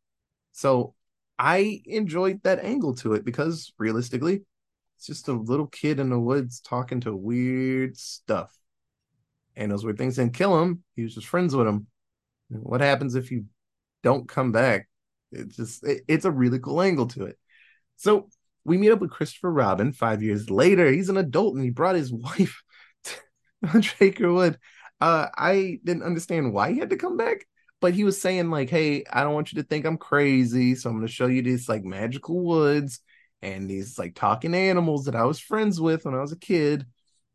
So 0.51 0.93
I 1.39 1.81
enjoyed 1.85 2.43
that 2.43 2.59
angle 2.63 2.95
to 2.97 3.13
it 3.13 3.25
because 3.25 3.73
realistically, 3.79 4.43
it's 4.97 5.07
just 5.07 5.29
a 5.29 5.33
little 5.33 5.67
kid 5.67 5.99
in 5.99 6.09
the 6.09 6.19
woods 6.19 6.59
talking 6.59 7.01
to 7.01 7.15
weird 7.15 7.97
stuff. 7.97 8.53
And 9.55 9.71
those 9.71 9.83
weird 9.83 9.97
things 9.97 10.15
didn't 10.17 10.33
kill 10.33 10.61
him. 10.61 10.83
He 10.95 11.03
was 11.03 11.15
just 11.15 11.27
friends 11.27 11.55
with 11.55 11.67
him. 11.67 11.87
What 12.49 12.81
happens 12.81 13.15
if 13.15 13.31
you 13.31 13.45
don't 14.03 14.27
come 14.27 14.51
back? 14.51 14.89
It's 15.31 15.55
just 15.55 15.83
it- 15.85 16.03
it's 16.07 16.25
a 16.25 16.31
really 16.31 16.59
cool 16.59 16.81
angle 16.81 17.07
to 17.09 17.25
it. 17.25 17.37
So 17.97 18.29
we 18.65 18.77
meet 18.77 18.91
up 18.91 18.99
with 19.01 19.11
Christopher 19.11 19.51
Robin 19.51 19.93
five 19.93 20.23
years 20.23 20.49
later. 20.49 20.91
He's 20.91 21.09
an 21.09 21.17
adult 21.17 21.55
and 21.55 21.63
he 21.63 21.69
brought 21.71 21.95
his 21.95 22.11
wife 22.13 22.61
to 23.05 23.15
Hundred 23.67 23.93
Acre 24.01 24.31
Wood. 24.33 24.57
Uh, 25.01 25.27
I 25.37 25.79
didn't 25.83 26.03
understand 26.03 26.53
why 26.53 26.73
he 26.73 26.79
had 26.79 26.89
to 26.91 26.97
come 26.97 27.17
back. 27.17 27.45
But 27.81 27.93
he 27.93 28.03
was 28.03 28.21
saying 28.21 28.49
like, 28.49 28.69
"Hey, 28.69 29.03
I 29.11 29.23
don't 29.23 29.33
want 29.33 29.51
you 29.53 29.61
to 29.61 29.67
think 29.67 29.85
I'm 29.85 29.97
crazy, 29.97 30.75
so 30.75 30.89
I'm 30.89 30.97
going 30.97 31.07
to 31.07 31.13
show 31.13 31.27
you 31.27 31.41
these 31.41 31.69
like 31.69 31.83
magical 31.83 32.39
woods 32.43 32.99
and 33.41 33.69
these 33.69 33.97
like 33.97 34.15
talking 34.15 34.53
animals 34.55 35.05
that 35.05 35.15
I 35.15 35.23
was 35.25 35.39
friends 35.39 35.79
with 35.81 36.05
when 36.05 36.15
I 36.15 36.21
was 36.21 36.31
a 36.31 36.37
kid." 36.39 36.85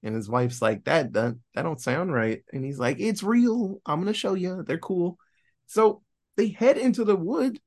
And 0.02 0.14
his 0.14 0.28
wife's 0.28 0.60
like, 0.62 0.84
"That 0.84 1.12
that, 1.14 1.34
that 1.54 1.62
don't 1.62 1.80
sound 1.80 2.12
right." 2.12 2.42
And 2.52 2.64
he's 2.64 2.78
like, 2.78 2.98
"It's 3.00 3.22
real. 3.22 3.80
I'm 3.86 4.00
going 4.02 4.12
to 4.12 4.18
show 4.18 4.34
you. 4.34 4.62
They're 4.62 4.78
cool." 4.78 5.18
So 5.66 6.02
they 6.36 6.48
head 6.48 6.76
into 6.78 7.04
the 7.04 7.16
wood, 7.16 7.58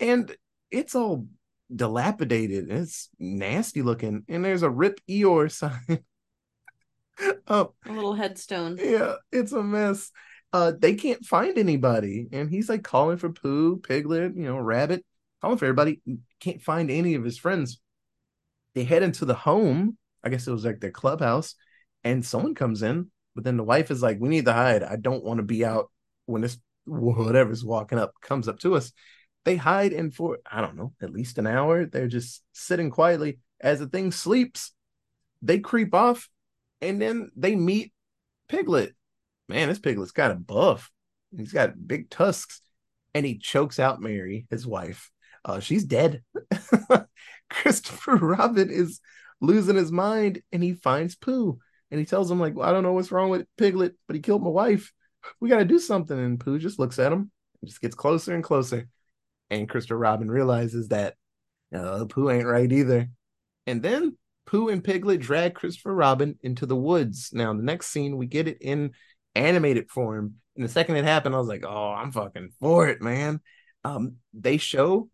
and 0.00 0.34
it's 0.70 0.94
all 0.94 1.26
dilapidated. 1.74 2.70
It's 2.70 3.10
nasty 3.18 3.82
looking, 3.82 4.24
and 4.28 4.44
there's 4.44 4.62
a 4.62 4.70
Rip 4.70 5.00
Eeyore 5.08 5.50
sign. 5.52 6.04
oh, 7.48 7.74
A 7.86 7.92
little 7.92 8.14
headstone. 8.14 8.76
yeah, 8.80 9.14
it's 9.30 9.52
a 9.52 9.62
mess. 9.62 10.10
Uh, 10.54 10.70
they 10.78 10.94
can't 10.94 11.24
find 11.24 11.58
anybody, 11.58 12.28
and 12.30 12.48
he's 12.48 12.68
like 12.68 12.84
calling 12.84 13.16
for 13.16 13.28
Pooh, 13.28 13.78
Piglet, 13.78 14.36
you 14.36 14.44
know, 14.44 14.56
Rabbit, 14.56 15.04
calling 15.42 15.58
for 15.58 15.64
everybody. 15.64 16.00
Can't 16.38 16.62
find 16.62 16.92
any 16.92 17.16
of 17.16 17.24
his 17.24 17.36
friends. 17.36 17.80
They 18.76 18.84
head 18.84 19.02
into 19.02 19.24
the 19.24 19.34
home. 19.34 19.98
I 20.22 20.28
guess 20.28 20.46
it 20.46 20.52
was 20.52 20.64
like 20.64 20.78
their 20.78 20.92
clubhouse, 20.92 21.56
and 22.04 22.24
someone 22.24 22.54
comes 22.54 22.84
in. 22.84 23.10
But 23.34 23.42
then 23.42 23.56
the 23.56 23.64
wife 23.64 23.90
is 23.90 24.00
like, 24.00 24.20
"We 24.20 24.28
need 24.28 24.44
to 24.44 24.52
hide. 24.52 24.84
I 24.84 24.94
don't 24.94 25.24
want 25.24 25.38
to 25.38 25.42
be 25.42 25.64
out 25.64 25.90
when 26.26 26.40
this 26.40 26.56
whatever's 26.84 27.64
walking 27.64 27.98
up 27.98 28.12
comes 28.20 28.46
up 28.46 28.60
to 28.60 28.76
us." 28.76 28.92
They 29.44 29.56
hide, 29.56 29.92
and 29.92 30.14
for 30.14 30.38
I 30.48 30.60
don't 30.60 30.76
know, 30.76 30.92
at 31.02 31.10
least 31.10 31.38
an 31.38 31.48
hour, 31.48 31.84
they're 31.84 32.06
just 32.06 32.44
sitting 32.52 32.90
quietly 32.90 33.40
as 33.60 33.80
the 33.80 33.88
thing 33.88 34.12
sleeps. 34.12 34.72
They 35.42 35.58
creep 35.58 35.94
off, 35.94 36.30
and 36.80 37.02
then 37.02 37.32
they 37.34 37.56
meet 37.56 37.92
Piglet. 38.46 38.94
Man, 39.48 39.68
this 39.68 39.78
piglet's 39.78 40.12
kind 40.12 40.32
of 40.32 40.46
buff. 40.46 40.90
He's 41.36 41.52
got 41.52 41.86
big 41.86 42.10
tusks, 42.10 42.60
and 43.14 43.26
he 43.26 43.38
chokes 43.38 43.78
out 43.78 44.00
Mary, 44.00 44.46
his 44.50 44.66
wife. 44.66 45.10
Uh, 45.44 45.60
she's 45.60 45.84
dead. 45.84 46.22
Christopher 47.50 48.16
Robin 48.16 48.70
is 48.70 49.00
losing 49.40 49.76
his 49.76 49.92
mind, 49.92 50.42
and 50.52 50.62
he 50.62 50.72
finds 50.72 51.14
Pooh, 51.14 51.58
and 51.90 52.00
he 52.00 52.06
tells 52.06 52.30
him 52.30 52.40
like, 52.40 52.54
well, 52.54 52.68
"I 52.68 52.72
don't 52.72 52.82
know 52.82 52.92
what's 52.92 53.12
wrong 53.12 53.30
with 53.30 53.46
Piglet, 53.58 53.94
but 54.06 54.16
he 54.16 54.22
killed 54.22 54.42
my 54.42 54.50
wife. 54.50 54.92
We 55.40 55.48
got 55.48 55.58
to 55.58 55.64
do 55.64 55.78
something." 55.78 56.18
And 56.18 56.40
Pooh 56.40 56.58
just 56.58 56.78
looks 56.78 56.98
at 56.98 57.12
him, 57.12 57.30
and 57.60 57.68
just 57.68 57.82
gets 57.82 57.94
closer 57.94 58.34
and 58.34 58.44
closer, 58.44 58.88
and 59.50 59.68
Christopher 59.68 59.98
Robin 59.98 60.30
realizes 60.30 60.88
that 60.88 61.14
uh, 61.74 62.06
Pooh 62.06 62.30
ain't 62.30 62.46
right 62.46 62.70
either. 62.70 63.08
And 63.66 63.82
then 63.82 64.16
Pooh 64.46 64.68
and 64.68 64.84
Piglet 64.84 65.20
drag 65.20 65.54
Christopher 65.54 65.94
Robin 65.94 66.38
into 66.42 66.66
the 66.66 66.76
woods. 66.76 67.30
Now, 67.32 67.52
the 67.52 67.62
next 67.62 67.88
scene, 67.88 68.16
we 68.16 68.26
get 68.26 68.48
it 68.48 68.58
in 68.60 68.92
animated 69.34 69.90
form. 69.90 70.34
And 70.56 70.64
the 70.64 70.68
second 70.68 70.96
it 70.96 71.04
happened, 71.04 71.34
I 71.34 71.38
was 71.38 71.48
like, 71.48 71.64
oh, 71.66 71.92
I'm 71.92 72.12
fucking 72.12 72.50
for 72.60 72.88
it, 72.88 73.02
man. 73.02 73.40
Um, 73.84 74.16
they 74.32 74.56
show 74.56 75.08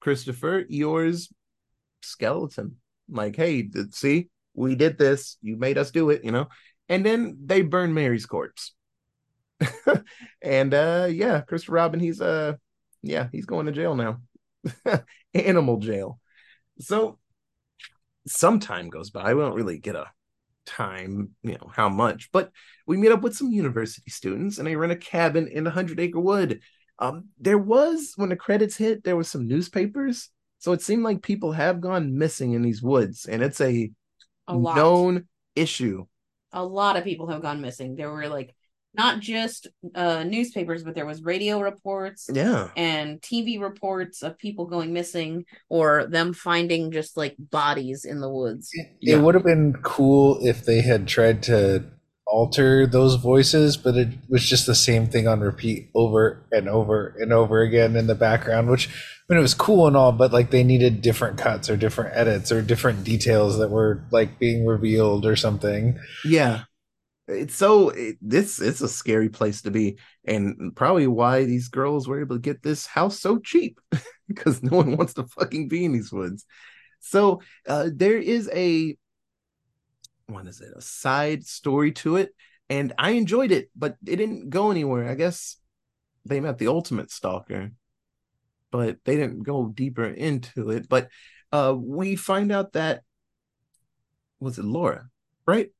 Christopher 0.00 0.64
Eeyore's 0.64 1.32
skeleton. 2.02 2.76
Like, 3.08 3.36
hey, 3.36 3.68
see, 3.90 4.28
we 4.54 4.74
did 4.74 4.98
this. 4.98 5.36
You 5.42 5.56
made 5.56 5.78
us 5.78 5.90
do 5.90 6.10
it, 6.10 6.24
you 6.24 6.32
know? 6.32 6.48
And 6.88 7.04
then 7.04 7.38
they 7.44 7.62
burn 7.62 7.94
Mary's 7.94 8.26
corpse. 8.26 8.72
and 10.42 10.74
uh 10.74 11.08
yeah, 11.10 11.40
Christopher 11.40 11.72
Robin, 11.72 12.00
he's 12.00 12.20
uh 12.20 12.54
yeah, 13.02 13.28
he's 13.32 13.46
going 13.46 13.66
to 13.66 13.72
jail 13.72 13.94
now. 13.94 14.20
Animal 15.34 15.78
jail. 15.78 16.20
So 16.80 17.18
some 18.26 18.60
time 18.60 18.90
goes 18.90 19.10
by. 19.10 19.34
We 19.34 19.40
don't 19.40 19.54
really 19.54 19.78
get 19.78 19.96
a 19.96 20.10
time, 20.66 21.30
you 21.42 21.52
know, 21.52 21.70
how 21.74 21.88
much, 21.88 22.30
but 22.32 22.50
we 22.86 22.96
meet 22.96 23.12
up 23.12 23.22
with 23.22 23.36
some 23.36 23.50
university 23.52 24.10
students 24.10 24.58
and 24.58 24.66
they 24.66 24.76
rent 24.76 24.92
a 24.92 24.96
cabin 24.96 25.48
in 25.48 25.66
a 25.66 25.70
hundred 25.70 26.00
acre 26.00 26.20
wood. 26.20 26.60
Um, 26.98 27.26
there 27.38 27.58
was 27.58 28.14
when 28.16 28.30
the 28.30 28.36
credits 28.36 28.76
hit, 28.76 29.04
there 29.04 29.16
was 29.16 29.28
some 29.28 29.46
newspapers. 29.46 30.30
So 30.58 30.72
it 30.72 30.82
seemed 30.82 31.04
like 31.04 31.22
people 31.22 31.52
have 31.52 31.80
gone 31.80 32.18
missing 32.18 32.52
in 32.54 32.62
these 32.62 32.82
woods, 32.82 33.26
and 33.26 33.42
it's 33.42 33.60
a, 33.60 33.90
A 34.48 34.54
known 34.56 35.28
issue. 35.54 36.06
a 36.52 36.64
lot 36.64 36.96
of 36.96 37.04
people 37.04 37.28
have 37.28 37.42
gone 37.42 37.60
missing. 37.60 37.94
There 37.96 38.10
were 38.10 38.28
like 38.28 38.55
not 38.96 39.20
just 39.20 39.66
uh 39.94 40.24
newspapers, 40.24 40.82
but 40.84 40.94
there 40.94 41.06
was 41.06 41.22
radio 41.22 41.60
reports 41.60 42.28
Yeah. 42.32 42.68
and 42.76 43.20
TV 43.20 43.60
reports 43.60 44.22
of 44.22 44.38
people 44.38 44.66
going 44.66 44.92
missing 44.92 45.44
or 45.68 46.06
them 46.06 46.32
finding 46.32 46.90
just 46.90 47.16
like 47.16 47.36
bodies 47.38 48.04
in 48.04 48.20
the 48.20 48.28
woods. 48.30 48.70
Yeah. 49.00 49.16
It 49.16 49.20
would 49.22 49.34
have 49.34 49.44
been 49.44 49.74
cool 49.82 50.38
if 50.46 50.64
they 50.64 50.80
had 50.80 51.06
tried 51.08 51.42
to 51.44 51.84
alter 52.28 52.86
those 52.88 53.14
voices, 53.14 53.76
but 53.76 53.96
it 53.96 54.08
was 54.28 54.44
just 54.44 54.66
the 54.66 54.74
same 54.74 55.06
thing 55.06 55.28
on 55.28 55.40
repeat 55.40 55.88
over 55.94 56.44
and 56.50 56.68
over 56.68 57.14
and 57.20 57.32
over 57.32 57.60
again 57.60 57.94
in 57.94 58.08
the 58.08 58.16
background, 58.16 58.68
which 58.68 58.88
I 58.88 59.32
mean 59.32 59.38
it 59.38 59.42
was 59.42 59.54
cool 59.54 59.86
and 59.86 59.96
all, 59.96 60.10
but 60.12 60.32
like 60.32 60.50
they 60.50 60.64
needed 60.64 61.02
different 61.02 61.38
cuts 61.38 61.70
or 61.70 61.76
different 61.76 62.16
edits 62.16 62.50
or 62.50 62.62
different 62.62 63.04
details 63.04 63.58
that 63.58 63.70
were 63.70 64.02
like 64.10 64.38
being 64.40 64.66
revealed 64.66 65.24
or 65.24 65.36
something. 65.36 65.98
Yeah. 66.24 66.62
It's 67.28 67.56
so 67.56 67.88
it, 67.90 68.16
this 68.20 68.60
it's 68.60 68.80
a 68.80 68.88
scary 68.88 69.28
place 69.28 69.62
to 69.62 69.70
be, 69.70 69.98
and 70.24 70.74
probably 70.76 71.08
why 71.08 71.44
these 71.44 71.68
girls 71.68 72.06
were 72.06 72.20
able 72.20 72.36
to 72.36 72.40
get 72.40 72.62
this 72.62 72.86
house 72.86 73.18
so 73.18 73.38
cheap 73.38 73.80
because 74.28 74.62
no 74.62 74.76
one 74.76 74.96
wants 74.96 75.14
to 75.14 75.26
fucking 75.26 75.68
be 75.68 75.84
in 75.84 75.92
these 75.92 76.12
woods. 76.12 76.46
So 77.00 77.40
uh, 77.66 77.90
there 77.92 78.18
is 78.18 78.48
a 78.52 78.96
what 80.26 80.46
is 80.46 80.60
it? 80.60 80.72
A 80.76 80.80
side 80.80 81.44
story 81.46 81.92
to 81.92 82.16
it, 82.16 82.34
and 82.68 82.92
I 82.98 83.10
enjoyed 83.10 83.52
it, 83.52 83.70
but 83.76 83.96
it 84.06 84.16
didn't 84.16 84.50
go 84.50 84.70
anywhere. 84.70 85.08
I 85.08 85.14
guess 85.14 85.56
they 86.24 86.40
met 86.40 86.58
the 86.58 86.68
ultimate 86.68 87.10
stalker, 87.10 87.72
but 88.70 88.98
they 89.04 89.16
didn't 89.16 89.42
go 89.42 89.68
deeper 89.68 90.04
into 90.04 90.70
it. 90.70 90.88
But 90.88 91.08
uh, 91.52 91.74
we 91.76 92.16
find 92.16 92.52
out 92.52 92.72
that 92.72 93.02
was 94.38 94.58
it 94.58 94.64
Laura, 94.64 95.08
right? 95.46 95.70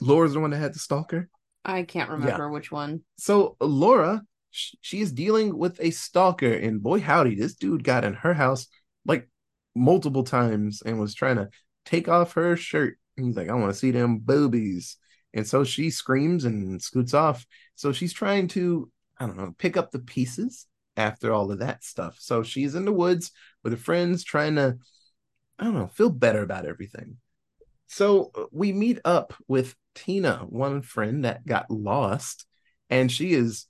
Laura's 0.00 0.34
the 0.34 0.40
one 0.40 0.50
that 0.50 0.58
had 0.58 0.74
the 0.74 0.78
stalker. 0.78 1.28
I 1.64 1.82
can't 1.82 2.10
remember 2.10 2.50
which 2.50 2.72
one. 2.72 3.02
So 3.18 3.56
Laura, 3.60 4.22
sh- 4.50 4.74
she 4.80 5.00
is 5.00 5.12
dealing 5.12 5.56
with 5.56 5.78
a 5.80 5.90
stalker, 5.90 6.52
and 6.52 6.82
boy 6.82 7.00
howdy, 7.00 7.34
this 7.34 7.54
dude 7.54 7.84
got 7.84 8.04
in 8.04 8.14
her 8.14 8.34
house 8.34 8.66
like 9.04 9.28
multiple 9.74 10.24
times 10.24 10.82
and 10.84 10.98
was 10.98 11.14
trying 11.14 11.36
to 11.36 11.48
take 11.84 12.08
off 12.08 12.34
her 12.34 12.56
shirt. 12.56 12.98
And 13.16 13.26
he's 13.26 13.36
like, 13.36 13.48
I 13.48 13.54
want 13.54 13.72
to 13.72 13.78
see 13.78 13.90
them 13.90 14.18
boobies. 14.18 14.96
And 15.34 15.46
so 15.46 15.64
she 15.64 15.90
screams 15.90 16.44
and 16.44 16.80
scoots 16.80 17.14
off. 17.14 17.46
So 17.74 17.92
she's 17.92 18.12
trying 18.12 18.48
to, 18.48 18.90
I 19.18 19.26
don't 19.26 19.36
know, 19.36 19.54
pick 19.58 19.76
up 19.76 19.90
the 19.90 19.98
pieces 19.98 20.66
after 20.96 21.32
all 21.32 21.52
of 21.52 21.58
that 21.60 21.84
stuff. 21.84 22.16
So 22.18 22.42
she's 22.42 22.74
in 22.74 22.84
the 22.84 22.92
woods 22.92 23.30
with 23.62 23.72
her 23.72 23.78
friends 23.78 24.24
trying 24.24 24.56
to, 24.56 24.78
I 25.58 25.64
don't 25.64 25.74
know, 25.74 25.88
feel 25.88 26.10
better 26.10 26.42
about 26.42 26.66
everything. 26.66 27.18
So 27.88 28.30
uh, 28.34 28.44
we 28.52 28.72
meet 28.72 29.00
up 29.04 29.34
with 29.48 29.74
Tina, 29.94 30.44
one 30.48 30.82
friend 30.82 31.24
that 31.24 31.46
got 31.46 31.70
lost, 31.70 32.46
and 32.90 33.10
she 33.10 33.32
is 33.32 33.66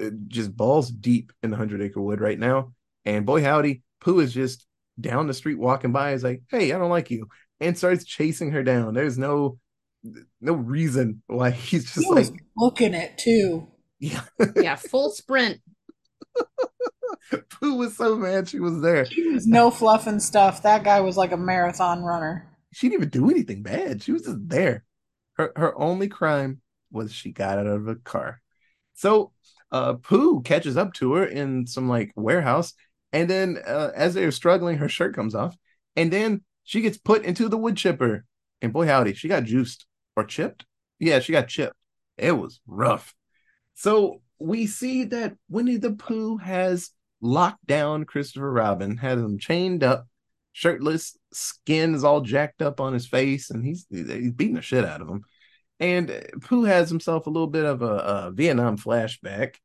uh, 0.00 0.10
just 0.28 0.56
balls 0.56 0.90
deep 0.90 1.32
in 1.42 1.50
the 1.50 1.56
Hundred 1.56 1.82
Acre 1.82 2.00
Wood 2.00 2.20
right 2.20 2.38
now. 2.38 2.72
And 3.04 3.26
boy, 3.26 3.42
howdy, 3.42 3.82
Pooh 4.00 4.20
is 4.20 4.32
just 4.32 4.66
down 5.00 5.26
the 5.26 5.34
street 5.34 5.58
walking 5.58 5.92
by. 5.92 6.12
Is 6.12 6.22
like, 6.22 6.42
"Hey, 6.48 6.72
I 6.72 6.78
don't 6.78 6.90
like 6.90 7.10
you," 7.10 7.28
and 7.60 7.76
starts 7.76 8.04
chasing 8.04 8.52
her 8.52 8.62
down. 8.62 8.94
There's 8.94 9.18
no 9.18 9.58
no 10.40 10.52
reason 10.52 11.22
why 11.26 11.50
he's 11.52 11.92
just 11.92 12.08
was 12.08 12.30
like, 12.30 12.40
looking 12.56 12.94
it 12.94 13.18
too. 13.18 13.66
yeah. 13.98 14.22
Yeah, 14.56 14.76
full 14.76 15.10
sprint. 15.10 15.60
Pooh 17.48 17.76
was 17.76 17.96
so 17.96 18.16
mad 18.16 18.48
she 18.48 18.60
was 18.60 18.80
there. 18.82 19.04
He 19.04 19.28
was 19.28 19.46
no 19.46 19.70
fluff 19.70 20.06
and 20.06 20.22
stuff. 20.22 20.62
That 20.62 20.84
guy 20.84 21.00
was 21.00 21.16
like 21.16 21.32
a 21.32 21.36
marathon 21.36 22.02
runner. 22.02 22.46
She 22.74 22.88
didn't 22.88 23.00
even 23.00 23.10
do 23.10 23.30
anything 23.30 23.62
bad. 23.62 24.02
She 24.02 24.12
was 24.12 24.22
just 24.22 24.48
there. 24.48 24.84
Her 25.34 25.52
her 25.56 25.78
only 25.78 26.08
crime 26.08 26.60
was 26.90 27.12
she 27.12 27.32
got 27.32 27.58
out 27.58 27.66
of 27.66 27.88
a 27.88 27.96
car. 27.96 28.40
So 28.94 29.32
uh 29.72 29.94
Pooh 29.94 30.42
catches 30.42 30.76
up 30.76 30.92
to 30.94 31.14
her 31.14 31.24
in 31.24 31.66
some 31.66 31.88
like 31.88 32.12
warehouse, 32.16 32.74
and 33.12 33.28
then 33.30 33.58
uh, 33.66 33.90
as 33.94 34.14
they're 34.14 34.30
struggling, 34.30 34.78
her 34.78 34.88
shirt 34.88 35.14
comes 35.14 35.34
off, 35.34 35.56
and 35.96 36.12
then 36.12 36.42
she 36.64 36.80
gets 36.80 36.98
put 36.98 37.24
into 37.24 37.48
the 37.48 37.58
wood 37.58 37.76
chipper. 37.76 38.24
And 38.60 38.72
boy 38.72 38.86
howdy, 38.86 39.14
she 39.14 39.28
got 39.28 39.44
juiced 39.44 39.86
or 40.16 40.24
chipped. 40.24 40.64
Yeah, 40.98 41.20
she 41.20 41.32
got 41.32 41.48
chipped. 41.48 41.76
It 42.16 42.32
was 42.32 42.60
rough. 42.66 43.14
So 43.74 44.22
we 44.38 44.66
see 44.66 45.04
that 45.04 45.34
Winnie 45.48 45.76
the 45.76 45.92
Pooh 45.92 46.38
has 46.38 46.90
locked 47.20 47.66
down 47.66 48.04
Christopher 48.04 48.50
Robin, 48.50 48.96
has 48.98 49.18
him 49.18 49.38
chained 49.38 49.82
up, 49.82 50.06
shirtless, 50.54 51.18
skin 51.32 51.94
is 51.94 52.04
all 52.04 52.22
jacked 52.22 52.62
up 52.62 52.80
on 52.80 52.94
his 52.94 53.06
face, 53.06 53.50
and 53.50 53.62
he's 53.62 53.86
he's 53.90 54.32
beating 54.32 54.54
the 54.54 54.62
shit 54.62 54.84
out 54.84 55.02
of 55.02 55.08
him. 55.08 55.24
And 55.80 56.10
uh, 56.10 56.20
Pooh 56.40 56.64
has 56.64 56.88
himself 56.88 57.26
a 57.26 57.30
little 57.30 57.48
bit 57.48 57.64
of 57.66 57.82
a, 57.82 57.86
a 57.86 58.30
Vietnam 58.32 58.78
flashback 58.78 59.56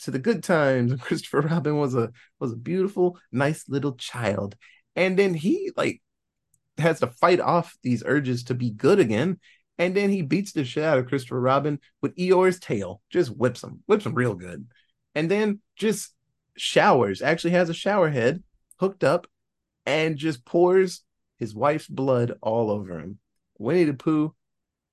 to 0.00 0.10
the 0.10 0.18
good 0.18 0.42
times. 0.42 0.94
Christopher 1.02 1.42
Robin 1.42 1.76
was 1.76 1.94
a 1.94 2.12
was 2.40 2.52
a 2.52 2.56
beautiful, 2.56 3.18
nice 3.30 3.68
little 3.68 3.96
child. 3.96 4.56
And 4.94 5.18
then 5.18 5.34
he 5.34 5.72
like 5.76 6.00
has 6.78 7.00
to 7.00 7.08
fight 7.08 7.40
off 7.40 7.76
these 7.82 8.02
urges 8.06 8.44
to 8.44 8.54
be 8.54 8.70
good 8.70 9.00
again. 9.00 9.40
And 9.78 9.94
then 9.94 10.08
he 10.10 10.22
beats 10.22 10.52
the 10.52 10.64
shit 10.64 10.84
out 10.84 10.98
of 10.98 11.06
Christopher 11.06 11.40
Robin 11.40 11.80
with 12.00 12.16
Eeyore's 12.16 12.58
tail, 12.60 13.02
just 13.10 13.30
whips 13.36 13.62
him, 13.62 13.82
whips 13.86 14.06
him 14.06 14.14
real 14.14 14.34
good. 14.34 14.66
and 15.14 15.30
then 15.30 15.60
just 15.76 16.14
showers, 16.56 17.20
actually 17.20 17.50
has 17.50 17.68
a 17.68 17.74
shower 17.74 18.08
head 18.08 18.42
hooked 18.78 19.04
up 19.04 19.26
and 19.86 20.16
just 20.16 20.44
pours 20.44 21.02
his 21.38 21.54
wife's 21.54 21.86
blood 21.86 22.36
all 22.42 22.70
over 22.70 22.98
him. 22.98 23.18
Winnie 23.58 23.84
the 23.84 23.94
Pooh 23.94 24.34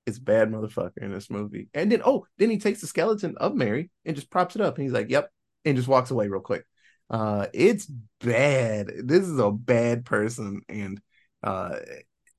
is 0.06 0.18
bad 0.18 0.50
motherfucker 0.50 0.98
in 0.98 1.12
this 1.12 1.30
movie. 1.30 1.68
And 1.74 1.90
then, 1.90 2.02
oh, 2.04 2.26
then 2.38 2.50
he 2.50 2.58
takes 2.58 2.80
the 2.80 2.86
skeleton 2.86 3.36
of 3.38 3.54
Mary 3.54 3.90
and 4.04 4.16
just 4.16 4.30
props 4.30 4.54
it 4.54 4.62
up. 4.62 4.76
And 4.76 4.84
he's 4.84 4.92
like, 4.92 5.10
yep, 5.10 5.30
and 5.64 5.76
just 5.76 5.88
walks 5.88 6.10
away 6.10 6.28
real 6.28 6.40
quick. 6.40 6.64
Uh, 7.10 7.46
it's 7.52 7.86
bad. 8.20 8.90
This 9.04 9.22
is 9.22 9.38
a 9.38 9.50
bad 9.50 10.04
person. 10.04 10.62
And 10.68 11.00
uh, 11.42 11.76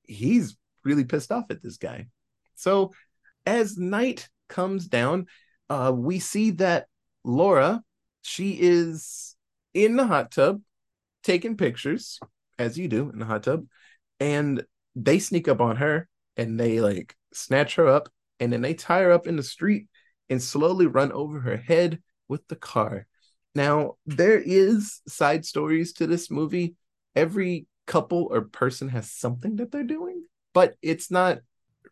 he's 0.02 0.56
really 0.84 1.04
pissed 1.04 1.32
off 1.32 1.50
at 1.50 1.62
this 1.62 1.76
guy. 1.76 2.06
So 2.54 2.92
as 3.44 3.76
night 3.76 4.28
comes 4.48 4.86
down, 4.86 5.26
uh, 5.68 5.92
we 5.94 6.20
see 6.20 6.52
that 6.52 6.86
Laura, 7.24 7.82
she 8.22 8.56
is 8.60 9.36
in 9.74 9.96
the 9.96 10.06
hot 10.06 10.30
tub 10.30 10.62
taking 11.22 11.56
pictures, 11.56 12.20
as 12.58 12.78
you 12.78 12.88
do 12.88 13.10
in 13.10 13.18
the 13.18 13.24
hot 13.24 13.42
tub, 13.42 13.66
and 14.20 14.64
they 14.94 15.18
sneak 15.18 15.48
up 15.48 15.60
on 15.60 15.76
her 15.76 16.08
and 16.36 16.58
they 16.58 16.80
like 16.80 17.14
snatch 17.32 17.74
her 17.76 17.86
up 17.86 18.08
and 18.40 18.52
then 18.52 18.62
they 18.62 18.74
tie 18.74 19.02
her 19.02 19.12
up 19.12 19.26
in 19.26 19.36
the 19.36 19.42
street 19.42 19.88
and 20.28 20.42
slowly 20.42 20.86
run 20.86 21.12
over 21.12 21.40
her 21.40 21.56
head 21.56 22.00
with 22.28 22.46
the 22.48 22.56
car. 22.56 23.06
Now, 23.54 23.94
there 24.04 24.38
is 24.38 25.00
side 25.08 25.46
stories 25.46 25.94
to 25.94 26.06
this 26.06 26.30
movie. 26.30 26.74
Every 27.14 27.66
couple 27.86 28.28
or 28.30 28.42
person 28.42 28.88
has 28.88 29.10
something 29.10 29.56
that 29.56 29.72
they're 29.72 29.84
doing, 29.84 30.24
but 30.52 30.74
it's 30.82 31.10
not 31.10 31.38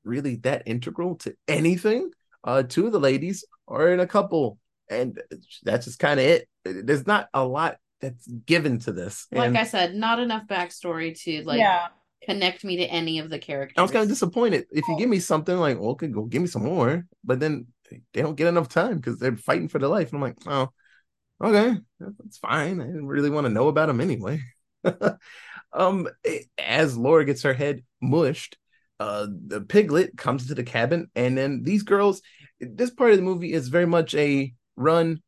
really 0.02 0.36
that 0.36 0.64
integral 0.66 1.16
to 1.16 1.34
anything. 1.48 2.10
Uh, 2.42 2.62
two 2.62 2.86
of 2.86 2.92
the 2.92 3.00
ladies 3.00 3.44
are 3.66 3.88
in 3.88 4.00
a 4.00 4.06
couple, 4.06 4.58
and 4.90 5.18
that's 5.62 5.86
just 5.86 5.98
kind 5.98 6.20
of 6.20 6.26
it. 6.26 6.48
There's 6.64 7.06
not 7.06 7.28
a 7.32 7.44
lot 7.44 7.76
that's 8.04 8.26
given 8.26 8.78
to 8.80 8.92
this. 8.92 9.26
Like 9.32 9.48
And 9.48 9.58
I 9.58 9.64
said, 9.64 9.94
not 9.94 10.18
enough 10.18 10.46
backstory 10.46 11.18
to 11.22 11.42
like 11.44 11.58
yeah. 11.58 11.86
connect 12.22 12.64
me 12.64 12.76
to 12.76 12.84
any 12.84 13.18
of 13.18 13.30
the 13.30 13.38
characters. 13.38 13.74
I 13.78 13.82
was 13.82 13.90
kind 13.90 14.02
of 14.02 14.08
disappointed. 14.08 14.66
If 14.70 14.86
you 14.88 14.98
give 14.98 15.08
me 15.08 15.18
something 15.18 15.56
like, 15.56 15.80
well, 15.80 15.90
okay, 15.90 16.08
go 16.08 16.24
give 16.24 16.42
me 16.42 16.48
some 16.48 16.64
more, 16.64 17.06
but 17.24 17.40
then 17.40 17.66
they 18.12 18.22
don't 18.22 18.36
get 18.36 18.48
enough 18.48 18.68
time 18.68 18.96
because 18.96 19.18
they're 19.18 19.36
fighting 19.36 19.68
for 19.68 19.78
their 19.78 19.88
life. 19.88 20.12
And 20.12 20.16
I'm 20.16 20.22
like, 20.22 20.36
oh, 20.46 20.70
okay, 21.42 21.78
that's 21.98 22.38
fine. 22.38 22.80
I 22.80 22.86
didn't 22.86 23.06
really 23.06 23.30
want 23.30 23.46
to 23.46 23.52
know 23.52 23.68
about 23.68 23.86
them 23.86 24.00
anyway. 24.00 24.40
um, 25.72 26.08
as 26.58 26.96
Laura 26.96 27.24
gets 27.24 27.42
her 27.42 27.54
head 27.54 27.82
mushed, 28.02 28.58
uh, 29.00 29.26
the 29.46 29.62
piglet 29.62 30.16
comes 30.16 30.48
to 30.48 30.54
the 30.54 30.62
cabin, 30.62 31.10
and 31.14 31.36
then 31.36 31.62
these 31.62 31.82
girls. 31.82 32.22
This 32.60 32.90
part 32.90 33.10
of 33.10 33.16
the 33.16 33.22
movie 33.22 33.52
is 33.52 33.68
very 33.68 33.84
much 33.84 34.14
a 34.14 34.54
run, 34.76 35.20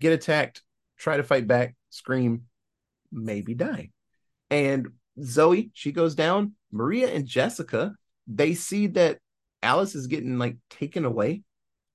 get 0.00 0.12
attacked, 0.12 0.62
try 0.98 1.16
to 1.16 1.22
fight 1.22 1.46
back, 1.46 1.74
scream, 1.98 2.44
maybe 3.12 3.54
die. 3.54 3.90
And 4.50 4.88
Zoe, 5.22 5.70
she 5.74 5.92
goes 5.92 6.14
down. 6.14 6.54
Maria 6.72 7.08
and 7.12 7.26
Jessica, 7.26 7.94
they 8.26 8.54
see 8.54 8.88
that 8.88 9.18
Alice 9.62 9.94
is 9.94 10.06
getting 10.06 10.38
like 10.38 10.56
taken 10.70 11.04
away 11.04 11.42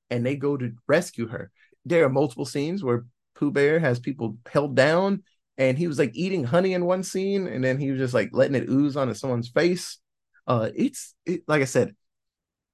and 0.09 0.25
they 0.25 0.35
go 0.35 0.57
to 0.57 0.73
rescue 0.87 1.27
her. 1.27 1.51
There 1.85 2.03
are 2.05 2.09
multiple 2.09 2.45
scenes 2.45 2.83
where 2.83 3.05
Pooh 3.35 3.51
Bear 3.51 3.79
has 3.79 3.99
people 3.99 4.37
held 4.51 4.75
down 4.75 5.23
and 5.57 5.77
he 5.77 5.87
was 5.87 5.99
like 5.99 6.11
eating 6.13 6.43
honey 6.43 6.73
in 6.73 6.85
one 6.85 7.03
scene 7.03 7.47
and 7.47 7.63
then 7.63 7.79
he 7.79 7.91
was 7.91 7.99
just 7.99 8.13
like 8.13 8.29
letting 8.33 8.55
it 8.55 8.69
ooze 8.69 8.97
onto 8.97 9.13
someone's 9.13 9.49
face. 9.49 9.99
Uh 10.45 10.69
it's 10.75 11.15
it, 11.25 11.43
like 11.47 11.61
I 11.61 11.65
said, 11.65 11.95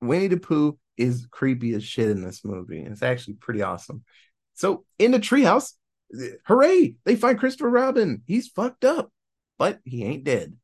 Winnie 0.02 0.28
the 0.28 0.38
Pooh 0.38 0.78
is 0.98 1.28
creepy 1.30 1.74
as 1.74 1.84
shit 1.84 2.10
in 2.10 2.22
this 2.24 2.44
movie. 2.44 2.82
It's 2.82 3.04
actually 3.04 3.36
pretty 3.36 3.62
awesome. 3.62 4.04
So 4.54 4.86
in 4.98 5.12
the 5.12 5.20
treehouse, 5.20 5.74
hooray! 6.46 6.96
They 7.06 7.16
find 7.16 7.40
Christopher 7.40 7.70
Robin. 7.70 8.22
He's 8.26 8.48
fucked 8.48 8.86
up, 8.86 9.12
but 9.58 9.80
he 9.84 10.04
ain't 10.04 10.24
dead. 10.24 10.56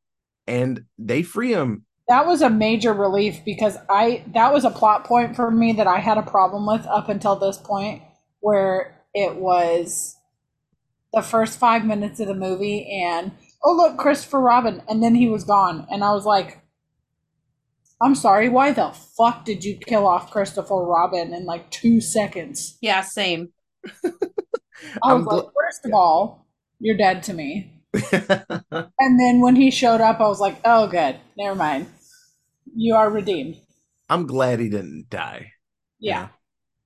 And 0.48 0.86
they 0.98 1.24
free 1.24 1.54
him. 1.54 1.86
That 2.08 2.28
was 2.28 2.42
a 2.42 2.50
major 2.50 2.94
relief 2.94 3.44
because 3.44 3.78
I 3.90 4.24
that 4.34 4.54
was 4.54 4.64
a 4.64 4.70
plot 4.70 5.06
point 5.06 5.36
for 5.36 5.50
me 5.50 5.74
that 5.74 5.88
I 5.88 6.00
had 6.00 6.18
a 6.18 6.24
problem 6.24 6.68
with 6.68 6.86
up 6.86 7.10
until 7.10 7.36
this 7.36 7.58
point 7.58 8.04
where 8.42 9.02
it 9.14 9.38
was 9.38 10.16
the 11.14 11.24
first 11.24 11.58
5 11.58 11.86
minutes 11.86 12.20
of 12.20 12.28
the 12.28 12.36
movie 12.36 12.88
and 13.04 13.32
oh 13.64 13.76
look 13.76 13.98
Christopher 13.98 14.40
Robin 14.40 14.84
and 14.88 15.02
then 15.02 15.16
he 15.16 15.28
was 15.28 15.46
gone 15.46 15.88
and 15.90 16.04
I 16.04 16.12
was 16.12 16.26
like 16.26 16.62
I'm 18.00 18.14
sorry 18.14 18.50
why 18.50 18.72
the 18.72 18.92
fuck 19.18 19.44
did 19.46 19.64
you 19.64 19.78
kill 19.78 20.06
off 20.06 20.30
Christopher 20.30 20.86
Robin 20.86 21.34
in 21.34 21.46
like 21.46 21.72
2 21.72 22.02
seconds? 22.02 22.78
Yeah, 22.82 23.02
same. 23.02 23.50
I 25.04 25.14
was 25.14 25.26
like 25.26 25.46
first 25.56 25.86
of 25.86 25.94
all 25.94 26.46
you're 26.80 26.98
dead 26.98 27.24
to 27.24 27.34
me. 27.34 27.72
And 29.00 29.20
then 29.20 29.42
when 29.42 29.56
he 29.56 29.72
showed 29.72 30.02
up 30.02 30.20
I 30.20 30.28
was 30.28 30.40
like 30.40 30.58
oh 30.66 30.88
good 30.88 31.18
never 31.38 31.56
mind. 31.56 31.88
You 32.76 32.96
are 32.96 33.10
redeemed. 33.10 33.58
I'm 34.10 34.28
glad 34.28 34.60
he 34.60 34.70
didn't 34.70 35.10
die. 35.10 35.52
Yeah. 36.00 36.30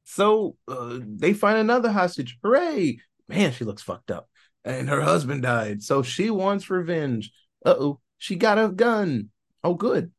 So 0.04 0.56
uh, 0.68 1.00
they 1.02 1.34
find 1.34 1.58
another 1.58 1.92
hostage. 1.92 2.38
Hooray! 2.44 3.00
Man, 3.28 3.52
she 3.52 3.64
looks 3.64 3.84
fucked 3.84 4.12
up. 4.12 4.28
And 4.66 4.90
her 4.90 5.02
husband 5.02 5.44
died. 5.44 5.84
So 5.84 6.02
she 6.02 6.30
wants 6.30 6.70
revenge. 6.70 7.32
Uh 7.66 7.76
oh. 7.78 8.00
She 8.18 8.36
got 8.36 8.60
a 8.60 8.70
gun. 8.70 9.30
Oh, 9.64 9.74
good. 9.74 10.12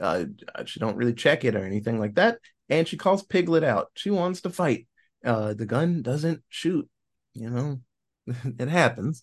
Uh, 0.00 0.24
she 0.64 0.80
don't 0.80 0.96
really 0.96 1.12
check 1.14 1.44
it 1.44 1.54
or 1.54 1.64
anything 1.64 1.98
like 1.98 2.14
that. 2.14 2.38
And 2.68 2.86
she 2.86 2.96
calls 2.96 3.22
Piglet 3.22 3.64
out. 3.64 3.90
She 3.94 4.10
wants 4.10 4.42
to 4.42 4.50
fight. 4.50 4.86
Uh, 5.24 5.54
the 5.54 5.66
gun 5.66 6.02
doesn't 6.02 6.42
shoot. 6.48 6.88
You 7.34 7.50
know, 7.50 7.80
it 8.58 8.68
happens. 8.68 9.22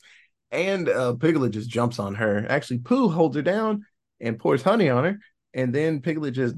And 0.52 0.90
uh, 0.90 1.14
Piglet 1.14 1.52
just 1.52 1.70
jumps 1.70 2.00
on 2.00 2.16
her. 2.16 2.46
Actually, 2.50 2.80
Pooh 2.80 3.10
holds 3.10 3.36
her 3.36 3.42
down 3.42 3.86
and 4.20 4.40
pours 4.40 4.64
honey 4.64 4.90
on 4.90 5.04
her. 5.04 5.20
And 5.54 5.74
then 5.74 6.02
Piglet 6.02 6.34
just 6.34 6.56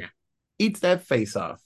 eats 0.58 0.80
that 0.80 1.02
face 1.02 1.36
off. 1.36 1.60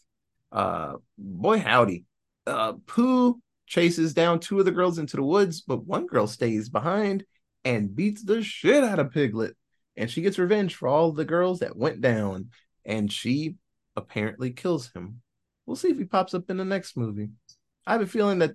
Uh, 0.51 0.95
boy, 1.19 1.59
howdy. 1.59 2.05
Uh, 2.47 2.75
Pooh 2.87 3.41
chases 3.67 4.14
down 4.14 4.41
two 4.41 4.59
of 4.59 4.64
the 4.64 4.71
girls 4.71 4.99
into 4.99 5.17
the 5.17 5.23
woods, 5.23 5.61
but 5.61 5.85
one 5.85 6.07
girl 6.07 6.27
stays 6.27 6.71
behind 6.71 7.25
and 7.64 7.95
beats 7.95 8.23
the 8.23 8.43
shit 8.43 8.83
out 8.83 8.99
of 8.99 9.12
Piglet. 9.12 9.55
And 9.97 10.11
she 10.11 10.23
gets 10.23 10.38
revenge 10.38 10.75
for 10.75 10.88
all 10.88 11.12
the 11.12 11.25
girls 11.25 11.59
that 11.59 11.77
went 11.77 12.01
down. 12.01 12.51
And 12.85 13.12
she 13.12 13.57
apparently 13.95 14.53
kills 14.53 14.91
him. 14.93 15.21
We'll 15.67 15.77
see 15.77 15.88
if 15.88 15.99
he 15.99 16.05
pops 16.05 16.33
up 16.33 16.49
in 16.49 16.57
the 16.57 16.64
next 16.64 16.97
movie. 16.97 17.29
I 17.87 17.93
have 17.93 18.01
a 18.01 18.07
feeling 18.07 18.38
that 18.38 18.53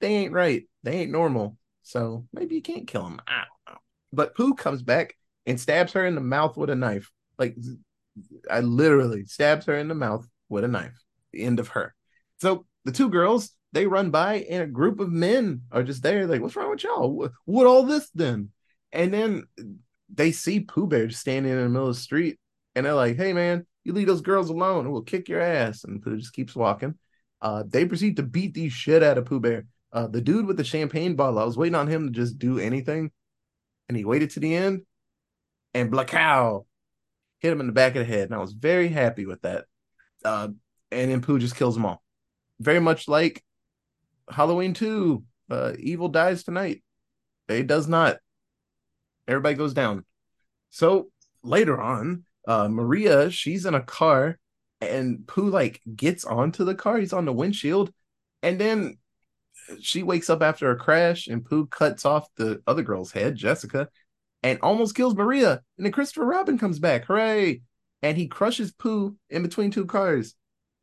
they 0.00 0.14
ain't 0.14 0.32
right. 0.32 0.64
They 0.82 1.00
ain't 1.00 1.10
normal. 1.10 1.56
So 1.82 2.26
maybe 2.32 2.54
you 2.54 2.62
can't 2.62 2.86
kill 2.86 3.06
him. 3.06 3.20
I 3.26 3.44
don't 3.44 3.74
know. 3.74 3.80
But 4.12 4.34
Pooh 4.34 4.54
comes 4.54 4.82
back 4.82 5.16
and 5.46 5.60
stabs 5.60 5.92
her 5.92 6.04
in 6.04 6.14
the 6.14 6.20
mouth 6.20 6.56
with 6.56 6.70
a 6.70 6.74
knife. 6.74 7.10
Like 7.38 7.56
I 8.50 8.60
literally 8.60 9.24
stabs 9.24 9.66
her 9.66 9.76
in 9.76 9.88
the 9.88 9.94
mouth 9.94 10.26
with 10.48 10.64
a 10.64 10.68
knife. 10.68 10.98
The 11.32 11.42
end 11.42 11.60
of 11.60 11.68
her. 11.68 11.94
So 12.40 12.66
the 12.84 12.92
two 12.92 13.08
girls, 13.08 13.50
they 13.72 13.86
run 13.86 14.10
by 14.10 14.46
and 14.50 14.62
a 14.62 14.66
group 14.66 15.00
of 15.00 15.10
men 15.10 15.62
are 15.72 15.82
just 15.82 16.02
there, 16.02 16.26
like, 16.26 16.40
what's 16.40 16.56
wrong 16.56 16.70
with 16.70 16.84
y'all? 16.84 17.10
What, 17.10 17.32
what 17.44 17.66
all 17.66 17.82
this 17.82 18.08
then? 18.14 18.50
And 18.92 19.12
then 19.12 19.44
they 20.12 20.32
see 20.32 20.60
Pooh 20.60 20.86
Bear 20.86 21.08
just 21.08 21.20
standing 21.20 21.52
in 21.52 21.58
the 21.58 21.68
middle 21.68 21.88
of 21.88 21.94
the 21.94 22.00
street 22.00 22.38
and 22.74 22.86
they're 22.86 22.94
like, 22.94 23.16
hey 23.16 23.32
man, 23.32 23.66
you 23.84 23.92
leave 23.92 24.06
those 24.06 24.20
girls 24.20 24.50
alone 24.50 24.90
we'll 24.90 25.02
kick 25.02 25.28
your 25.28 25.40
ass. 25.40 25.84
And 25.84 26.02
Pooh 26.02 26.16
just 26.16 26.32
keeps 26.32 26.54
walking. 26.54 26.94
Uh, 27.40 27.64
they 27.66 27.84
proceed 27.84 28.16
to 28.16 28.22
beat 28.22 28.54
the 28.54 28.68
shit 28.68 29.02
out 29.02 29.18
of 29.18 29.26
Pooh 29.26 29.40
Bear. 29.40 29.66
Uh, 29.96 30.06
the 30.06 30.20
dude 30.20 30.44
with 30.44 30.58
the 30.58 30.64
champagne 30.64 31.16
bottle, 31.16 31.38
I 31.38 31.44
was 31.44 31.56
waiting 31.56 31.74
on 31.74 31.88
him 31.88 32.08
to 32.08 32.12
just 32.12 32.38
do 32.38 32.58
anything. 32.58 33.10
And 33.88 33.96
he 33.96 34.04
waited 34.04 34.28
to 34.32 34.40
the 34.40 34.54
end 34.54 34.82
and 35.72 35.90
Blackow 35.90 36.66
hit 37.38 37.50
him 37.50 37.60
in 37.60 37.66
the 37.66 37.72
back 37.72 37.96
of 37.96 38.00
the 38.00 38.12
head. 38.12 38.24
And 38.24 38.34
I 38.34 38.38
was 38.38 38.52
very 38.52 38.88
happy 38.88 39.24
with 39.24 39.40
that. 39.40 39.64
Uh, 40.22 40.48
and 40.92 41.10
then 41.10 41.22
Pooh 41.22 41.38
just 41.38 41.56
kills 41.56 41.74
them 41.74 41.86
all. 41.86 42.02
Very 42.60 42.78
much 42.78 43.08
like 43.08 43.42
Halloween 44.28 44.74
2, 44.74 45.24
uh, 45.50 45.72
Evil 45.78 46.08
Dies 46.08 46.44
Tonight. 46.44 46.82
It 47.48 47.66
does 47.66 47.88
not. 47.88 48.18
Everybody 49.26 49.54
goes 49.54 49.72
down. 49.72 50.04
So 50.68 51.08
later 51.42 51.80
on, 51.80 52.24
uh, 52.46 52.68
Maria, 52.68 53.30
she's 53.30 53.64
in 53.64 53.72
a 53.72 53.82
car 53.82 54.38
and 54.82 55.26
Pooh 55.26 55.48
like 55.48 55.80
gets 55.96 56.26
onto 56.26 56.66
the 56.66 56.74
car. 56.74 56.98
He's 56.98 57.14
on 57.14 57.24
the 57.24 57.32
windshield. 57.32 57.94
And 58.42 58.60
then 58.60 58.98
she 59.80 60.02
wakes 60.02 60.30
up 60.30 60.42
after 60.42 60.70
a 60.70 60.76
crash 60.76 61.26
and 61.26 61.44
Pooh 61.44 61.66
cuts 61.66 62.04
off 62.04 62.28
the 62.36 62.62
other 62.66 62.82
girl's 62.82 63.12
head, 63.12 63.36
Jessica, 63.36 63.88
and 64.42 64.58
almost 64.62 64.94
kills 64.94 65.14
Maria. 65.14 65.60
And 65.76 65.84
then 65.84 65.92
Christopher 65.92 66.26
Robin 66.26 66.58
comes 66.58 66.78
back. 66.78 67.04
Hooray! 67.06 67.62
And 68.02 68.16
he 68.16 68.28
crushes 68.28 68.72
Pooh 68.72 69.16
in 69.30 69.42
between 69.42 69.70
two 69.70 69.86
cars. 69.86 70.34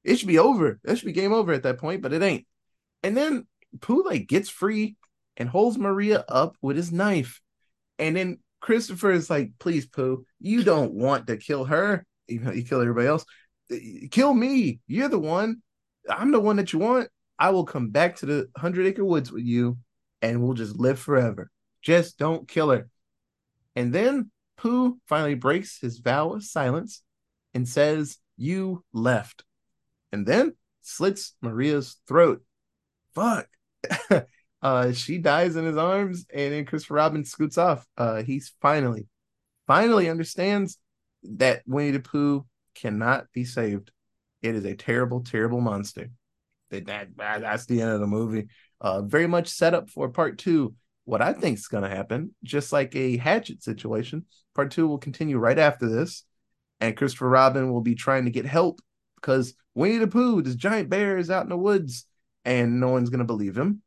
It 0.03 0.17
should 0.17 0.27
be 0.27 0.39
over. 0.39 0.79
That 0.83 0.97
should 0.97 1.05
be 1.05 1.13
game 1.13 1.33
over 1.33 1.53
at 1.53 1.63
that 1.63 1.77
point, 1.77 2.01
but 2.01 2.13
it 2.13 2.21
ain't. 2.21 2.45
And 3.03 3.15
then 3.15 3.47
Pooh 3.79 4.03
like 4.03 4.27
gets 4.27 4.49
free 4.49 4.95
and 5.37 5.47
holds 5.47 5.77
Maria 5.77 6.25
up 6.27 6.57
with 6.61 6.75
his 6.75 6.91
knife. 6.91 7.39
And 7.99 8.15
then 8.15 8.39
Christopher 8.59 9.11
is 9.11 9.29
like, 9.29 9.53
please, 9.59 9.85
Pooh, 9.85 10.25
you 10.39 10.63
don't 10.63 10.93
want 10.93 11.27
to 11.27 11.37
kill 11.37 11.65
her. 11.65 12.05
You 12.27 12.39
know, 12.39 12.51
you 12.51 12.63
kill 12.63 12.81
everybody 12.81 13.07
else. 13.07 13.25
Kill 14.11 14.33
me. 14.33 14.79
You're 14.87 15.09
the 15.09 15.19
one. 15.19 15.61
I'm 16.09 16.31
the 16.31 16.39
one 16.39 16.57
that 16.57 16.73
you 16.73 16.79
want. 16.79 17.09
I 17.43 17.49
will 17.49 17.65
come 17.65 17.89
back 17.89 18.15
to 18.17 18.25
the 18.25 18.49
Hundred 18.55 18.87
Acre 18.87 19.03
Woods 19.03 19.29
with 19.29 19.43
you, 19.43 19.77
and 20.21 20.41
we'll 20.41 20.53
just 20.53 20.77
live 20.77 20.97
forever. 20.97 21.51
Just 21.81 22.17
don't 22.17 22.47
kill 22.47 22.69
her." 22.69 22.87
And 23.75 23.91
then 23.91 24.31
Pooh 24.55 24.97
finally 25.07 25.35
breaks 25.35 25.77
his 25.81 25.97
vow 25.97 26.31
of 26.31 26.45
silence 26.45 27.03
and 27.53 27.67
says, 27.67 28.17
"You 28.37 28.85
left," 28.93 29.43
and 30.13 30.25
then 30.25 30.53
slits 30.83 31.35
Maria's 31.41 31.97
throat. 32.07 32.41
Fuck. 33.13 33.49
uh, 34.61 34.93
she 34.93 35.17
dies 35.17 35.57
in 35.57 35.65
his 35.65 35.75
arms, 35.75 36.25
and 36.33 36.53
then 36.53 36.63
Christopher 36.63 36.93
Robin 36.93 37.25
scoots 37.25 37.57
off. 37.57 37.85
Uh, 37.97 38.23
he's 38.23 38.53
finally, 38.61 39.07
finally 39.67 40.09
understands 40.09 40.77
that 41.23 41.61
Winnie 41.65 41.91
the 41.91 41.99
Pooh 41.99 42.45
cannot 42.73 43.25
be 43.33 43.43
saved. 43.43 43.91
It 44.41 44.55
is 44.55 44.63
a 44.63 44.77
terrible, 44.77 45.25
terrible 45.25 45.59
monster. 45.59 46.09
That, 46.81 47.15
that 47.17 47.41
that's 47.41 47.65
the 47.65 47.81
end 47.81 47.91
of 47.91 47.99
the 47.99 48.07
movie. 48.07 48.47
Uh, 48.81 49.01
very 49.01 49.27
much 49.27 49.47
set 49.47 49.73
up 49.73 49.89
for 49.89 50.09
part 50.09 50.37
two. 50.37 50.75
What 51.05 51.21
I 51.21 51.33
think 51.33 51.57
is 51.57 51.67
going 51.67 51.83
to 51.83 51.95
happen, 51.95 52.33
just 52.43 52.71
like 52.71 52.95
a 52.95 53.17
Hatchet 53.17 53.61
situation, 53.61 54.25
part 54.55 54.71
two 54.71 54.87
will 54.87 54.97
continue 54.97 55.37
right 55.37 55.59
after 55.59 55.89
this, 55.89 56.23
and 56.79 56.95
Christopher 56.95 57.29
Robin 57.29 57.71
will 57.71 57.81
be 57.81 57.95
trying 57.95 58.25
to 58.25 58.31
get 58.31 58.45
help 58.45 58.81
because 59.15 59.53
Winnie 59.75 59.97
the 59.97 60.07
Pooh, 60.07 60.41
this 60.41 60.55
giant 60.55 60.89
bear, 60.89 61.17
is 61.17 61.29
out 61.29 61.43
in 61.43 61.49
the 61.49 61.57
woods, 61.57 62.05
and 62.45 62.79
no 62.79 62.89
one's 62.89 63.09
going 63.09 63.19
to 63.19 63.25
believe 63.25 63.57
him. 63.57 63.81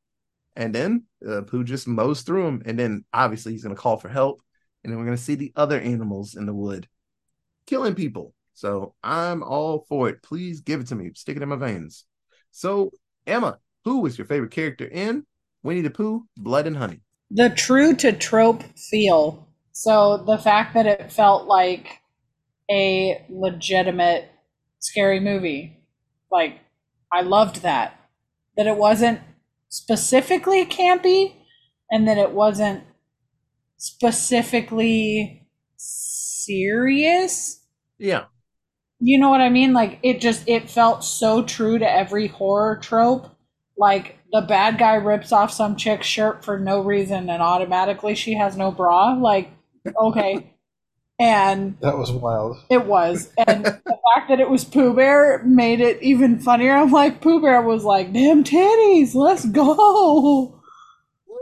And 0.56 0.74
then 0.74 1.04
uh, 1.26 1.42
Pooh 1.42 1.64
just 1.64 1.86
mows 1.86 2.22
through 2.22 2.46
him, 2.46 2.62
and 2.66 2.78
then 2.78 3.04
obviously 3.12 3.52
he's 3.52 3.62
going 3.62 3.74
to 3.74 3.80
call 3.80 3.96
for 3.96 4.08
help, 4.08 4.42
and 4.82 4.92
then 4.92 4.98
we're 4.98 5.06
going 5.06 5.16
to 5.16 5.22
see 5.22 5.34
the 5.34 5.52
other 5.56 5.80
animals 5.80 6.34
in 6.34 6.46
the 6.46 6.54
wood 6.54 6.88
killing 7.66 7.94
people. 7.94 8.32
So 8.54 8.94
I'm 9.02 9.42
all 9.42 9.84
for 9.88 10.08
it. 10.08 10.22
Please 10.22 10.60
give 10.60 10.80
it 10.80 10.86
to 10.88 10.94
me. 10.94 11.10
Stick 11.14 11.36
it 11.36 11.42
in 11.42 11.48
my 11.48 11.56
veins. 11.56 12.04
So 12.56 12.90
Emma, 13.26 13.58
who 13.84 14.00
was 14.00 14.16
your 14.16 14.26
favorite 14.26 14.50
character 14.50 14.86
in 14.86 15.26
Winnie 15.62 15.82
the 15.82 15.90
Pooh, 15.90 16.26
Blood 16.38 16.66
and 16.66 16.78
Honey? 16.78 17.02
the 17.30 17.50
true 17.50 17.94
to 17.96 18.12
trope 18.12 18.62
feel. 18.78 19.46
So 19.72 20.16
the 20.16 20.38
fact 20.38 20.72
that 20.72 20.86
it 20.86 21.12
felt 21.12 21.46
like 21.46 22.00
a 22.70 23.24
legitimate 23.28 24.30
scary 24.78 25.20
movie, 25.20 25.84
like 26.30 26.60
I 27.12 27.20
loved 27.22 27.62
that. 27.62 28.00
That 28.56 28.66
it 28.66 28.78
wasn't 28.78 29.20
specifically 29.68 30.64
campy 30.64 31.34
and 31.90 32.08
that 32.08 32.16
it 32.16 32.30
wasn't 32.30 32.84
specifically 33.76 35.46
serious. 35.76 37.60
Yeah, 37.98 38.24
You 38.98 39.18
know 39.18 39.28
what 39.30 39.40
I 39.40 39.50
mean? 39.50 39.72
Like 39.72 39.98
it 40.02 40.20
just 40.20 40.48
it 40.48 40.70
felt 40.70 41.04
so 41.04 41.42
true 41.44 41.78
to 41.78 41.90
every 41.90 42.28
horror 42.28 42.76
trope. 42.76 43.28
Like 43.76 44.18
the 44.32 44.40
bad 44.40 44.78
guy 44.78 44.94
rips 44.94 45.32
off 45.32 45.52
some 45.52 45.76
chick's 45.76 46.06
shirt 46.06 46.44
for 46.44 46.58
no 46.58 46.80
reason 46.80 47.28
and 47.28 47.42
automatically 47.42 48.14
she 48.14 48.34
has 48.34 48.56
no 48.56 48.70
bra. 48.72 49.12
Like, 49.12 49.50
okay. 50.00 50.52
and 51.18 51.76
That 51.80 51.98
was 51.98 52.10
wild. 52.10 52.56
it 52.70 52.86
was. 52.86 53.32
And 53.46 53.64
the 53.66 53.72
fact 54.14 54.28
that 54.28 54.40
it 54.40 54.48
was 54.50 54.64
Pooh 54.64 54.94
Bear 54.94 55.42
made 55.44 55.80
it 55.80 56.02
even 56.02 56.38
funnier. 56.40 56.74
I'm 56.74 56.90
like, 56.90 57.20
Pooh 57.20 57.40
Bear 57.40 57.60
was 57.62 57.84
like, 57.84 58.12
damn 58.12 58.44
titties, 58.44 59.14
let's 59.14 59.44
go. 59.44 60.60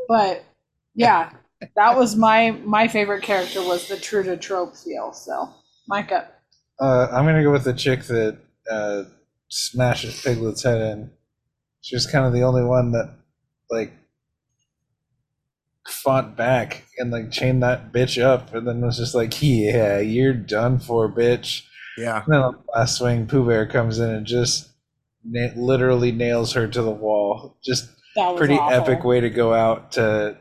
But 0.09 0.45
yeah, 0.95 1.31
that 1.77 1.97
was 1.97 2.15
my 2.17 2.51
my 2.65 2.89
favorite 2.89 3.23
character 3.23 3.63
was 3.63 3.89
the 3.89 3.97
true 3.97 4.23
to 4.25 4.37
trope 4.37 4.77
feel. 4.77 5.13
So 5.13 5.49
Micah. 5.89 6.29
Uh, 6.81 7.09
I'm 7.13 7.25
gonna 7.25 7.43
go 7.43 7.53
with 7.53 7.65
the 7.65 7.73
chick 7.73 8.05
that 8.05 8.39
uh, 8.71 9.05
smashes 9.49 10.23
Piglet's 10.23 10.63
head 10.63 10.81
in. 10.81 11.11
She 11.83 11.95
was 11.97 12.07
kind 12.07 12.27
of 12.27 12.33
the 12.33 12.43
only 12.43 12.65
one 12.65 12.93
that 12.93 13.15
like 13.71 13.93
fought 15.87 16.37
back 16.37 16.85
and 16.99 17.11
like 17.11 17.31
chained 17.31 17.63
that 17.63 17.93
bitch 17.93 18.23
up, 18.23 18.55
and 18.55 18.67
then 18.67 18.81
was 18.81 18.97
just 18.99 19.15
like, 19.15 19.41
"Yeah, 19.43 19.99
you're 19.99 20.35
done 20.35 20.79
for, 20.79 21.09
bitch." 21.09 21.63
yeah. 21.99 22.23
And 22.25 22.33
then 22.35 22.41
the 22.41 22.59
last 22.75 22.97
swing, 22.99 23.27
Pooh 23.27 23.47
Bear 23.47 23.67
comes 23.67 23.99
in 23.99 24.11
and 24.11 24.27
just 24.27 24.69
na- 25.25 25.53
literally 25.57 26.11
nails 26.13 26.53
her 26.55 26.67
to 26.67 26.83
the 26.83 26.91
wall. 26.91 27.57
Just 27.63 27.89
That 28.17 28.31
was 28.31 28.39
pretty 28.39 28.55
awful. 28.57 28.93
epic 28.93 29.05
way 29.05 29.21
to 29.21 29.31
go 29.31 29.55
out 29.55 29.93
to 29.93 30.37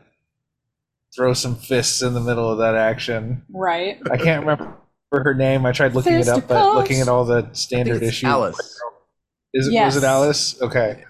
throw 1.14 1.32
some 1.32 1.54
fists 1.54 2.02
in 2.02 2.14
the 2.14 2.20
middle 2.20 2.50
of 2.50 2.58
that 2.58 2.74
action. 2.74 3.42
Right. 3.52 4.00
I 4.10 4.16
can't 4.16 4.40
remember 4.44 4.76
her 5.22 5.34
name. 5.34 5.64
I 5.66 5.72
tried 5.72 5.94
looking 5.94 6.14
it 6.14 6.28
up, 6.28 6.48
but 6.48 6.74
looking 6.74 7.00
at 7.00 7.08
all 7.08 7.24
the 7.24 7.48
standard 7.52 8.02
issues. 8.02 8.24
Alice. 8.28 8.80
Is 9.52 9.68
it 9.68 9.72
Yes. 9.72 9.94
was 9.94 10.02
it 10.02 10.06
Alice? 10.06 10.60
Okay. 10.62 11.04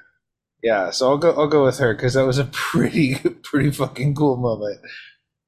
Yeah, 0.63 0.91
so 0.91 1.09
I'll 1.11 1.19
go 1.19 1.33
I'll 1.33 1.47
go 1.49 1.65
with 1.65 1.79
her 1.79 1.95
because 1.95 2.15
that 2.15 2.27
was 2.27 2.39
a 2.39 2.45
pretty 2.53 3.17
pretty 3.43 3.71
fucking 3.71 4.15
cool 4.15 4.37
moment. 4.37 4.81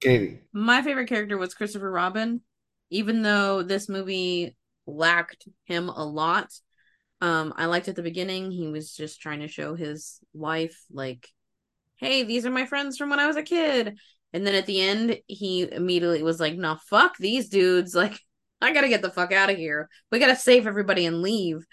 Katie. 0.01 0.41
My 0.53 0.83
favorite 0.83 1.09
character 1.09 1.39
was 1.39 1.55
Christopher 1.55 1.91
Robin, 1.91 2.43
even 2.91 3.23
though 3.23 3.63
this 3.63 3.89
movie 3.89 4.57
lacked 4.87 5.49
him 5.65 5.89
a 5.89 6.05
lot. 6.05 6.51
Um, 7.23 7.55
I 7.57 7.65
liked 7.67 7.89
at 7.89 7.97
the 7.97 8.03
beginning 8.03 8.51
he 8.51 8.69
was 8.69 8.95
just 8.95 9.21
trying 9.23 9.41
to 9.41 9.49
show 9.49 9.75
his 9.75 10.21
wife 10.35 10.85
like, 10.93 11.29
"Hey, 11.97 12.25
these 12.25 12.45
are 12.45 12.51
my 12.51 12.67
friends 12.67 12.99
from 12.99 13.09
when 13.11 13.21
I 13.21 13.27
was 13.27 13.37
a 13.37 13.43
kid." 13.43 13.99
And 14.35 14.47
then 14.47 14.55
at 14.55 14.67
the 14.67 14.83
end, 14.83 15.19
he 15.27 15.63
immediately 15.63 16.23
was 16.23 16.41
like, 16.41 16.57
"No, 16.59 16.77
fuck 16.91 17.17
these 17.19 17.49
dudes! 17.49 17.95
Like, 17.95 18.21
I 18.61 18.73
gotta 18.73 18.89
get 18.89 19.03
the 19.03 19.11
fuck 19.11 19.33
out 19.33 19.51
of 19.51 19.57
here. 19.57 19.89
We 20.11 20.19
gotta 20.19 20.37
save 20.37 20.67
everybody 20.67 21.07
and 21.07 21.23
leave." 21.23 21.65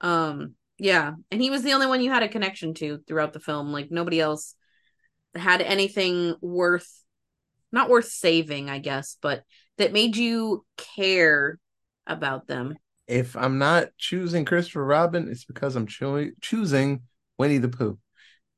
Um, 0.00 0.54
yeah, 0.78 1.12
and 1.30 1.40
he 1.40 1.50
was 1.50 1.62
the 1.62 1.72
only 1.72 1.86
one 1.86 2.00
you 2.00 2.10
had 2.10 2.22
a 2.22 2.28
connection 2.28 2.74
to 2.74 2.98
throughout 3.06 3.32
the 3.32 3.40
film. 3.40 3.72
Like 3.72 3.90
nobody 3.90 4.20
else 4.20 4.54
had 5.34 5.62
anything 5.62 6.34
worth 6.40 6.88
not 7.74 7.90
worth 7.90 8.06
saving, 8.06 8.70
I 8.70 8.78
guess, 8.78 9.16
but 9.20 9.42
that 9.78 9.92
made 9.92 10.16
you 10.16 10.64
care 10.76 11.58
about 12.06 12.46
them. 12.46 12.76
If 13.06 13.36
I'm 13.36 13.58
not 13.58 13.88
choosing 13.98 14.44
Christopher 14.44 14.84
Robin, 14.84 15.28
it's 15.28 15.44
because 15.44 15.76
I'm 15.76 15.86
choo- 15.86 16.32
choosing 16.40 17.02
Winnie 17.36 17.58
the 17.58 17.68
Pooh. 17.68 17.98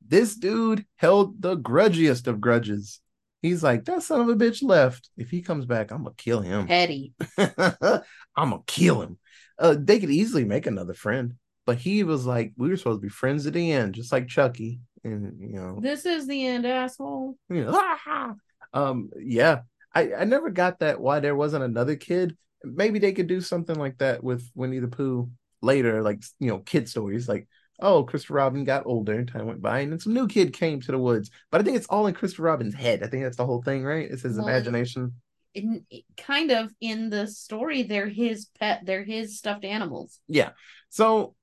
This 0.07 0.35
dude 0.35 0.85
held 0.95 1.41
the 1.41 1.57
grudgiest 1.57 2.27
of 2.27 2.39
grudges. 2.39 3.01
He's 3.47 3.63
like, 3.63 3.85
that 3.85 4.03
son 4.03 4.21
of 4.21 4.29
a 4.29 4.35
bitch 4.35 4.61
left. 4.63 5.09
If 5.17 5.29
he 5.29 5.41
comes 5.41 5.65
back, 5.65 5.91
I'm 5.91 6.03
gonna 6.03 6.15
kill 6.17 6.41
him. 6.41 6.67
Petty. 6.67 7.13
I'm 7.37 8.01
gonna 8.35 8.59
kill 8.67 9.01
him. 9.01 9.17
Uh, 9.57 9.75
they 9.79 9.99
could 9.99 10.11
easily 10.11 10.45
make 10.45 10.67
another 10.67 10.93
friend, 10.93 11.33
but 11.65 11.77
he 11.77 12.03
was 12.03 12.25
like, 12.25 12.53
we 12.57 12.69
were 12.69 12.77
supposed 12.77 13.01
to 13.01 13.05
be 13.05 13.09
friends 13.09 13.47
at 13.47 13.53
the 13.53 13.71
end, 13.71 13.95
just 13.95 14.11
like 14.11 14.27
Chucky, 14.27 14.79
and 15.03 15.39
you 15.39 15.53
know, 15.59 15.79
This 15.81 16.05
is 16.05 16.27
the 16.27 16.45
end, 16.45 16.65
asshole. 16.65 17.37
you 17.49 17.65
know, 17.65 18.35
um, 18.73 19.09
yeah. 19.19 19.61
I 19.95 20.13
I 20.13 20.23
never 20.25 20.49
got 20.49 20.79
that 20.79 20.99
why 20.99 21.19
there 21.19 21.35
wasn't 21.35 21.63
another 21.63 21.95
kid. 21.95 22.37
Maybe 22.63 22.99
they 22.99 23.13
could 23.13 23.27
do 23.27 23.41
something 23.41 23.75
like 23.75 23.97
that 23.99 24.23
with 24.23 24.47
Winnie 24.53 24.79
the 24.79 24.87
Pooh 24.87 25.31
later, 25.61 26.03
like 26.03 26.21
you 26.39 26.49
know, 26.49 26.59
kid 26.59 26.87
stories, 26.89 27.27
like. 27.27 27.47
Oh, 27.79 28.03
Christopher 28.03 28.35
Robin 28.35 28.63
got 28.63 28.85
older 28.87 29.13
and 29.13 29.27
time 29.27 29.45
went 29.45 29.61
by, 29.61 29.79
and 29.79 29.91
then 29.91 29.99
some 29.99 30.13
new 30.13 30.27
kid 30.27 30.53
came 30.53 30.81
to 30.81 30.91
the 30.91 30.97
woods. 30.97 31.29
But 31.51 31.61
I 31.61 31.63
think 31.63 31.77
it's 31.77 31.87
all 31.87 32.07
in 32.07 32.13
Christopher 32.15 32.43
Robin's 32.43 32.73
head. 32.73 33.03
I 33.03 33.07
think 33.07 33.23
that's 33.23 33.37
the 33.37 33.45
whole 33.45 33.61
thing, 33.61 33.83
right? 33.83 34.09
It's 34.09 34.23
his 34.23 34.37
Well, 34.37 34.47
imagination. 34.47 35.13
In 35.53 35.85
kind 36.17 36.51
of 36.51 36.71
in 36.81 37.09
the 37.09 37.27
story, 37.27 37.83
they're 37.83 38.07
his 38.09 38.47
pet. 38.59 38.81
They're 38.85 39.03
his 39.03 39.37
stuffed 39.37 39.65
animals. 39.65 40.19
Yeah. 40.27 40.51
So, 40.89 41.35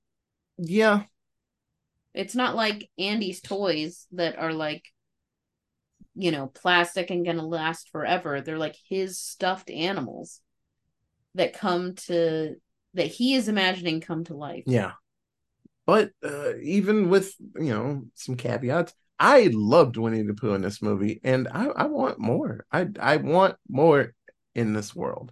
yeah, 0.57 1.03
It's 2.13 2.35
not 2.35 2.55
like 2.55 2.89
Andy's 2.97 3.41
toys 3.41 4.07
that 4.13 4.37
are 4.37 4.53
like, 4.53 4.85
you 6.15 6.31
know, 6.31 6.47
plastic 6.47 7.09
and 7.09 7.25
gonna 7.25 7.45
last 7.45 7.89
forever. 7.89 8.41
They're 8.41 8.57
like 8.57 8.77
his 8.87 9.19
stuffed 9.19 9.69
animals 9.69 10.41
that 11.35 11.53
come 11.53 11.95
to 11.95 12.55
that 12.93 13.07
he 13.07 13.35
is 13.35 13.49
imagining 13.49 13.99
come 13.99 14.23
to 14.25 14.35
life. 14.35 14.63
Yeah. 14.65 14.93
But 15.85 16.11
uh, 16.23 16.55
even 16.61 17.09
with, 17.09 17.33
you 17.55 17.73
know, 17.73 18.05
some 18.15 18.35
caveats, 18.35 18.93
I 19.19 19.49
loved 19.53 19.97
Winnie 19.97 20.23
the 20.23 20.33
Pooh 20.33 20.53
in 20.53 20.61
this 20.61 20.81
movie 20.81 21.21
and 21.23 21.47
I, 21.47 21.67
I 21.67 21.85
want 21.85 22.19
more. 22.19 22.65
I 22.71 22.87
I 22.99 23.17
want 23.17 23.55
more 23.69 24.13
in 24.55 24.73
this 24.73 24.95
world. 24.95 25.31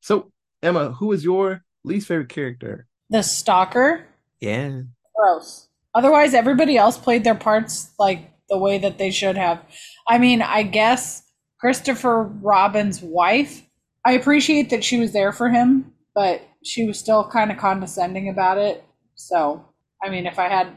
So, 0.00 0.32
Emma, 0.62 0.92
who 0.92 1.12
is 1.12 1.24
your 1.24 1.62
least 1.84 2.08
favorite 2.08 2.28
character? 2.28 2.86
The 3.10 3.22
stalker. 3.22 4.06
Yeah. 4.40 4.82
Gross. 5.14 5.68
Otherwise, 5.94 6.34
everybody 6.34 6.76
else 6.76 6.96
played 6.96 7.24
their 7.24 7.34
parts 7.34 7.90
like 7.98 8.30
the 8.48 8.58
way 8.58 8.78
that 8.78 8.98
they 8.98 9.10
should 9.10 9.36
have. 9.36 9.62
I 10.08 10.18
mean, 10.18 10.42
I 10.42 10.62
guess 10.62 11.22
Christopher 11.58 12.24
Robin's 12.24 13.02
wife, 13.02 13.62
I 14.04 14.12
appreciate 14.12 14.70
that 14.70 14.84
she 14.84 14.98
was 14.98 15.12
there 15.12 15.32
for 15.32 15.48
him, 15.48 15.92
but 16.14 16.42
she 16.64 16.86
was 16.86 16.98
still 16.98 17.28
kind 17.28 17.50
of 17.50 17.58
condescending 17.58 18.28
about 18.28 18.58
it. 18.58 18.84
So, 19.14 19.66
I 20.02 20.08
mean, 20.10 20.26
if 20.26 20.38
I 20.38 20.48
had 20.48 20.68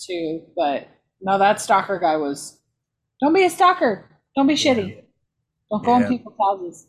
to, 0.00 0.40
but 0.56 0.88
no, 1.20 1.38
that 1.38 1.60
stalker 1.60 1.98
guy 1.98 2.16
was. 2.16 2.58
Don't 3.20 3.34
be 3.34 3.44
a 3.44 3.50
stalker. 3.50 4.08
Don't 4.36 4.46
be 4.46 4.54
shitty. 4.54 5.02
Don't 5.70 5.84
go 5.84 5.98
Yeah. 5.98 6.04
in 6.06 6.08
people's 6.08 6.36
houses. 6.40 6.86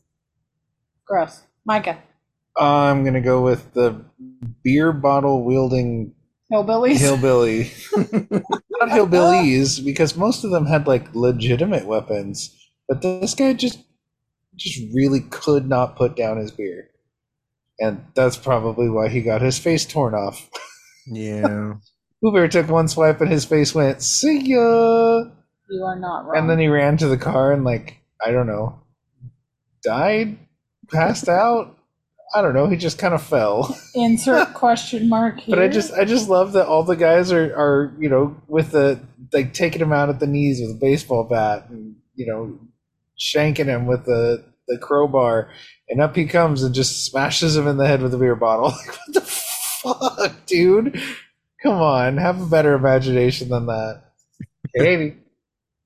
Gross. 1.05 1.41
Micah. 1.65 1.97
I'm 2.57 3.03
gonna 3.03 3.21
go 3.21 3.41
with 3.41 3.73
the 3.73 4.05
beer 4.63 4.91
bottle 4.91 5.43
wielding 5.43 6.13
Hillbillies. 6.51 6.97
hillbilly, 6.99 7.71
not 8.81 8.89
hillbillies, 8.89 9.83
because 9.85 10.17
most 10.17 10.43
of 10.43 10.51
them 10.51 10.65
had 10.65 10.87
like 10.87 11.13
legitimate 11.15 11.85
weapons, 11.85 12.55
but 12.87 13.01
this 13.01 13.33
guy 13.35 13.53
just 13.53 13.79
just 14.55 14.81
really 14.93 15.21
could 15.21 15.69
not 15.69 15.95
put 15.95 16.15
down 16.15 16.37
his 16.37 16.51
beer, 16.51 16.89
and 17.79 18.03
that's 18.15 18.35
probably 18.35 18.89
why 18.89 19.07
he 19.09 19.21
got 19.21 19.41
his 19.41 19.57
face 19.59 19.85
torn 19.85 20.13
off. 20.13 20.49
Yeah. 21.09 21.73
Pooh 22.23 22.33
Bear 22.33 22.47
took 22.47 22.67
one 22.67 22.87
swipe 22.87 23.21
and 23.21 23.31
his 23.31 23.45
face 23.45 23.73
went, 23.73 24.01
"See 24.01 24.39
ya," 24.39 25.23
you 25.69 25.83
are 25.83 25.97
not 25.99 26.25
wrong. 26.25 26.37
and 26.37 26.49
then 26.49 26.59
he 26.59 26.67
ran 26.67 26.97
to 26.97 27.07
the 27.07 27.17
car 27.17 27.53
and 27.53 27.63
like 27.63 27.97
I 28.25 28.31
don't 28.31 28.47
know, 28.47 28.81
died, 29.83 30.37
passed 30.91 31.29
out. 31.29 31.75
I 32.35 32.41
don't 32.41 32.53
know. 32.53 32.67
He 32.67 32.75
just 32.77 32.99
kind 32.99 33.13
of 33.13 33.23
fell. 33.23 33.75
Insert 33.95 34.53
question 34.53 35.09
mark 35.09 35.39
here. 35.39 35.55
But 35.55 35.63
I 35.63 35.67
just 35.67 35.93
I 35.93 36.05
just 36.05 36.29
love 36.29 36.51
that 36.53 36.67
all 36.67 36.83
the 36.83 36.95
guys 36.95 37.31
are 37.31 37.45
are 37.57 37.93
you 37.99 38.09
know 38.09 38.35
with 38.47 38.71
the 38.71 38.99
like 39.33 39.53
taking 39.53 39.81
him 39.81 39.93
out 39.93 40.09
at 40.09 40.19
the 40.19 40.27
knees 40.27 40.59
with 40.61 40.71
a 40.71 40.79
baseball 40.79 41.23
bat 41.23 41.67
and 41.69 41.95
you 42.15 42.27
know 42.27 42.59
shanking 43.19 43.65
him 43.65 43.85
with 43.87 44.05
the 44.05 44.43
the 44.67 44.77
crowbar 44.77 45.49
and 45.87 46.01
up 46.01 46.15
he 46.15 46.25
comes 46.25 46.61
and 46.61 46.75
just 46.75 47.05
smashes 47.05 47.55
him 47.57 47.65
in 47.67 47.77
the 47.77 47.87
head 47.87 48.01
with 48.01 48.13
a 48.13 48.17
beer 48.17 48.35
bottle. 48.35 48.71
Like 48.85 48.95
what 48.97 49.13
the 49.13 49.21
fuck, 49.81 50.45
dude? 50.45 51.01
Come 51.61 51.81
on, 51.81 52.17
have 52.17 52.41
a 52.41 52.45
better 52.45 52.73
imagination 52.73 53.49
than 53.49 53.65
that. 53.67 54.03
Katie. 54.77 55.17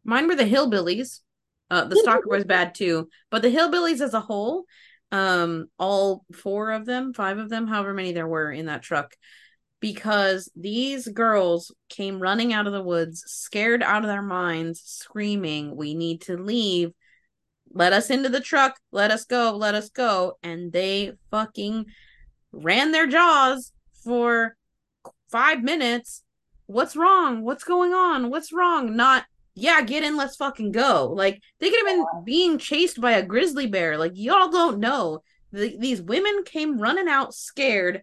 Mine 0.04 0.28
were 0.28 0.36
the 0.36 0.44
hillbillies. 0.44 1.22
Uh, 1.70 1.86
the 1.86 1.96
stalker 1.96 2.28
was 2.30 2.44
bad 2.44 2.76
too, 2.76 3.10
but 3.32 3.42
the 3.42 3.50
hillbillies 3.50 4.02
as 4.02 4.14
a 4.14 4.20
whole, 4.20 4.66
um, 5.12 5.68
all 5.80 6.26
four 6.34 6.72
of 6.72 6.86
them, 6.86 7.14
five 7.14 7.38
of 7.38 7.50
them, 7.50 7.68
however 7.68 7.94
many 7.94 8.12
there 8.12 8.28
were 8.28 8.52
in 8.52 8.68
that 8.68 8.84
truck, 8.84 9.16
because 9.80 10.52
these 10.56 11.08
girls 11.08 11.74
came 11.90 12.20
running 12.20 12.54
out 12.54 12.68
of 12.68 12.74
the 12.74 12.84
woods, 12.84 13.24
scared 13.26 13.82
out 13.82 14.04
of 14.04 14.10
their 14.10 14.22
minds, 14.22 14.82
screaming, 14.82 15.76
"We 15.76 15.96
need 15.96 16.22
to 16.22 16.38
leave! 16.38 16.92
Let 17.72 17.94
us 17.94 18.12
into 18.12 18.30
the 18.30 18.42
truck! 18.42 18.80
Let 18.92 19.10
us 19.10 19.26
go! 19.26 19.56
Let 19.56 19.74
us 19.74 19.90
go!" 19.90 20.38
And 20.44 20.72
they 20.72 21.14
fucking 21.32 21.86
ran 22.52 22.92
their 22.92 23.08
jaws 23.08 23.72
for 24.04 24.56
five 25.30 25.64
minutes. 25.64 26.24
What's 26.66 26.96
wrong? 26.96 27.44
What's 27.44 27.64
going 27.64 27.94
on? 27.94 28.30
What's 28.30 28.54
wrong? 28.54 28.96
Not 28.96 29.26
yeah, 29.56 29.82
get 29.82 30.04
in, 30.04 30.18
let's 30.18 30.36
fucking 30.36 30.72
go. 30.72 31.14
Like 31.16 31.42
they 31.60 31.70
could 31.70 31.80
have 31.80 31.88
been 31.88 32.06
being 32.24 32.58
chased 32.58 33.00
by 33.00 33.12
a 33.12 33.26
grizzly 33.26 33.68
bear. 33.68 33.98
Like 33.98 34.14
y'all 34.16 34.50
don't 34.50 34.80
know. 34.80 35.22
The, 35.52 35.78
these 35.78 36.02
women 36.02 36.44
came 36.44 36.80
running 36.80 37.08
out 37.08 37.34
scared 37.34 38.02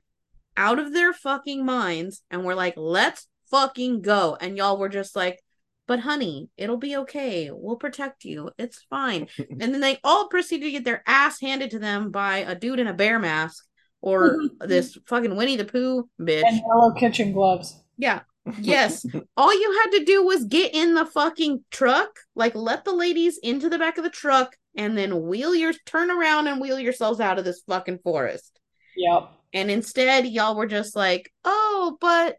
out 0.56 0.78
of 0.78 0.92
their 0.92 1.12
fucking 1.12 1.64
minds 1.64 2.22
and 2.30 2.44
were 2.44 2.54
like, 2.54 2.74
let's 2.76 3.26
fucking 3.50 4.02
go. 4.02 4.36
And 4.40 4.56
y'all 4.56 4.78
were 4.78 4.88
just 4.88 5.16
like, 5.16 5.40
but 5.88 5.98
honey, 5.98 6.48
it'll 6.56 6.76
be 6.76 6.96
okay. 6.98 7.50
We'll 7.52 7.76
protect 7.76 8.24
you. 8.24 8.50
It's 8.58 8.84
fine. 8.88 9.26
and 9.38 9.60
then 9.60 9.80
they 9.80 9.98
all 10.04 10.28
proceeded 10.28 10.66
to 10.66 10.70
get 10.70 10.84
their 10.84 11.02
ass 11.06 11.40
handed 11.40 11.72
to 11.72 11.80
them 11.80 12.12
by 12.12 12.38
a 12.38 12.54
dude 12.54 12.78
in 12.78 12.86
a 12.86 12.94
bear 12.94 13.18
mask 13.18 13.64
or 14.02 14.36
mm-hmm. 14.36 14.66
this 14.66 14.98
fucking 15.06 15.36
Winnie 15.36 15.56
the 15.56 15.64
Pooh 15.64 16.08
bitch. 16.20 16.42
and 16.44 16.56
yellow 16.66 16.92
kitchen 16.92 17.32
gloves. 17.32 17.82
Yeah. 17.96 18.20
Yes. 18.60 19.04
All 19.36 19.52
you 19.52 19.80
had 19.82 19.98
to 19.98 20.04
do 20.04 20.24
was 20.24 20.44
get 20.44 20.74
in 20.74 20.94
the 20.94 21.04
fucking 21.04 21.62
truck, 21.70 22.18
like 22.34 22.54
let 22.54 22.84
the 22.84 22.92
ladies 22.92 23.38
into 23.38 23.68
the 23.68 23.78
back 23.78 23.98
of 23.98 24.02
the 24.02 24.10
truck, 24.10 24.56
and 24.74 24.96
then 24.96 25.26
wheel 25.26 25.54
your 25.54 25.74
turn 25.84 26.10
around 26.10 26.46
and 26.46 26.60
wheel 26.60 26.78
yourselves 26.78 27.20
out 27.20 27.38
of 27.38 27.44
this 27.44 27.62
fucking 27.68 27.98
forest. 27.98 28.58
Yep. 28.96 29.30
And 29.52 29.70
instead, 29.70 30.26
y'all 30.26 30.56
were 30.56 30.66
just 30.66 30.96
like, 30.96 31.30
"Oh, 31.44 31.98
but 32.00 32.38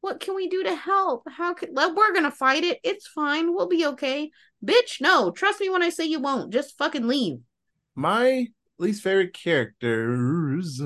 what 0.00 0.20
can 0.20 0.34
we 0.34 0.48
do 0.48 0.64
to 0.64 0.74
help? 0.74 1.22
How 1.28 1.54
could 1.54 1.70
like, 1.72 1.94
we're 1.94 2.12
gonna 2.12 2.32
fight 2.32 2.64
it? 2.64 2.80
It's 2.82 3.06
fine. 3.06 3.54
We'll 3.54 3.68
be 3.68 3.86
okay." 3.86 4.30
Bitch, 4.64 5.00
no. 5.00 5.30
Trust 5.30 5.60
me 5.60 5.70
when 5.70 5.82
I 5.82 5.90
say 5.90 6.04
you 6.06 6.18
won't. 6.18 6.52
Just 6.52 6.76
fucking 6.76 7.06
leave. 7.06 7.38
my 7.94 8.48
least 8.78 9.02
favorite 9.02 9.34
characters. 9.34 10.82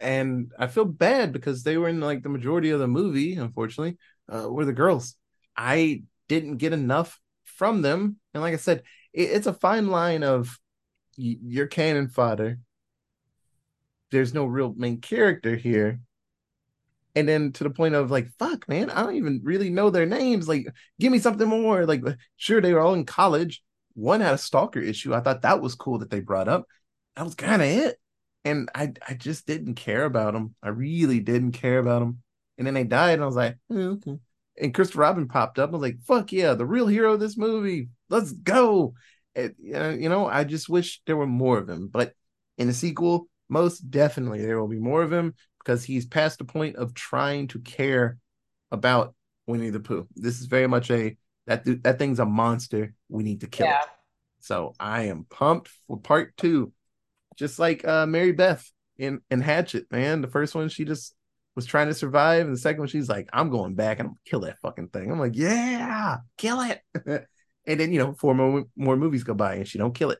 And 0.00 0.50
i 0.58 0.66
feel 0.66 0.86
bad 0.86 1.32
because 1.32 1.62
they 1.62 1.76
were 1.76 1.88
in 1.88 2.00
like 2.00 2.22
the 2.22 2.30
majority 2.30 2.70
of 2.70 2.80
the 2.80 2.88
movie 2.88 3.34
unfortunately 3.34 3.98
uh, 4.28 4.48
were 4.48 4.64
the 4.64 4.72
girls. 4.72 5.16
I 5.56 6.04
didn't 6.28 6.56
get 6.56 6.72
enough 6.72 7.20
from 7.44 7.82
them. 7.82 8.16
And 8.32 8.42
like 8.42 8.54
i 8.54 8.56
said 8.56 8.82
it, 9.12 9.30
it's 9.30 9.46
a 9.46 9.52
fine 9.52 9.88
line 9.88 10.22
of 10.22 10.58
y- 11.18 11.36
your 11.42 11.66
cannon 11.66 12.08
fodder. 12.08 12.58
There's 14.10 14.34
no 14.34 14.46
real 14.46 14.74
main 14.76 15.00
character 15.00 15.54
here. 15.54 16.00
And 17.14 17.28
then 17.28 17.52
to 17.52 17.64
the 17.64 17.70
point 17.70 17.94
of 17.94 18.10
like 18.10 18.30
fuck 18.38 18.68
man 18.68 18.88
i 18.88 19.02
don't 19.02 19.16
even 19.16 19.40
really 19.44 19.68
know 19.68 19.90
their 19.90 20.06
names. 20.06 20.48
Like 20.48 20.66
give 20.98 21.12
me 21.12 21.18
something 21.18 21.48
more. 21.48 21.84
Like 21.84 22.02
sure 22.36 22.60
they 22.60 22.72
were 22.72 22.80
all 22.80 22.94
in 22.94 23.04
college. 23.04 23.62
One 23.94 24.20
had 24.20 24.34
a 24.34 24.38
stalker 24.38 24.80
issue. 24.80 25.12
I 25.14 25.20
thought 25.20 25.42
that 25.42 25.60
was 25.60 25.74
cool 25.74 25.98
that 25.98 26.10
they 26.10 26.20
brought 26.20 26.48
up 26.48 26.66
that 27.16 27.24
was 27.24 27.34
kind 27.34 27.60
of 27.62 27.68
it 27.68 27.98
and 28.44 28.68
i 28.74 28.92
i 29.06 29.14
just 29.14 29.46
didn't 29.46 29.74
care 29.74 30.04
about 30.04 30.34
him. 30.34 30.54
i 30.62 30.68
really 30.68 31.20
didn't 31.20 31.52
care 31.52 31.78
about 31.78 32.02
him. 32.02 32.22
and 32.58 32.66
then 32.66 32.74
they 32.74 32.84
died 32.84 33.14
and 33.14 33.22
i 33.22 33.26
was 33.26 33.36
like 33.36 33.56
"Eh, 33.70 33.74
okay 33.74 34.18
and 34.60 34.74
christopher 34.74 35.00
robin 35.00 35.28
popped 35.28 35.58
up 35.58 35.70
i 35.70 35.72
was 35.72 35.82
like 35.82 36.00
fuck 36.02 36.32
yeah 36.32 36.54
the 36.54 36.66
real 36.66 36.86
hero 36.86 37.12
of 37.14 37.20
this 37.20 37.36
movie 37.36 37.88
let's 38.08 38.32
go 38.32 38.94
and, 39.34 39.54
you 39.58 40.08
know 40.08 40.26
i 40.26 40.44
just 40.44 40.68
wish 40.68 41.00
there 41.06 41.16
were 41.16 41.26
more 41.26 41.58
of 41.58 41.68
him 41.68 41.88
but 41.88 42.14
in 42.58 42.66
the 42.66 42.74
sequel 42.74 43.28
most 43.48 43.90
definitely 43.90 44.40
there 44.44 44.60
will 44.60 44.68
be 44.68 44.78
more 44.78 45.02
of 45.02 45.12
him 45.12 45.34
because 45.58 45.84
he's 45.84 46.06
past 46.06 46.38
the 46.38 46.44
point 46.44 46.76
of 46.76 46.94
trying 46.94 47.48
to 47.48 47.58
care 47.60 48.16
about 48.70 49.14
Winnie 49.46 49.70
the 49.70 49.80
Pooh. 49.80 50.06
This 50.14 50.40
is 50.40 50.46
very 50.46 50.68
much 50.68 50.90
a 50.90 51.16
that 51.46 51.64
th- 51.64 51.82
that 51.82 51.98
thing's 51.98 52.20
a 52.20 52.24
monster. 52.24 52.94
We 53.08 53.24
need 53.24 53.40
to 53.40 53.48
kill 53.48 53.66
Yeah. 53.66 53.80
it. 53.80 53.88
So 54.38 54.74
I 54.78 55.02
am 55.04 55.26
pumped 55.28 55.68
for 55.88 55.98
part 55.98 56.36
two. 56.36 56.72
Just 57.40 57.58
like 57.58 57.88
uh 57.88 58.04
Mary 58.04 58.32
Beth 58.32 58.70
in 58.98 59.22
in 59.30 59.40
Hatchet, 59.40 59.86
man. 59.90 60.20
The 60.20 60.28
first 60.28 60.54
one 60.54 60.68
she 60.68 60.84
just 60.84 61.14
was 61.56 61.64
trying 61.64 61.86
to 61.86 61.94
survive, 61.94 62.44
and 62.44 62.54
the 62.54 62.60
second 62.60 62.80
one 62.80 62.88
she's 62.88 63.08
like, 63.08 63.30
I'm 63.32 63.48
going 63.48 63.74
back 63.74 63.98
and 63.98 64.08
I'm 64.08 64.12
gonna 64.12 64.20
kill 64.26 64.40
that 64.40 64.58
fucking 64.58 64.88
thing. 64.88 65.10
I'm 65.10 65.18
like, 65.18 65.34
yeah, 65.34 66.18
kill 66.36 66.60
it. 66.60 66.82
and 67.66 67.80
then 67.80 67.92
you 67.94 67.98
know, 67.98 68.12
four 68.12 68.34
more 68.34 68.66
more 68.76 68.98
movies 68.98 69.24
go 69.24 69.32
by 69.32 69.54
and 69.54 69.66
she 69.66 69.78
don't 69.78 69.94
kill 69.94 70.10
it. 70.10 70.18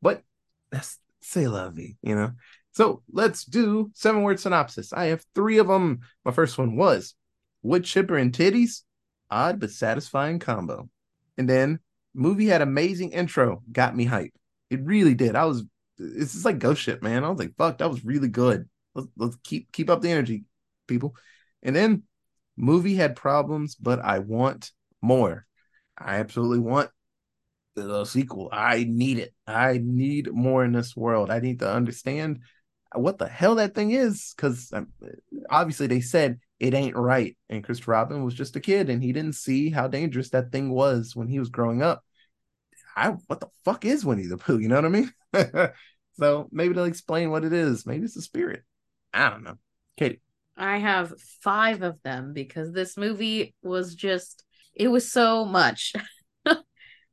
But 0.00 0.22
that's 0.70 0.98
say 1.20 1.44
vie, 1.44 1.96
you 2.00 2.14
know. 2.14 2.32
So 2.70 3.02
let's 3.12 3.44
do 3.44 3.90
seven 3.92 4.22
word 4.22 4.40
synopsis. 4.40 4.94
I 4.94 5.06
have 5.06 5.22
three 5.34 5.58
of 5.58 5.68
them. 5.68 6.00
My 6.24 6.32
first 6.32 6.56
one 6.56 6.74
was 6.74 7.14
wood 7.62 7.84
chipper 7.84 8.16
and 8.16 8.32
titties, 8.32 8.80
odd 9.30 9.60
but 9.60 9.72
satisfying 9.72 10.38
combo. 10.38 10.88
And 11.36 11.46
then 11.46 11.80
movie 12.14 12.46
had 12.46 12.62
amazing 12.62 13.12
intro, 13.12 13.62
got 13.70 13.94
me 13.94 14.06
hype. 14.06 14.32
It 14.70 14.80
really 14.84 15.12
did. 15.12 15.36
I 15.36 15.44
was 15.44 15.64
it's 15.98 16.32
just 16.32 16.44
like 16.44 16.58
ghost 16.58 16.82
shit, 16.82 17.02
man. 17.02 17.24
I 17.24 17.28
was 17.28 17.38
like, 17.38 17.56
fuck, 17.56 17.78
that 17.78 17.90
was 17.90 18.04
really 18.04 18.28
good. 18.28 18.68
Let's, 18.94 19.08
let's 19.16 19.36
keep 19.44 19.72
keep 19.72 19.90
up 19.90 20.02
the 20.02 20.10
energy, 20.10 20.44
people. 20.86 21.16
And 21.62 21.74
then 21.74 22.02
movie 22.56 22.94
had 22.94 23.16
problems, 23.16 23.74
but 23.74 24.00
I 24.00 24.18
want 24.20 24.70
more. 25.00 25.46
I 25.96 26.16
absolutely 26.16 26.60
want 26.60 26.90
the 27.74 28.04
sequel. 28.04 28.48
I 28.52 28.84
need 28.88 29.18
it. 29.18 29.34
I 29.46 29.80
need 29.82 30.32
more 30.32 30.64
in 30.64 30.72
this 30.72 30.96
world. 30.96 31.30
I 31.30 31.40
need 31.40 31.60
to 31.60 31.70
understand 31.70 32.40
what 32.94 33.18
the 33.18 33.28
hell 33.28 33.54
that 33.54 33.74
thing 33.74 33.92
is 33.92 34.34
because 34.36 34.70
um, 34.72 34.88
obviously 35.48 35.86
they 35.86 36.00
said 36.00 36.38
it 36.60 36.74
ain't 36.74 36.96
right. 36.96 37.36
And 37.48 37.64
Chris 37.64 37.88
Robin 37.88 38.24
was 38.24 38.34
just 38.34 38.56
a 38.56 38.60
kid 38.60 38.90
and 38.90 39.02
he 39.02 39.12
didn't 39.12 39.34
see 39.34 39.70
how 39.70 39.88
dangerous 39.88 40.30
that 40.30 40.52
thing 40.52 40.70
was 40.70 41.16
when 41.16 41.28
he 41.28 41.38
was 41.38 41.48
growing 41.48 41.82
up. 41.82 42.04
I 42.96 43.10
what 43.26 43.40
the 43.40 43.48
fuck 43.64 43.84
is 43.84 44.04
Winnie 44.04 44.26
the 44.26 44.36
Pooh? 44.36 44.58
You 44.58 44.68
know 44.68 44.76
what 44.76 44.84
I 44.84 44.88
mean? 44.88 45.12
so 46.14 46.48
maybe 46.52 46.74
they'll 46.74 46.84
explain 46.84 47.30
what 47.30 47.44
it 47.44 47.52
is. 47.52 47.86
Maybe 47.86 48.04
it's 48.04 48.16
a 48.16 48.22
spirit. 48.22 48.62
I 49.12 49.30
don't 49.30 49.44
know. 49.44 49.58
Katie. 49.96 50.20
I 50.56 50.78
have 50.78 51.14
five 51.40 51.82
of 51.82 52.02
them 52.02 52.32
because 52.32 52.72
this 52.72 52.96
movie 52.96 53.54
was 53.62 53.94
just, 53.94 54.44
it 54.74 54.88
was 54.88 55.10
so 55.10 55.44
much. 55.44 55.92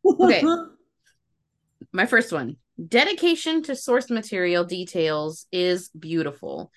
Okay. 0.05 0.43
My 1.91 2.05
first 2.05 2.31
one 2.31 2.55
dedication 2.87 3.61
to 3.63 3.75
source 3.75 4.09
material 4.09 4.63
details 4.63 5.45
is 5.51 5.89
beautiful. 5.89 6.71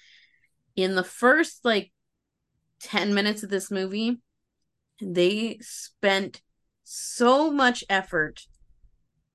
In 0.75 0.97
the 0.97 1.05
first 1.05 1.65
like 1.65 1.93
10 2.81 3.15
minutes 3.15 3.43
of 3.43 3.51
this 3.51 3.71
movie, 3.71 4.21
they 5.01 5.59
spent 5.61 6.41
so 6.83 7.51
much 7.51 7.85
effort 7.89 8.43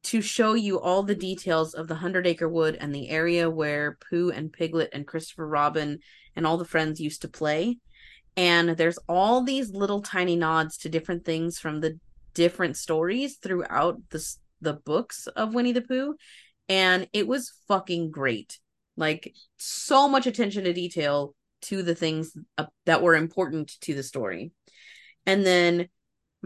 to 0.07 0.21
show 0.21 0.53
you 0.53 0.79
all 0.79 1.03
the 1.03 1.15
details 1.15 1.73
of 1.73 1.89
the 1.89 1.95
Hundred 1.95 2.25
Acre 2.25 2.47
Wood 2.47 2.77
and 2.79 2.95
the 2.95 3.09
area 3.09 3.49
where 3.49 3.97
Pooh 4.09 4.31
and 4.31 4.53
Piglet 4.53 4.89
and 4.93 5.05
Christopher 5.05 5.45
Robin 5.45 5.99
and 6.33 6.47
all 6.47 6.57
the 6.57 6.63
friends 6.63 7.01
used 7.01 7.23
to 7.23 7.27
play. 7.27 7.77
And 8.37 8.69
there's 8.69 8.99
all 9.09 9.43
these 9.43 9.71
little 9.71 10.01
tiny 10.01 10.37
nods 10.37 10.77
to 10.79 10.89
different 10.89 11.25
things 11.25 11.59
from 11.59 11.81
the 11.81 11.99
different 12.33 12.77
stories 12.77 13.37
throughout 13.37 13.97
the 14.09 14.23
the 14.61 14.73
books 14.73 15.27
of 15.27 15.53
Winnie 15.53 15.73
the 15.73 15.81
Pooh, 15.81 16.15
and 16.69 17.07
it 17.11 17.27
was 17.27 17.53
fucking 17.67 18.09
great. 18.09 18.59
Like 18.95 19.33
so 19.57 20.07
much 20.07 20.25
attention 20.25 20.63
to 20.63 20.73
detail 20.73 21.35
to 21.63 21.83
the 21.83 21.95
things 21.95 22.35
uh, 22.57 22.65
that 22.85 23.01
were 23.01 23.15
important 23.15 23.75
to 23.81 23.93
the 23.93 24.03
story. 24.03 24.51
And 25.25 25.45
then 25.45 25.89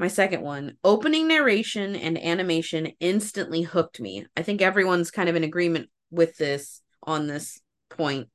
my 0.01 0.07
second 0.07 0.41
one, 0.41 0.77
opening 0.83 1.27
narration 1.27 1.95
and 1.95 2.17
animation 2.17 2.93
instantly 2.99 3.61
hooked 3.61 4.01
me. 4.01 4.25
I 4.35 4.41
think 4.41 4.59
everyone's 4.59 5.11
kind 5.11 5.29
of 5.29 5.35
in 5.35 5.43
agreement 5.43 5.91
with 6.09 6.35
this 6.37 6.81
on 7.03 7.27
this 7.27 7.61
point. 7.87 8.27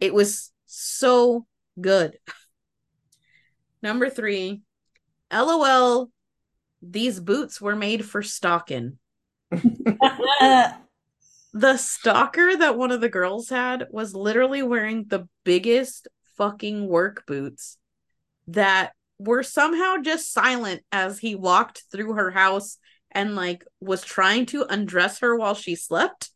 It 0.00 0.14
was 0.14 0.50
so 0.64 1.46
good. 1.78 2.16
Number 3.82 4.08
three, 4.08 4.62
LOL, 5.30 6.10
these 6.80 7.20
boots 7.20 7.60
were 7.60 7.76
made 7.76 8.04
for 8.04 8.22
stalking. 8.22 8.98
The 11.52 11.78
stalker 11.78 12.56
that 12.58 12.78
one 12.78 12.92
of 12.92 13.00
the 13.00 13.08
girls 13.08 13.48
had 13.48 13.88
was 13.90 14.14
literally 14.14 14.62
wearing 14.62 15.06
the 15.08 15.28
biggest 15.42 16.06
fucking 16.36 16.86
work 16.86 17.26
boots 17.26 17.76
that 18.46 18.92
were 19.20 19.42
somehow 19.42 19.96
just 19.98 20.32
silent 20.32 20.82
as 20.90 21.18
he 21.18 21.34
walked 21.34 21.84
through 21.92 22.14
her 22.14 22.30
house 22.30 22.78
and 23.10 23.36
like 23.36 23.64
was 23.80 24.02
trying 24.02 24.46
to 24.46 24.64
undress 24.68 25.18
her 25.20 25.36
while 25.36 25.54
she 25.54 25.74
slept. 25.74 26.30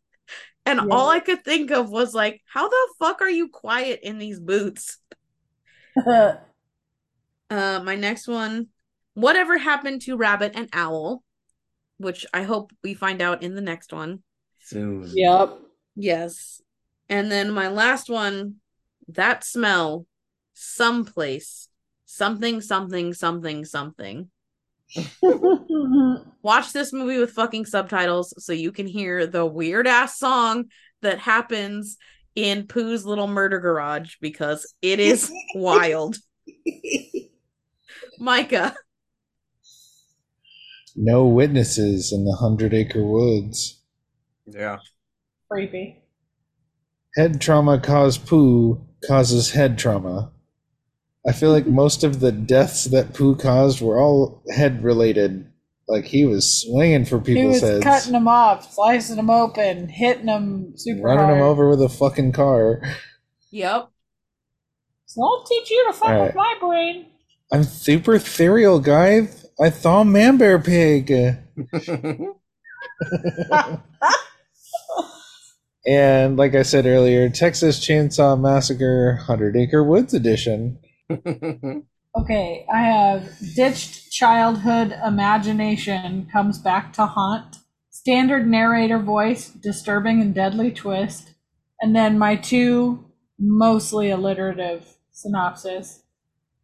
And 0.67 0.79
Yeah. 0.79 0.87
all 0.91 1.09
I 1.09 1.19
could 1.19 1.43
think 1.43 1.71
of 1.71 1.89
was 1.89 2.13
like, 2.13 2.41
how 2.45 2.69
the 2.69 2.87
fuck 2.99 3.21
are 3.21 3.29
you 3.29 3.49
quiet 3.49 4.01
in 4.03 4.19
these 4.19 4.39
boots? 4.39 4.97
Uh, 7.49 7.79
my 7.83 7.95
next 7.95 8.27
one, 8.27 8.67
whatever 9.13 9.57
happened 9.57 10.01
to 10.01 10.17
Rabbit 10.17 10.53
and 10.55 10.67
Owl, 10.73 11.23
which 11.97 12.25
I 12.33 12.41
hope 12.41 12.71
we 12.83 12.95
find 12.95 13.21
out 13.21 13.43
in 13.43 13.53
the 13.53 13.61
next 13.61 13.93
one. 13.93 14.23
Soon. 14.61 15.07
yep. 15.13 15.59
Yes. 15.95 16.59
And 17.07 17.31
then 17.31 17.51
my 17.51 17.67
last 17.67 18.09
one, 18.09 18.55
that 19.09 19.43
smell, 19.43 20.07
someplace, 20.55 21.69
something, 22.05 22.61
something, 22.61 23.13
something, 23.13 23.65
something. 23.65 24.29
Watch 26.41 26.73
this 26.73 26.93
movie 26.93 27.17
with 27.17 27.31
fucking 27.31 27.65
subtitles 27.65 28.33
so 28.37 28.53
you 28.53 28.71
can 28.71 28.87
hear 28.87 29.25
the 29.27 29.45
weird 29.45 29.87
ass 29.87 30.17
song 30.17 30.65
that 31.01 31.19
happens 31.19 31.97
in 32.35 32.67
Pooh's 32.67 33.05
little 33.05 33.27
murder 33.27 33.59
garage 33.59 34.15
because 34.21 34.73
it 34.81 34.99
is 34.99 35.31
wild. 35.55 36.17
Micah. 38.19 38.75
No 40.95 41.25
witnesses 41.25 42.13
in 42.13 42.25
the 42.25 42.35
Hundred 42.35 42.73
Acre 42.73 43.03
Woods. 43.03 43.81
Yeah. 44.45 44.77
Creepy. 45.49 46.03
Head 47.15 47.41
trauma 47.41 47.79
caused 47.79 48.25
Pooh 48.27 48.85
causes 49.05 49.51
head 49.51 49.77
trauma. 49.77 50.31
I 51.27 51.31
feel 51.31 51.51
like 51.51 51.65
most 51.65 52.03
of 52.03 52.19
the 52.19 52.31
deaths 52.31 52.85
that 52.85 53.13
Pooh 53.13 53.35
caused 53.35 53.81
were 53.81 53.99
all 53.99 54.43
head 54.53 54.83
related. 54.83 55.51
Like 55.87 56.05
he 56.05 56.25
was 56.25 56.61
swinging 56.63 57.05
for 57.05 57.19
He 57.19 57.35
people's 57.35 57.61
was 57.61 57.69
heads, 57.69 57.83
cutting 57.83 58.13
them 58.13 58.27
off, 58.27 58.73
slicing 58.73 59.17
them 59.17 59.29
open, 59.29 59.87
hitting 59.87 60.25
them 60.25 60.73
super 60.75 61.01
running 61.01 61.25
hard. 61.25 61.35
them 61.37 61.43
over 61.43 61.69
with 61.69 61.81
a 61.81 61.89
fucking 61.89 62.31
car. 62.31 62.81
Yep. 63.51 63.89
So 65.05 65.23
I'll 65.23 65.43
teach 65.43 65.69
you 65.69 65.85
to 65.87 65.93
fuck 65.93 66.09
All 66.09 66.25
with 66.25 66.35
my 66.35 66.55
brain. 66.59 67.05
I'm 67.51 67.63
super 67.63 68.15
ethereal, 68.15 68.79
guy. 68.79 69.29
I 69.61 69.69
thaw 69.69 70.03
man 70.03 70.37
bear 70.37 70.59
pig. 70.59 71.11
and 75.87 76.37
like 76.37 76.55
I 76.55 76.63
said 76.63 76.85
earlier, 76.85 77.29
Texas 77.29 77.79
Chainsaw 77.79 78.39
Massacre 78.39 79.15
Hundred 79.27 79.55
Acre 79.55 79.83
Woods 79.83 80.13
edition. 80.13 80.79
Okay, 82.17 82.65
I 82.73 82.79
have 82.79 83.29
ditched 83.55 84.09
childhood 84.09 84.97
imagination 85.05 86.29
comes 86.31 86.57
back 86.57 86.93
to 86.93 87.05
haunt. 87.05 87.57
Standard 87.89 88.47
narrator 88.47 88.99
voice, 88.99 89.49
disturbing 89.49 90.21
and 90.21 90.33
deadly 90.33 90.71
twist. 90.71 91.31
And 91.81 91.93
then 91.93 92.17
my 92.17 92.37
two 92.37 93.03
mostly 93.37 94.11
alliterative 94.11 94.95
synopsis. 95.11 96.03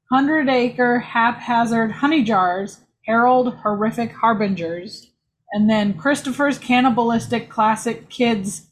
Hundred 0.10 0.48
acre 0.48 1.00
haphazard 1.00 1.92
honey 1.92 2.24
jars, 2.24 2.80
herald 3.06 3.56
horrific 3.56 4.14
harbingers. 4.14 5.12
And 5.52 5.70
then 5.70 5.96
Christopher's 5.96 6.58
cannibalistic 6.58 7.50
classic 7.50 8.08
kids 8.10 8.68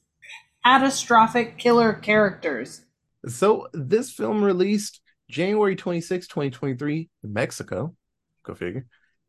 catastrophic 0.66 1.58
killer 1.58 1.92
characters. 1.92 2.86
so 3.28 3.68
this 3.74 4.12
film 4.12 4.44
released 4.44 5.02
January 5.30 5.76
26, 5.76 6.28
2023 6.28 7.10
in 7.24 7.34
Mexico. 7.34 7.96
Go 8.44 8.56
figure. 8.56 8.86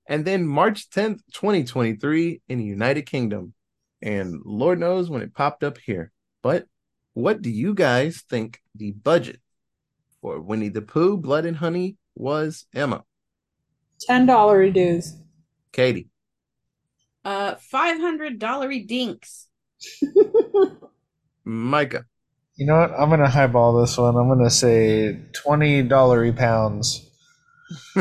And 0.08 0.24
then 0.24 0.46
March 0.46 0.90
10th, 0.90 1.20
2023 1.34 2.40
in 2.48 2.58
the 2.58 2.64
United 2.64 3.02
Kingdom. 3.02 3.54
And 4.02 4.40
Lord 4.44 4.80
knows 4.80 5.10
when 5.10 5.22
it 5.22 5.34
popped 5.34 5.62
up 5.62 5.78
here. 5.78 6.10
But 6.42 6.66
what 7.14 7.42
do 7.42 7.50
you 7.50 7.74
guys 7.74 8.24
think 8.28 8.60
the 8.74 8.92
budget 8.92 9.40
for 10.22 10.40
Winnie 10.40 10.70
the 10.70 10.82
Pooh, 10.82 11.16
Blood 11.18 11.44
and 11.44 11.56
Honey 11.56 11.96
was? 12.14 12.66
Emma, 12.74 13.04
Ten 14.00 14.24
dollar 14.26 14.70
dues. 14.70 15.16
Katie, 15.72 16.08
Uh, 17.24 17.56
five 17.56 18.00
hundred 18.00 18.38
dollar 18.38 18.72
dinks. 18.78 19.48
Micah, 21.44 22.04
You 22.56 22.66
know 22.66 22.78
what? 22.78 22.90
I'm 22.92 23.08
gonna 23.10 23.28
highball 23.28 23.80
this 23.80 23.96
one. 23.96 24.16
I'm 24.16 24.28
gonna 24.28 24.50
say 24.50 25.18
twenty 25.32 25.82
dollary 25.82 26.32
pounds. 26.32 27.08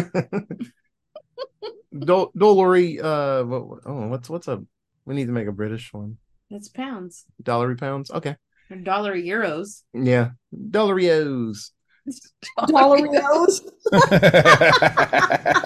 Dol- 1.97 2.31
Dolary, 2.37 2.99
uh, 2.99 3.43
what, 3.43 3.67
what- 3.67 3.79
oh, 3.85 4.07
what's 4.07 4.29
what's 4.29 4.47
a? 4.47 4.63
We 5.05 5.15
need 5.15 5.25
to 5.27 5.31
make 5.31 5.47
a 5.47 5.51
British 5.51 5.91
one. 5.93 6.17
It's 6.49 6.67
pounds. 6.69 7.25
Dollary 7.41 7.75
pounds. 7.77 8.11
Okay, 8.11 8.35
Or 8.69 8.77
dollar 8.77 9.15
euros. 9.15 9.83
yeah, 9.93 10.31
Dollarios. 10.53 11.71
Dollarios. 12.59 13.61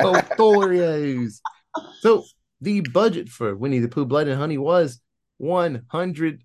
Oh, 0.06 0.22
Dollarios. 0.38 1.40
So 2.02 2.24
the 2.62 2.82
budget 2.82 3.30
for 3.30 3.56
Winnie 3.56 3.80
the 3.80 3.88
Pooh, 3.88 4.06
Blood 4.06 4.28
and 4.28 4.40
Honey 4.40 4.58
was 4.58 5.02
one 5.38 5.84
hundred 5.90 6.44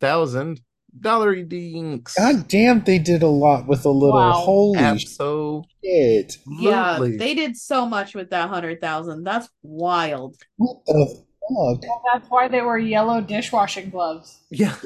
thousand 0.00 0.60
dollar 1.00 1.42
dinks. 1.42 2.14
God 2.16 2.48
damn, 2.48 2.82
they 2.82 2.98
did 2.98 3.22
a 3.22 3.28
lot 3.28 3.66
with 3.66 3.84
a 3.84 3.90
little. 3.90 4.18
Wow. 4.18 4.32
Holy 4.32 4.78
Absolutely. 4.78 5.68
shit! 5.84 6.36
Yeah, 6.46 6.98
they 7.00 7.34
did 7.34 7.56
so 7.56 7.86
much 7.86 8.14
with 8.14 8.30
that 8.30 8.48
hundred 8.48 8.80
thousand. 8.80 9.24
That's 9.24 9.48
wild. 9.62 10.36
What 10.56 10.78
the 10.86 11.24
fuck? 11.48 11.82
That's 12.12 12.28
why 12.28 12.48
they 12.48 12.62
were 12.62 12.78
yellow 12.78 13.20
dishwashing 13.20 13.90
gloves. 13.90 14.40
Yeah. 14.50 14.76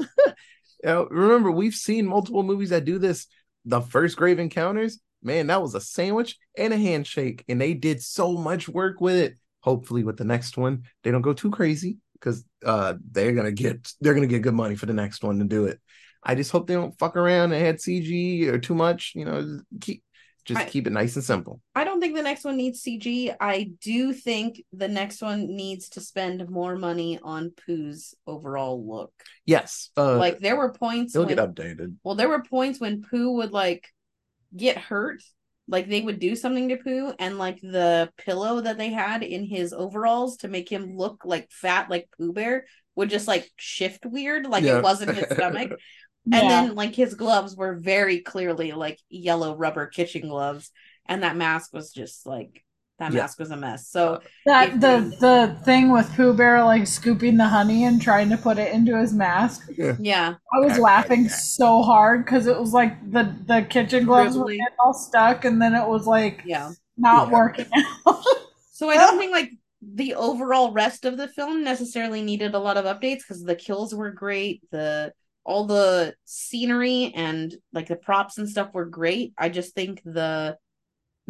Now, 0.83 1.05
remember, 1.11 1.51
we've 1.51 1.75
seen 1.75 2.07
multiple 2.07 2.43
movies 2.43 2.71
that 2.71 2.87
do 2.87 2.99
this. 2.99 3.27
The 3.67 3.83
first 3.83 4.17
Grave 4.17 4.39
Encounters, 4.39 4.99
man, 5.23 5.49
that 5.49 5.61
was 5.61 5.75
a 5.75 5.81
sandwich 5.83 6.39
and 6.57 6.73
a 6.73 6.79
handshake, 6.79 7.45
and 7.49 7.61
they 7.61 7.75
did 7.75 8.03
so 8.03 8.33
much 8.33 8.67
work 8.67 8.99
with 8.99 9.17
it. 9.17 9.37
Hopefully, 9.61 10.05
with 10.05 10.17
the 10.17 10.25
next 10.25 10.57
one, 10.57 10.85
they 11.05 11.11
don't 11.11 11.21
go 11.21 11.35
too 11.35 11.51
crazy 11.51 11.99
because 12.21 12.45
uh, 12.65 12.95
they're 13.11 13.33
gonna 13.33 13.53
get 13.53 13.93
they're 14.01 14.15
gonna 14.15 14.27
get 14.27 14.43
good 14.43 14.55
money 14.55 14.77
for 14.77 14.87
the 14.87 14.93
next 14.93 15.23
one 15.23 15.39
to 15.39 15.45
do 15.45 15.67
it. 15.67 15.81
I 16.23 16.35
just 16.35 16.53
hope 16.53 16.67
they 16.67 16.75
don't 16.75 16.99
fuck 16.99 17.17
around 17.17 17.53
and 17.53 17.67
add 17.67 17.77
CG 17.77 18.47
or 18.47 18.59
too 18.59 18.75
much. 18.75 19.13
You 19.15 19.25
know, 19.25 19.61
keep 19.81 20.03
just 20.45 20.61
I- 20.61 20.65
keep 20.65 20.87
it 20.87 20.93
nice 20.93 21.17
and 21.17 21.25
simple. 21.25 21.61
I 21.75 21.85
don't 21.85 22.01
think 22.01 22.15
the 22.15 22.23
next 22.23 22.45
one 22.45 22.57
needs 22.57 22.83
CG. 22.83 23.35
I 23.41 23.71
do 23.81 24.13
think 24.13 24.63
the 24.73 24.89
next 24.89 25.23
one 25.23 25.47
needs 25.55 25.91
to 25.91 26.01
spend 26.01 26.49
more 26.49 26.77
money 26.77 27.19
on 27.23 27.53
Pooh's 27.67 28.15
overall 28.27 28.87
look. 28.87 29.13
Yes, 29.47 29.91
uh, 29.97 30.17
like 30.17 30.41
there 30.41 30.57
were 30.57 30.73
points 30.73 31.13
they'll 31.13 31.27
when, 31.27 31.37
get 31.37 31.55
updated. 31.55 31.97
well, 32.03 32.15
there 32.15 32.29
were 32.29 32.43
points 32.43 32.81
when 32.81 33.03
Pooh 33.03 33.37
would 33.37 33.53
like 33.53 33.89
get 34.57 34.77
hurt. 34.77 35.23
Like 35.71 35.89
they 35.89 36.01
would 36.01 36.19
do 36.19 36.35
something 36.35 36.69
to 36.69 36.77
Pooh, 36.77 37.15
and 37.19 37.39
like 37.39 37.61
the 37.61 38.11
pillow 38.19 38.61
that 38.61 38.77
they 38.77 38.91
had 38.91 39.23
in 39.23 39.45
his 39.45 39.73
overalls 39.73 40.39
to 40.39 40.49
make 40.49 40.69
him 40.69 40.97
look 40.97 41.23
like 41.25 41.49
fat, 41.51 41.89
like 41.89 42.09
Pooh 42.19 42.33
Bear, 42.33 42.67
would 42.97 43.09
just 43.09 43.29
like 43.29 43.49
shift 43.57 44.05
weird, 44.05 44.47
like 44.47 44.65
Yeah. 44.65 44.79
it 44.79 44.83
wasn't 44.83 45.17
his 45.17 45.31
stomach. 45.31 45.71
And 46.33 46.51
then 46.51 46.75
like 46.75 46.95
his 46.95 47.15
gloves 47.15 47.57
were 47.57 47.77
very 47.77 48.21
clearly 48.21 48.73
like 48.73 48.99
yellow 49.09 49.57
rubber 49.57 49.87
kitchen 49.87 50.29
gloves, 50.29 50.71
and 51.07 51.23
that 51.23 51.37
mask 51.37 51.73
was 51.73 51.93
just 51.93 52.27
like 52.27 52.63
that 53.01 53.13
Yeah. 53.13 53.23
mask 53.23 53.39
was 53.41 53.51
a 53.51 53.57
mess. 53.57 53.89
So 53.89 54.21
that 54.47 54.69
If 54.69 54.75
the 54.75 54.79
they- 55.11 55.17
the 55.17 55.57
thing 55.65 55.91
with 55.91 56.15
Pooh 56.15 56.33
Bear 56.35 56.63
like 56.65 56.87
scooping 56.87 57.37
the 57.37 57.47
honey 57.49 57.85
and 57.85 58.01
trying 58.01 58.31
to 58.31 58.37
put 58.37 58.59
it 58.59 58.73
into 58.73 58.97
his 58.97 59.13
mask. 59.13 59.69
yeah, 59.99 60.35
I 60.55 60.59
was 60.59 60.79
laughing 60.79 61.29
so 61.29 61.83
hard 61.83 62.25
because 62.25 62.47
it 62.47 62.59
was 62.59 62.73
like 62.73 63.11
the 63.11 63.35
the 63.47 63.63
kitchen 63.69 64.05
gloves 64.07 64.37
were 64.39 64.55
all 64.85 64.95
stuck, 64.95 65.45
and 65.45 65.61
then 65.61 65.75
it 65.75 65.87
was 65.89 66.07
like 66.07 66.43
yeah. 66.47 66.71
not 66.97 67.29
Yeah. 67.29 67.35
working 67.39 67.67
out. 68.07 68.23
So 68.73 68.89
I 68.89 68.97
don't 68.97 69.19
think 69.19 69.33
like 69.33 69.51
the 69.83 70.15
overall 70.15 70.73
rest 70.73 71.07
of 71.07 71.17
the 71.17 71.27
film 71.27 71.65
necessarily 71.65 72.21
needed 72.23 72.55
a 72.55 72.59
lot 72.59 72.77
of 72.77 72.85
updates 72.85 73.19
because 73.19 73.43
the 73.43 73.55
kills 73.57 73.95
were 73.95 74.11
great. 74.11 74.63
The 74.71 75.13
all 75.43 75.65
the 75.67 76.15
scenery 76.27 77.13
and 77.17 77.55
like 77.73 77.89
the 77.89 77.97
props 77.97 78.37
and 78.37 78.47
stuff 78.49 78.75
were 78.75 78.85
great. 78.85 79.33
I 79.39 79.49
just 79.49 79.75
think 79.75 80.03
the 80.05 80.59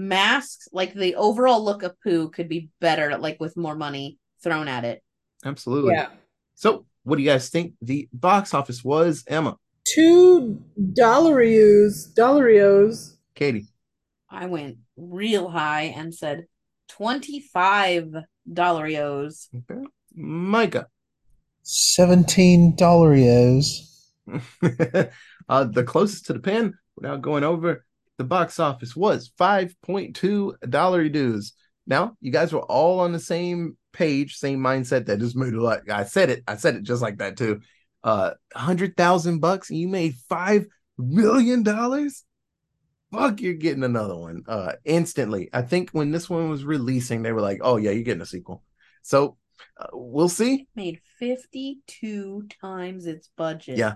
masks, 0.01 0.69
like 0.73 0.95
the 0.95 1.15
overall 1.17 1.65
look 1.65 1.83
of 1.83 2.01
Pooh 2.03 2.31
could 2.31 2.49
be 2.49 2.71
better, 2.81 3.17
like 3.19 3.39
with 3.41 3.57
more 3.57 3.77
money 3.77 4.19
thrown 4.43 4.69
at 4.69 4.85
it. 4.85 5.03
Absolutely. 5.45 5.95
Yeah. 5.95 6.09
So, 6.55 6.87
what 7.05 7.17
do 7.17 7.23
you 7.23 7.29
guys 7.29 7.49
think 7.49 7.75
the 7.81 8.09
box 8.13 8.55
office 8.55 8.85
was, 8.85 9.25
Emma? 9.27 9.57
Two 9.85 10.63
dollarios, 10.79 12.13
dollarios. 12.15 13.17
Katie. 13.35 13.67
I 14.29 14.47
went 14.47 14.79
real 14.97 15.49
high 15.49 15.95
and 15.97 16.15
said 16.15 16.47
twenty-five 16.89 18.15
dollarios. 18.51 19.49
Okay. 19.55 19.83
Micah. 20.15 20.87
Seventeen 21.63 22.77
dollarios. 22.77 23.87
uh, 25.49 25.65
the 25.65 25.85
closest 25.85 26.27
to 26.27 26.35
the 26.35 26.41
pin, 26.41 26.75
without 26.97 27.23
going 27.23 27.43
over, 27.43 27.85
the 28.21 28.25
box 28.25 28.61
office 28.61 28.95
was 28.95 29.33
5.2 29.41 30.53
dollar 30.69 31.09
dues. 31.09 31.55
Now, 31.87 32.19
you 32.21 32.31
guys 32.31 32.53
were 32.53 32.61
all 32.61 33.01
on 33.01 33.13
the 33.13 33.19
same 33.19 33.79
page, 33.95 34.37
same 34.37 34.59
mindset 34.59 35.07
that 35.07 35.21
just 35.21 35.35
made 35.37 35.55
a 35.55 35.63
lot. 35.63 35.91
I 35.91 36.05
said 36.05 36.29
it. 36.29 36.45
I 36.47 36.57
said 36.57 36.77
it 36.77 36.83
just 36.83 37.01
like 37.01 37.17
that 37.17 37.39
too. 37.39 37.63
Uh, 38.05 38.33
hundred 38.55 38.95
thousand 38.95 39.39
bucks, 39.41 39.71
and 39.71 39.79
you 39.79 39.89
made 39.89 40.17
five 40.29 40.67
million 40.99 41.63
dollars. 41.63 42.25
Fuck, 43.11 43.41
you're 43.41 43.55
getting 43.55 43.85
another 43.85 44.17
one. 44.17 44.43
Uh, 44.47 44.73
instantly. 44.85 45.49
I 45.55 45.63
think 45.63 45.89
when 45.93 46.11
this 46.11 46.29
one 46.29 46.51
was 46.51 46.63
releasing, 46.63 47.23
they 47.23 47.33
were 47.33 47.41
like, 47.41 47.61
"Oh 47.63 47.79
yeah, 47.79 47.91
you're 47.91 48.05
getting 48.05 48.21
a 48.21 48.27
sequel." 48.27 48.63
So, 49.01 49.39
uh, 49.81 49.87
we'll 49.95 50.29
see. 50.29 50.69
Made 50.77 51.01
fifty-two 51.19 52.49
times 52.61 53.07
its 53.07 53.31
budget. 53.35 53.79
Yeah. 53.79 53.95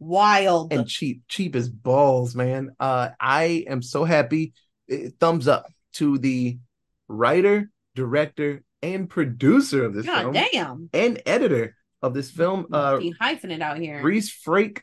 Wild. 0.00 0.72
and 0.72 0.88
cheap, 0.88 1.22
cheap 1.28 1.54
as 1.54 1.68
balls, 1.68 2.34
man. 2.34 2.70
Uh, 2.80 3.10
I 3.20 3.64
am 3.68 3.82
so 3.82 4.04
happy. 4.04 4.54
Eh, 4.90 5.10
Thumbs 5.20 5.46
up 5.46 5.66
to 5.94 6.18
the 6.18 6.58
writer, 7.06 7.70
director, 7.94 8.64
and 8.82 9.08
producer 9.08 9.84
of 9.84 9.92
this 9.94 10.06
God 10.06 10.20
film, 10.22 10.32
damn, 10.32 10.90
and 10.94 11.22
editor 11.26 11.76
of 12.02 12.14
this 12.14 12.30
film. 12.30 12.66
Uh, 12.72 12.96
be 12.96 13.14
hyphenate 13.20 13.60
out 13.60 13.76
here. 13.78 14.02
Rhys 14.02 14.30
Frake, 14.30 14.80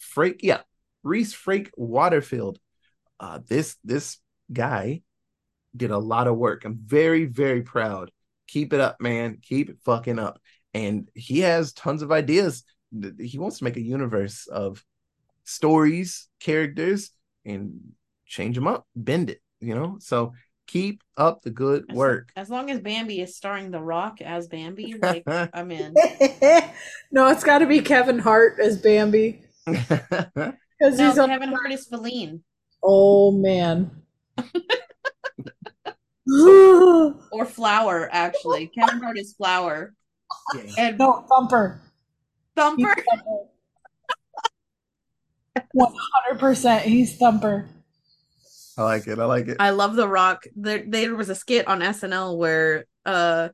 Frake, 0.00 0.40
yeah, 0.42 0.60
Rhys 1.02 1.34
Frake 1.34 1.70
Waterfield. 1.76 2.58
Uh, 3.18 3.40
this 3.48 3.76
this 3.84 4.18
guy 4.52 5.02
did 5.76 5.90
a 5.90 5.98
lot 5.98 6.26
of 6.28 6.36
work. 6.36 6.64
I'm 6.64 6.78
very 6.84 7.24
very 7.24 7.62
proud. 7.62 8.10
Keep 8.46 8.72
it 8.72 8.80
up, 8.80 9.00
man. 9.00 9.38
Keep 9.42 9.70
it 9.70 9.78
fucking 9.84 10.18
up. 10.18 10.40
And 10.74 11.08
he 11.14 11.40
has 11.40 11.72
tons 11.72 12.02
of 12.02 12.12
ideas. 12.12 12.62
Th- 12.98 13.14
He 13.30 13.38
wants 13.38 13.58
to 13.58 13.64
make 13.64 13.76
a 13.76 13.80
universe 13.82 14.46
of 14.46 14.84
stories, 15.44 16.28
characters, 16.40 17.10
and 17.44 17.92
change 18.26 18.54
them 18.56 18.66
up, 18.66 18.86
bend 18.96 19.30
it. 19.30 19.40
You 19.60 19.74
know, 19.74 19.96
so 20.00 20.32
keep 20.66 21.02
up 21.16 21.42
the 21.42 21.50
good 21.50 21.84
As- 21.90 21.96
work. 21.96 22.30
As 22.36 22.48
long 22.48 22.70
as 22.70 22.80
Bambi 22.80 23.20
is 23.20 23.36
starring 23.36 23.70
The 23.70 23.80
Rock 23.80 24.20
as 24.22 24.48
Bambi, 24.48 24.94
like 25.02 25.24
I'm 25.26 25.70
in. 25.70 25.92
no, 27.12 27.28
it's 27.28 27.44
got 27.44 27.58
to 27.58 27.66
be 27.66 27.80
Kevin 27.80 28.18
Hart 28.18 28.58
as 28.62 28.78
Bambi 28.80 29.42
because 29.66 29.98
No, 30.80 31.08
he's 31.08 31.18
on. 31.18 31.28
Kevin 31.28 31.50
Hart 31.50 31.72
is 31.72 31.88
Faline 31.88 32.40
Oh 32.82 33.32
man. 33.32 33.90
or 37.32 37.44
Flower. 37.44 38.08
Actually, 38.12 38.68
Kevin 38.68 39.00
Hart 39.02 39.18
is 39.18 39.34
Flower 39.34 39.92
Yeah. 40.54 40.62
and 40.78 40.98
no, 40.98 41.26
Thumper. 41.28 41.82
He's 42.76 42.86
Thumper. 42.86 42.94
One 45.72 45.92
hundred 46.14 46.38
percent, 46.40 46.84
he's 46.84 47.16
Thumper. 47.16 47.68
I 48.78 48.82
like 48.82 49.06
it. 49.06 49.18
I 49.18 49.24
like 49.24 49.48
it. 49.48 49.56
I 49.60 49.70
love 49.70 49.94
The 49.96 50.08
Rock. 50.08 50.44
There, 50.56 50.84
there 50.86 51.14
was 51.14 51.28
a 51.28 51.34
skit 51.34 51.66
on 51.68 51.80
SNL 51.80 52.36
where 52.38 52.86
uh, 53.04 53.50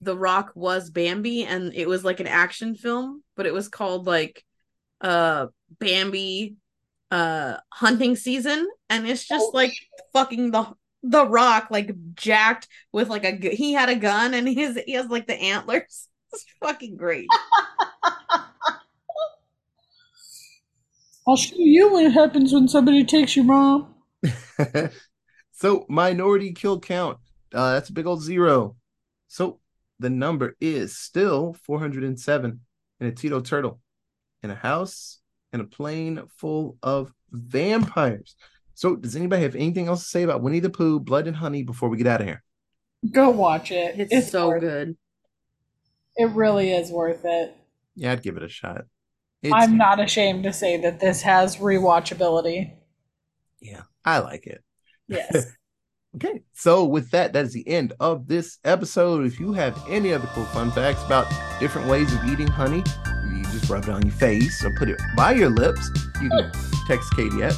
The 0.00 0.16
Rock 0.16 0.52
was 0.54 0.90
Bambi, 0.90 1.44
and 1.44 1.72
it 1.74 1.88
was 1.88 2.04
like 2.04 2.20
an 2.20 2.26
action 2.26 2.74
film, 2.74 3.22
but 3.36 3.46
it 3.46 3.54
was 3.54 3.68
called 3.68 4.06
like 4.06 4.44
uh 5.00 5.46
Bambi 5.78 6.56
uh 7.10 7.56
hunting 7.72 8.16
season, 8.16 8.66
and 8.90 9.06
it's 9.06 9.26
just 9.26 9.46
Oh. 9.48 9.50
like 9.54 9.72
fucking 10.12 10.50
the 10.50 10.66
the 11.02 11.26
Rock 11.26 11.68
like 11.70 11.92
jacked 12.14 12.66
with 12.92 13.08
like 13.08 13.24
a 13.24 13.32
gu- 13.32 13.54
he 13.54 13.72
had 13.72 13.88
a 13.88 13.96
gun 13.96 14.34
and 14.34 14.48
his 14.48 14.78
he 14.86 14.92
has 14.92 15.06
like 15.08 15.26
the 15.26 15.40
antlers. 15.40 16.08
It's 16.34 16.44
fucking 16.60 16.96
great. 16.96 17.28
I'll 21.26 21.36
show 21.36 21.56
you 21.56 21.92
what 21.92 22.12
happens 22.12 22.52
when 22.52 22.68
somebody 22.68 23.04
takes 23.04 23.34
your 23.34 23.46
mom. 23.46 23.94
so 25.52 25.84
minority 25.88 26.52
kill 26.52 26.80
count 26.80 27.18
uh 27.52 27.72
that's 27.74 27.90
a 27.90 27.92
big 27.92 28.06
old 28.06 28.22
zero 28.22 28.74
so 29.28 29.60
the 29.98 30.08
number 30.08 30.56
is 30.62 30.96
still 30.96 31.54
407 31.64 32.60
in 33.00 33.06
a 33.06 33.12
tito 33.12 33.40
turtle 33.40 33.80
in 34.42 34.50
a 34.50 34.54
house 34.54 35.18
in 35.52 35.60
a 35.60 35.64
plane 35.64 36.22
full 36.38 36.78
of 36.82 37.12
vampires 37.30 38.34
so 38.72 38.96
does 38.96 39.14
anybody 39.14 39.42
have 39.42 39.54
anything 39.56 39.88
else 39.88 40.04
to 40.04 40.08
say 40.08 40.22
about 40.22 40.40
winnie 40.40 40.60
the 40.60 40.70
pooh 40.70 40.98
blood 40.98 41.26
and 41.26 41.36
honey 41.36 41.62
before 41.62 41.90
we 41.90 41.98
get 41.98 42.06
out 42.06 42.22
of 42.22 42.26
here 42.26 42.42
Go 43.10 43.30
watch 43.30 43.70
it. 43.70 43.96
It's, 44.10 44.30
so 44.30 44.48
worth- 44.48 44.60
good. 44.60 44.96
It 46.16 46.30
really 46.30 46.72
is 46.72 46.90
worth 46.90 47.24
it. 47.24 47.56
Yeah 47.96 48.12
i'd 48.12 48.22
give 48.22 48.36
it 48.36 48.42
a 48.42 48.48
shot 48.48 48.82
it's, 49.42 49.52
I'm 49.54 49.76
not 49.76 50.00
ashamed 50.00 50.44
to 50.44 50.54
say 50.54 50.78
that 50.80 51.00
this 51.00 51.20
has 51.22 51.56
rewatchability. 51.56 52.72
yeah 53.60 53.82
i 54.04 54.18
like 54.18 54.46
it 54.46 54.62
Yes. 55.08 55.46
Okay, 56.16 56.42
so 56.52 56.84
with 56.84 57.10
that, 57.10 57.32
that 57.32 57.44
is 57.44 57.52
the 57.52 57.66
end 57.66 57.92
of 57.98 58.28
this 58.28 58.58
episode. 58.64 59.26
If 59.26 59.40
you 59.40 59.52
have 59.54 59.76
any 59.88 60.12
other 60.12 60.28
cool 60.28 60.44
fun 60.44 60.70
facts 60.70 61.02
about 61.04 61.26
different 61.58 61.88
ways 61.88 62.14
of 62.14 62.24
eating 62.26 62.46
honey, 62.46 62.84
you 63.32 63.42
just 63.46 63.68
rub 63.68 63.82
it 63.82 63.88
on 63.88 64.02
your 64.02 64.14
face 64.14 64.64
or 64.64 64.72
put 64.76 64.88
it 64.88 65.02
by 65.16 65.32
your 65.32 65.50
lips. 65.50 65.90
You 66.22 66.28
can 66.28 66.52
text 66.86 67.12
Katie 67.16 67.42
at. 67.42 67.54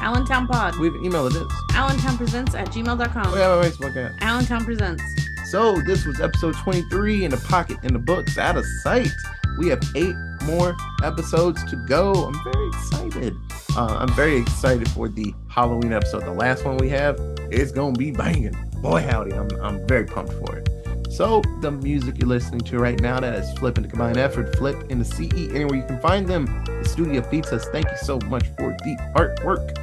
Allentown 0.00 0.48
Pod. 0.48 0.76
We 0.80 0.86
have 0.88 0.96
an 0.96 1.04
email 1.04 1.28
it 1.28 1.36
is. 1.36 1.46
Allentown 1.74 2.16
Presents 2.16 2.56
at 2.56 2.66
gmail.com. 2.70 3.26
Oh, 3.28 3.32
we 3.32 3.38
have 3.38 3.64
a 3.64 3.70
Facebook 3.70 3.96
at. 3.96 4.20
Allentown 4.20 4.64
Presents. 4.64 5.04
So 5.52 5.82
this 5.82 6.06
was 6.06 6.18
episode 6.18 6.54
23 6.54 7.26
in 7.26 7.30
the 7.30 7.36
pocket 7.36 7.76
in 7.82 7.92
the 7.92 7.98
books 7.98 8.38
out 8.38 8.56
of 8.56 8.64
sight. 8.82 9.12
We 9.58 9.68
have 9.68 9.82
eight 9.94 10.16
more 10.44 10.74
episodes 11.02 11.62
to 11.64 11.76
go. 11.76 12.14
I'm 12.14 12.42
very 12.42 12.68
excited. 12.68 13.36
Uh, 13.76 13.98
I'm 14.00 14.08
very 14.14 14.38
excited 14.38 14.88
for 14.92 15.10
the 15.10 15.34
Halloween 15.48 15.92
episode. 15.92 16.24
The 16.24 16.32
last 16.32 16.64
one 16.64 16.78
we 16.78 16.88
have 16.88 17.20
is 17.50 17.70
gonna 17.70 17.92
be 17.92 18.12
banging. 18.12 18.56
Boy 18.80 19.02
howdy, 19.02 19.34
I'm 19.34 19.50
I'm 19.60 19.86
very 19.86 20.06
pumped 20.06 20.32
for 20.32 20.56
it. 20.56 20.70
So 21.10 21.42
the 21.60 21.70
music 21.70 22.16
you're 22.18 22.30
listening 22.30 22.62
to 22.62 22.78
right 22.78 22.98
now 22.98 23.20
that 23.20 23.34
is 23.34 23.58
Flip 23.58 23.76
in 23.76 23.82
the 23.82 23.90
Combined 23.90 24.16
Effort, 24.16 24.56
Flip 24.56 24.90
in 24.90 25.00
the 25.00 25.04
CE, 25.04 25.54
anywhere 25.54 25.76
you 25.76 25.84
can 25.84 26.00
find 26.00 26.26
them. 26.26 26.46
The 26.64 26.88
studio 26.88 27.20
pizzas. 27.20 27.70
Thank 27.70 27.90
you 27.90 27.98
so 28.00 28.18
much 28.20 28.46
for 28.56 28.74
the 28.84 28.96
artwork. 29.16 29.76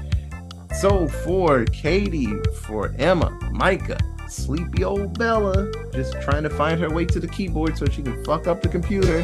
So 0.78 1.08
for 1.08 1.66
Katie, 1.66 2.34
for 2.64 2.92
Emma, 2.98 3.30
Micah, 3.52 4.00
sleepy 4.32 4.84
old 4.84 5.18
Bella, 5.18 5.72
just 5.92 6.20
trying 6.22 6.44
to 6.44 6.50
find 6.50 6.80
her 6.80 6.90
way 6.90 7.06
to 7.06 7.20
the 7.20 7.28
keyboard 7.28 7.78
so 7.78 7.86
she 7.86 8.02
can 8.02 8.24
fuck 8.24 8.48
up 8.48 8.62
the 8.62 8.70
computer. 8.70 9.24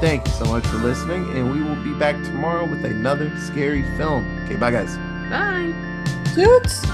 Thank 0.00 0.26
you 0.26 0.32
so 0.34 0.44
much 0.46 0.66
for 0.66 0.76
listening, 0.78 1.24
and 1.36 1.52
we 1.52 1.62
will 1.62 1.82
be 1.82 1.98
back 1.98 2.16
tomorrow 2.24 2.68
with 2.68 2.84
another 2.84 3.34
scary 3.38 3.82
film. 3.96 4.24
Okay, 4.44 4.56
bye 4.56 4.70
guys. 4.70 4.96
Bye. 5.30 5.72
Toots. 6.34 6.86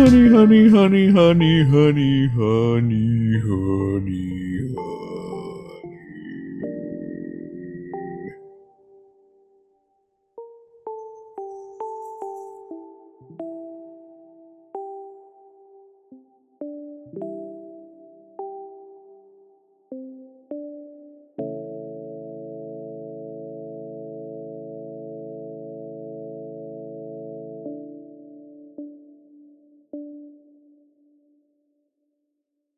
Honey, 0.00 0.30
honey, 0.30 0.68
honey, 0.70 1.12
honey, 1.12 1.64
honey, 1.64 2.28
honey, 2.28 3.40
honey. 3.44 4.49